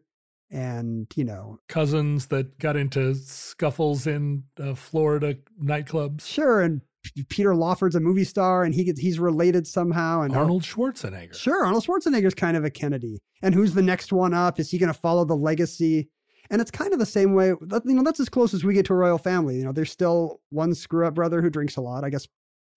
and 0.52 1.08
you 1.16 1.24
know 1.24 1.60
cousins 1.68 2.28
that 2.28 2.58
got 2.60 2.76
into 2.76 3.16
scuffles 3.16 4.08
in 4.08 4.44
uh, 4.62 4.76
Florida 4.76 5.38
nightclubs. 5.62 6.26
Sure, 6.26 6.62
and 6.62 6.82
Peter 7.30 7.56
Lawford's 7.56 7.96
a 7.96 8.00
movie 8.00 8.24
star, 8.24 8.64
and 8.64 8.74
he 8.74 8.84
gets 8.84 9.00
he's 9.00 9.20
related 9.20 9.68
somehow. 9.68 10.22
And 10.22 10.36
Arnold 10.36 10.64
Schwarzenegger. 10.64 11.36
Sure, 11.36 11.66
Arnold 11.66 11.86
Schwarzenegger's 11.86 12.36
kind 12.36 12.58
of 12.58 12.66
a 12.66 12.70
Kennedy. 12.70 13.20
And 13.42 13.54
who's 13.54 13.74
the 13.74 13.82
next 13.82 14.12
one 14.12 14.34
up? 14.34 14.60
Is 14.60 14.72
he 14.72 14.78
going 14.78 14.92
to 14.92 15.00
follow 15.00 15.26
the 15.26 15.36
legacy? 15.36 16.10
And 16.50 16.62
it's 16.62 16.72
kind 16.72 16.94
of 16.94 17.00
the 17.00 17.06
same 17.06 17.34
way. 17.34 17.48
You 17.48 17.80
know, 17.84 18.04
that's 18.04 18.20
as 18.20 18.30
close 18.30 18.54
as 18.54 18.64
we 18.64 18.74
get 18.74 18.86
to 18.86 18.94
a 18.94 18.98
royal 18.98 19.18
family. 19.18 19.58
You 19.58 19.66
know, 19.66 19.72
there's 19.72 19.92
still 19.92 20.42
one 20.50 20.76
screw 20.76 21.08
up 21.08 21.16
brother 21.16 21.42
who 21.42 21.50
drinks 21.50 21.76
a 21.76 21.82
lot. 21.82 22.04
I 22.04 22.10
guess, 22.10 22.28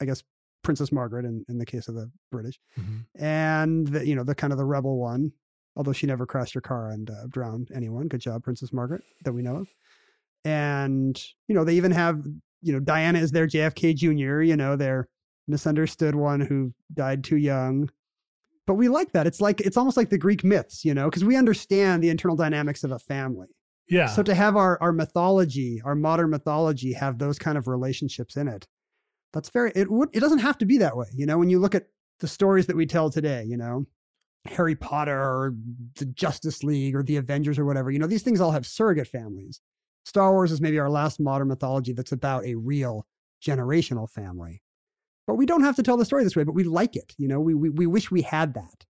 I 0.01 0.07
guess 0.07 0.23
Princess 0.63 0.91
Margaret 0.91 1.25
in, 1.25 1.45
in 1.49 1.59
the 1.59 1.67
case 1.67 1.89
of 1.89 1.95
the 1.95 2.11
British, 2.31 2.59
mm-hmm. 2.79 3.23
and 3.23 3.87
the, 3.87 4.07
you 4.07 4.15
know 4.15 4.25
the 4.25 4.35
kind 4.35 4.53
of 4.53 4.59
the 4.59 4.65
rebel 4.65 4.99
one 4.99 5.33
although 5.79 5.93
she 5.93 6.07
never 6.07 6.27
crashed 6.27 6.55
her 6.55 6.61
car 6.61 6.91
and 6.91 7.09
uh, 7.09 7.27
drowned 7.31 7.71
anyone. 7.75 8.09
Good 8.09 8.21
job, 8.21 8.43
Princess 8.43 8.73
Margaret, 8.73 9.03
that 9.25 9.33
we 9.33 9.43
know 9.43 9.57
of. 9.59 9.69
And, 10.45 11.19
you 11.47 11.55
know, 11.55 11.65
they 11.65 11.77
even 11.77 11.93
have, 11.93 12.21
you 12.61 12.73
know, 12.73 12.81
Diana 12.81 13.21
is 13.21 13.31
their 13.31 13.47
JFK 13.47 13.95
Jr., 13.95 14.43
you 14.43 14.57
know, 14.57 14.75
their 14.75 15.09
misunderstood 15.47 16.17
one 16.17 16.41
who 16.41 16.75
died 16.93 17.23
too 17.23 17.37
young. 17.37 17.89
But 18.67 18.75
we 18.75 18.89
like 18.89 19.13
that. 19.13 19.27
It's 19.27 19.41
like, 19.41 19.61
it's 19.61 19.77
almost 19.77 19.97
like 19.97 20.11
the 20.11 20.19
Greek 20.19 20.45
myths, 20.45 20.85
you 20.85 20.93
know, 20.93 21.09
because 21.09 21.25
we 21.25 21.37
understand 21.37 22.03
the 22.03 22.11
internal 22.11 22.37
dynamics 22.37 22.83
of 22.83 22.91
a 22.91 22.99
family. 22.99 23.47
Yeah. 23.89 24.09
So 24.09 24.23
to 24.25 24.35
have 24.35 24.57
our, 24.57 24.79
our 24.83 24.93
mythology, 24.93 25.81
our 25.85 25.95
modern 25.95 26.31
mythology, 26.31 26.93
have 26.93 27.19
those 27.19 27.39
kind 27.39 27.57
of 27.57 27.69
relationships 27.69 28.37
in 28.37 28.49
it, 28.49 28.67
that's 29.33 29.49
very, 29.49 29.73
it 29.75 29.91
would, 29.91 30.11
it 30.13 30.21
doesn't 30.21 30.41
have 30.41 30.59
to 30.59 30.67
be 30.67 30.79
that 30.79 30.97
way. 30.97 31.07
You 31.15 31.25
know, 31.25 31.39
when 31.39 31.49
you 31.49 31.61
look 31.61 31.75
at 31.75 31.87
the 32.21 32.29
stories 32.29 32.67
that 32.67 32.77
we 32.77 32.85
tell 32.85 33.11
today, 33.11 33.45
you 33.45 33.57
know, 33.57 33.87
Harry 34.47 34.75
Potter 34.75 35.19
or 35.19 35.55
the 35.97 36.07
Justice 36.07 36.63
League 36.63 36.95
or 36.95 37.03
the 37.03 37.17
Avengers 37.17 37.59
or 37.59 37.65
whatever. 37.65 37.91
You 37.91 37.99
know, 37.99 38.07
these 38.07 38.23
things 38.23 38.41
all 38.41 38.53
have 38.53 38.67
surrogate 38.67 39.09
families. 39.09 39.61
Star 40.05 40.33
Wars 40.33 40.53
is 40.53 40.61
maybe 40.61 40.79
our 40.79 40.91
last 40.91 41.21
modern 41.21 41.49
mythology 41.49 41.93
that's 41.93 42.13
about 42.13 42.47
a 42.47 42.55
real 42.55 43.07
generational 43.45 44.09
family. 44.09 44.63
But 45.27 45.35
we 45.35 45.45
don't 45.45 45.63
have 45.63 45.77
to 45.77 45.83
tell 45.83 45.99
the 45.99 46.07
story 46.07 46.25
this 46.25 46.35
way, 46.35 46.45
but 46.45 46.55
we 46.55 46.65
like 46.65 46.97
it. 46.97 47.15
You 47.19 47.29
know, 47.29 47.41
we, 47.41 47.55
we, 47.55 47.69
we 47.69 47.87
wish 47.87 48.11
we 48.11 48.23
had 48.23 48.55
that. 48.55 48.87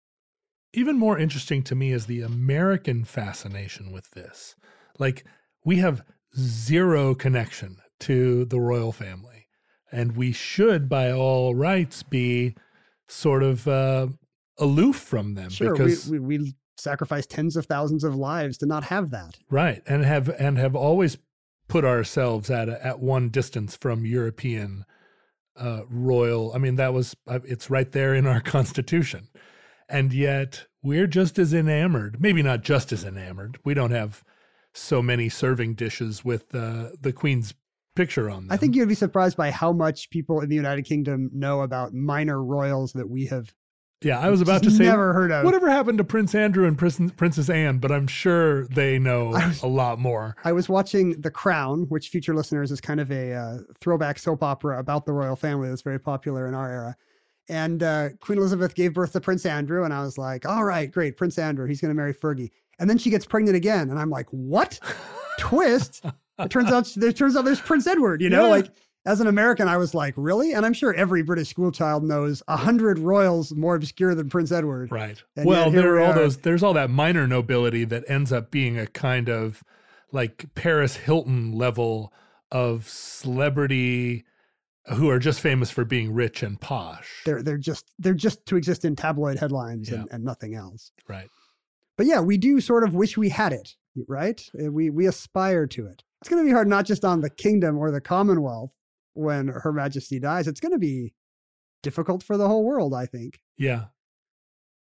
Even 0.73 0.97
more 0.97 1.17
interesting 1.17 1.63
to 1.63 1.75
me 1.75 1.91
is 1.91 2.05
the 2.05 2.21
American 2.21 3.03
fascination 3.03 3.91
with 3.91 4.11
this. 4.11 4.55
Like, 4.99 5.25
we 5.65 5.77
have 5.77 6.03
zero 6.37 7.15
connection 7.15 7.77
to 8.01 8.45
the 8.45 8.59
royal 8.59 8.91
family, 8.91 9.47
and 9.91 10.15
we 10.15 10.31
should, 10.31 10.87
by 10.87 11.11
all 11.11 11.55
rights, 11.55 12.03
be 12.03 12.55
sort 13.07 13.41
of 13.41 13.67
uh, 13.67 14.07
aloof 14.59 14.95
from 14.95 15.35
them 15.35 15.49
sure, 15.49 15.73
because 15.73 16.09
we, 16.09 16.19
we, 16.19 16.37
we 16.39 16.55
sacrifice 16.77 17.25
tens 17.25 17.55
of 17.55 17.65
thousands 17.65 18.03
of 18.03 18.15
lives 18.15 18.57
to 18.59 18.65
not 18.65 18.85
have 18.85 19.11
that. 19.11 19.37
Right, 19.49 19.81
and 19.87 20.03
have 20.03 20.29
and 20.29 20.57
have 20.57 20.75
always 20.75 21.17
put 21.67 21.83
ourselves 21.83 22.49
at 22.49 22.69
a, 22.69 22.85
at 22.85 22.99
one 22.99 23.29
distance 23.29 23.75
from 23.75 24.05
European 24.05 24.85
uh, 25.55 25.81
royal. 25.89 26.53
I 26.53 26.59
mean, 26.59 26.75
that 26.75 26.93
was 26.93 27.15
uh, 27.27 27.39
it's 27.43 27.69
right 27.69 27.91
there 27.91 28.13
in 28.13 28.25
our 28.25 28.41
constitution, 28.55 29.29
and 29.89 30.13
yet 30.13 30.65
we're 30.81 31.07
just 31.07 31.39
as 31.39 31.53
enamored. 31.53 32.21
Maybe 32.21 32.41
not 32.41 32.61
just 32.61 32.91
as 32.91 33.03
enamored. 33.03 33.57
We 33.63 33.73
don't 33.73 33.91
have 33.91 34.23
so 34.73 35.01
many 35.01 35.29
serving 35.29 35.73
dishes 35.73 36.23
with 36.23 36.53
uh, 36.53 36.89
the 37.01 37.11
Queen's 37.11 37.53
picture 37.95 38.29
on 38.29 38.47
them. 38.47 38.51
I 38.51 38.57
think 38.57 38.75
you'd 38.75 38.87
be 38.87 38.95
surprised 38.95 39.35
by 39.35 39.49
how 39.49 39.73
much 39.73 40.09
people 40.11 40.41
in 40.41 40.49
the 40.49 40.55
United 40.55 40.83
Kingdom 40.83 41.31
know 41.33 41.61
about 41.61 41.93
minor 41.93 42.43
royals 42.43 42.93
that 42.93 43.09
we 43.09 43.25
have 43.25 43.51
yeah, 44.03 44.19
I 44.19 44.29
was 44.29 44.41
about 44.41 44.61
to 44.63 44.71
say 44.71 44.85
never 44.85 45.11
heard 45.11 45.31
of. 45.31 45.43
Whatever 45.43 45.69
happened 45.69 45.97
to 45.97 46.03
Prince 46.03 46.35
Andrew 46.35 46.67
and 46.67 46.77
Princess 46.77 47.49
Anne, 47.49 47.79
but 47.79 47.91
I'm 47.91 48.05
sure 48.05 48.67
they 48.67 48.99
know 48.99 49.29
was, 49.29 49.63
a 49.63 49.67
lot 49.67 49.97
more. 49.97 50.35
I 50.43 50.51
was 50.51 50.69
watching 50.69 51.19
The 51.21 51.31
Crown, 51.31 51.87
which 51.89 52.09
future 52.09 52.35
listeners 52.35 52.71
is 52.71 52.79
kind 52.79 52.99
of 52.99 53.11
a 53.11 53.33
uh, 53.33 53.57
throwback 53.81 54.19
soap 54.19 54.43
opera 54.43 54.79
about 54.79 55.05
the 55.05 55.13
royal 55.13 55.35
family 55.35 55.69
that's 55.69 55.81
very 55.81 55.99
popular 55.99 56.47
in 56.47 56.53
our 56.53 56.71
era. 56.71 56.95
And 57.49 57.81
uh, 57.81 58.09
Queen 58.19 58.37
Elizabeth 58.37 58.75
gave 58.75 58.93
birth 58.93 59.13
to 59.13 59.21
Prince 59.21 59.45
Andrew, 59.45 59.83
and 59.83 59.93
I 59.93 60.01
was 60.01 60.17
like, 60.17 60.45
"All 60.45 60.63
right, 60.63 60.91
great, 60.91 61.17
Prince 61.17 61.39
Andrew, 61.39 61.65
he's 61.65 61.81
going 61.81 61.89
to 61.89 61.95
marry 61.95 62.13
Fergie." 62.13 62.51
And 62.77 62.89
then 62.89 62.97
she 62.97 63.09
gets 63.09 63.25
pregnant 63.25 63.55
again, 63.55 63.89
and 63.89 63.97
I'm 63.97 64.09
like, 64.09 64.27
"What? 64.29 64.79
Twist!" 65.39 66.05
it 66.39 66.49
turns 66.51 66.71
out 66.71 66.91
there 66.95 67.11
turns 67.11 67.35
out 67.35 67.45
there's 67.45 67.61
Prince 67.61 67.87
Edward. 67.87 68.21
You 68.21 68.29
know, 68.29 68.45
yeah. 68.45 68.51
like 68.51 68.71
as 69.07 69.21
an 69.21 69.27
American, 69.27 69.69
I 69.69 69.77
was 69.77 69.95
like, 69.95 70.13
really? 70.17 70.51
And 70.51 70.65
I'm 70.65 70.73
sure 70.73 70.93
every 70.93 71.23
British 71.23 71.49
schoolchild 71.49 72.03
knows 72.03 72.43
a 72.49 72.57
hundred 72.57 72.99
royals 72.99 73.55
more 73.55 73.75
obscure 73.75 74.13
than 74.13 74.29
Prince 74.29 74.51
Edward. 74.51 74.91
Right. 74.91 75.23
And 75.37 75.45
well, 75.45 75.71
there 75.71 75.95
are 75.95 76.01
all 76.01 76.13
those. 76.13 76.37
There's 76.37 76.61
all 76.61 76.73
that 76.73 76.89
minor 76.89 77.25
nobility 77.25 77.85
that 77.85 78.03
ends 78.07 78.33
up 78.33 78.51
being 78.51 78.77
a 78.77 78.85
kind 78.85 79.29
of 79.29 79.63
like 80.11 80.53
Paris 80.55 80.97
Hilton 80.97 81.53
level 81.53 82.11
of 82.51 82.87
celebrity 82.87 84.25
who 84.95 85.09
are 85.09 85.19
just 85.19 85.39
famous 85.39 85.71
for 85.71 85.85
being 85.85 86.13
rich 86.13 86.43
and 86.43 86.59
posh. 86.59 87.21
They're 87.25 87.41
they're 87.41 87.57
just 87.57 87.93
they're 87.99 88.13
just 88.13 88.45
to 88.47 88.57
exist 88.57 88.83
in 88.83 88.97
tabloid 88.97 89.37
headlines 89.37 89.89
yeah. 89.89 89.99
and, 89.99 90.07
and 90.11 90.23
nothing 90.25 90.53
else. 90.53 90.91
Right. 91.07 91.29
But 91.97 92.07
yeah, 92.07 92.19
we 92.19 92.37
do 92.37 92.59
sort 92.59 92.83
of 92.83 92.93
wish 92.93 93.17
we 93.17 93.29
had 93.29 93.53
it, 93.53 93.75
right? 94.07 94.41
Uh, 94.61 94.69
we 94.69 94.89
we 94.89 95.07
aspire 95.07 95.65
to 95.67 95.87
it. 95.87 96.03
It's 96.21 96.29
going 96.29 96.43
to 96.43 96.47
be 96.47 96.53
hard 96.53 96.67
not 96.67 96.85
just 96.85 97.05
on 97.05 97.21
the 97.21 97.29
kingdom 97.29 97.77
or 97.77 97.91
the 97.91 98.01
Commonwealth, 98.01 98.71
when 99.17 99.47
Her 99.47 99.73
Majesty 99.73 100.19
dies, 100.19 100.47
it's 100.47 100.59
going 100.59 100.73
to 100.73 100.79
be 100.79 101.13
difficult 101.83 102.23
for 102.23 102.37
the 102.37 102.47
whole 102.47 102.63
world, 102.63 102.93
I 102.93 103.05
think. 103.05 103.39
Yeah. 103.57 103.85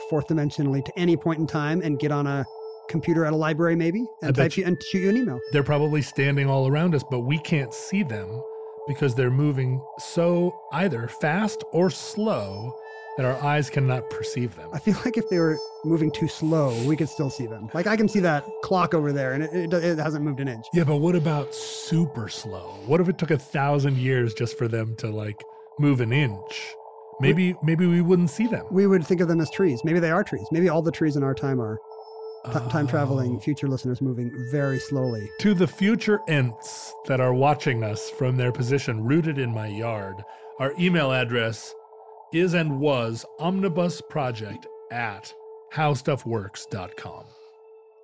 fourth 0.09 0.28
dimensionally 0.28 0.84
to 0.84 0.98
any 0.98 1.16
point 1.16 1.38
in 1.38 1.46
time 1.46 1.80
and 1.82 1.98
get 1.98 2.12
on 2.12 2.26
a 2.26 2.44
computer 2.88 3.24
at 3.24 3.32
a 3.32 3.36
library, 3.36 3.76
maybe, 3.76 4.04
and 4.22 4.34
type 4.34 4.57
you 4.57 4.64
and 4.64 4.82
shoot 4.82 5.00
you 5.00 5.11
an 5.11 5.16
email. 5.16 5.40
They're 5.52 5.62
probably 5.62 6.02
standing 6.02 6.48
all 6.48 6.68
around 6.68 6.94
us, 6.94 7.02
but 7.11 7.20
we 7.20 7.38
can't 7.38 7.72
see 7.72 8.02
them 8.02 8.42
because 8.86 9.14
they're 9.14 9.30
moving 9.30 9.82
so 9.98 10.57
either 10.72 11.09
fast 11.09 11.64
or 11.72 11.90
slow 11.90 12.74
that 13.16 13.24
our 13.24 13.42
eyes 13.42 13.70
cannot 13.70 14.09
perceive 14.11 14.54
them. 14.57 14.68
I 14.72 14.78
feel 14.78 14.96
like 15.04 15.16
if 15.16 15.28
they 15.28 15.38
were 15.38 15.59
moving 15.84 16.11
too 16.11 16.28
slow, 16.28 16.80
we 16.86 16.96
could 16.96 17.09
still 17.09 17.30
see 17.30 17.46
them. 17.46 17.70
Like 17.74 17.86
I 17.86 17.96
can 17.96 18.09
see 18.09 18.20
that 18.20 18.44
clock 18.62 18.94
over 18.94 19.12
there, 19.12 19.32
and 19.32 19.44
it, 19.44 19.72
it, 19.72 19.72
it 19.72 19.98
hasn't 19.98 20.24
moved 20.24 20.40
an 20.40 20.48
inch. 20.48 20.66
Yeah, 20.72 20.84
but 20.84 20.96
what 20.96 21.16
about 21.16 21.54
super 21.54 22.28
slow? 22.28 22.78
What 22.86 23.00
if 23.00 23.09
it 23.09 23.18
took 23.18 23.30
a 23.30 23.38
thousand 23.38 23.96
years 23.96 24.34
just 24.34 24.59
for 24.59 24.68
them 24.68 24.94
to 24.96 25.09
like 25.09 25.42
move 25.78 26.00
an 26.00 26.12
inch? 26.12 26.74
Maybe 27.20 27.54
maybe 27.62 27.86
we 27.86 28.00
wouldn't 28.02 28.30
see 28.30 28.46
them. 28.46 28.66
We 28.70 28.86
would 28.86 29.06
think 29.06 29.20
of 29.20 29.28
them 29.28 29.40
as 29.40 29.50
trees. 29.50 29.80
Maybe 29.84 30.00
they 30.00 30.10
are 30.10 30.22
trees. 30.24 30.46
Maybe 30.52 30.68
all 30.68 30.82
the 30.82 30.92
trees 30.92 31.16
in 31.16 31.22
our 31.22 31.34
time 31.34 31.60
are 31.60 31.78
t- 32.52 32.52
time 32.70 32.86
traveling 32.86 33.36
Oh. 33.36 33.40
future 33.40 33.68
listeners 33.68 34.00
moving 34.02 34.30
very 34.50 34.78
slowly. 34.78 35.28
To 35.40 35.54
the 35.54 35.66
future 35.66 36.20
ents 36.28 36.92
that 37.06 37.20
are 37.20 37.32
watching 37.34 37.82
us 37.82 38.10
from 38.10 38.36
their 38.36 38.52
position 38.52 39.02
rooted 39.04 39.38
in 39.38 39.50
my 39.52 39.66
yard, 39.66 40.16
our 40.60 40.72
email 40.78 41.10
address 41.12 41.72
is 42.34 42.52
and 42.54 42.80
was 42.80 43.24
omnibusproject 43.40 44.64
at 44.92 45.32
howstuffworks.com. 45.74 47.24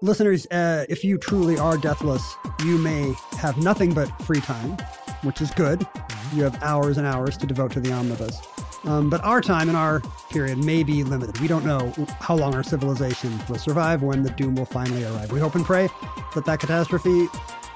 Listeners, 0.00 0.46
uh, 0.50 0.84
if 0.88 1.04
you 1.04 1.16
truly 1.16 1.58
are 1.58 1.76
deathless, 1.76 2.22
you 2.64 2.76
may 2.78 3.14
have 3.38 3.56
nothing 3.58 3.94
but 3.94 4.08
free 4.22 4.40
time, 4.40 4.76
which 5.22 5.40
is 5.40 5.50
good. 5.52 5.86
You 6.34 6.42
have 6.42 6.60
hours 6.62 6.98
and 6.98 7.06
hours 7.06 7.36
to 7.36 7.46
devote 7.46 7.70
to 7.72 7.80
the 7.80 7.92
omnibus. 7.92 8.40
Um, 8.85 9.09
but 9.09 9.22
our 9.22 9.41
time 9.41 9.68
and 9.68 9.76
our 9.76 10.01
period 10.30 10.64
may 10.64 10.83
be 10.83 11.05
limited. 11.05 11.39
We 11.41 11.47
don't 11.47 11.64
know 11.64 11.93
how 12.20 12.35
long 12.37 12.55
our 12.55 12.64
civilization 12.64 13.41
will 13.49 13.59
survive 13.59 14.03
when 14.03 14.22
the 14.22 14.30
doom 14.30 14.57
will 14.57 14.64
finally 14.64 15.05
arrive. 15.05 15.30
We 15.30 15.41
hope 15.41 15.55
and 15.55 15.64
pray 15.64 15.89
that 16.35 16.45
that 16.45 16.61
catastrophe 16.61 17.28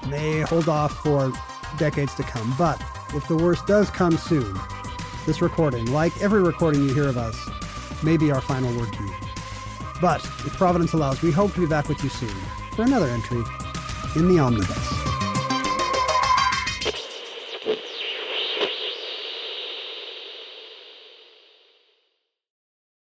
may 0.09 0.41
hold 0.41 0.67
off 0.67 0.91
for 0.97 1.31
decades 1.77 2.13
to 2.15 2.23
come. 2.23 2.53
But 2.57 2.81
if 3.13 3.27
the 3.27 3.37
worst 3.37 3.65
does 3.67 3.89
come 3.89 4.17
soon, 4.17 4.59
this 5.25 5.41
recording, 5.41 5.85
like 5.91 6.19
every 6.21 6.41
recording 6.41 6.87
you 6.87 6.93
hear 6.93 7.07
of 7.07 7.17
us, 7.17 7.37
may 8.03 8.17
be 8.17 8.31
our 8.31 8.41
final 8.41 8.75
word 8.77 8.91
to 8.93 9.03
you. 9.03 9.13
But 10.01 10.23
if 10.25 10.55
Providence 10.57 10.93
allows, 10.93 11.21
we 11.21 11.31
hope 11.31 11.53
to 11.53 11.59
be 11.61 11.67
back 11.67 11.89
with 11.89 12.03
you 12.03 12.09
soon 12.09 12.35
for 12.73 12.83
another 12.83 13.07
entry 13.07 13.43
in 14.15 14.27
the 14.27 14.39
Omnibus. 14.39 15.06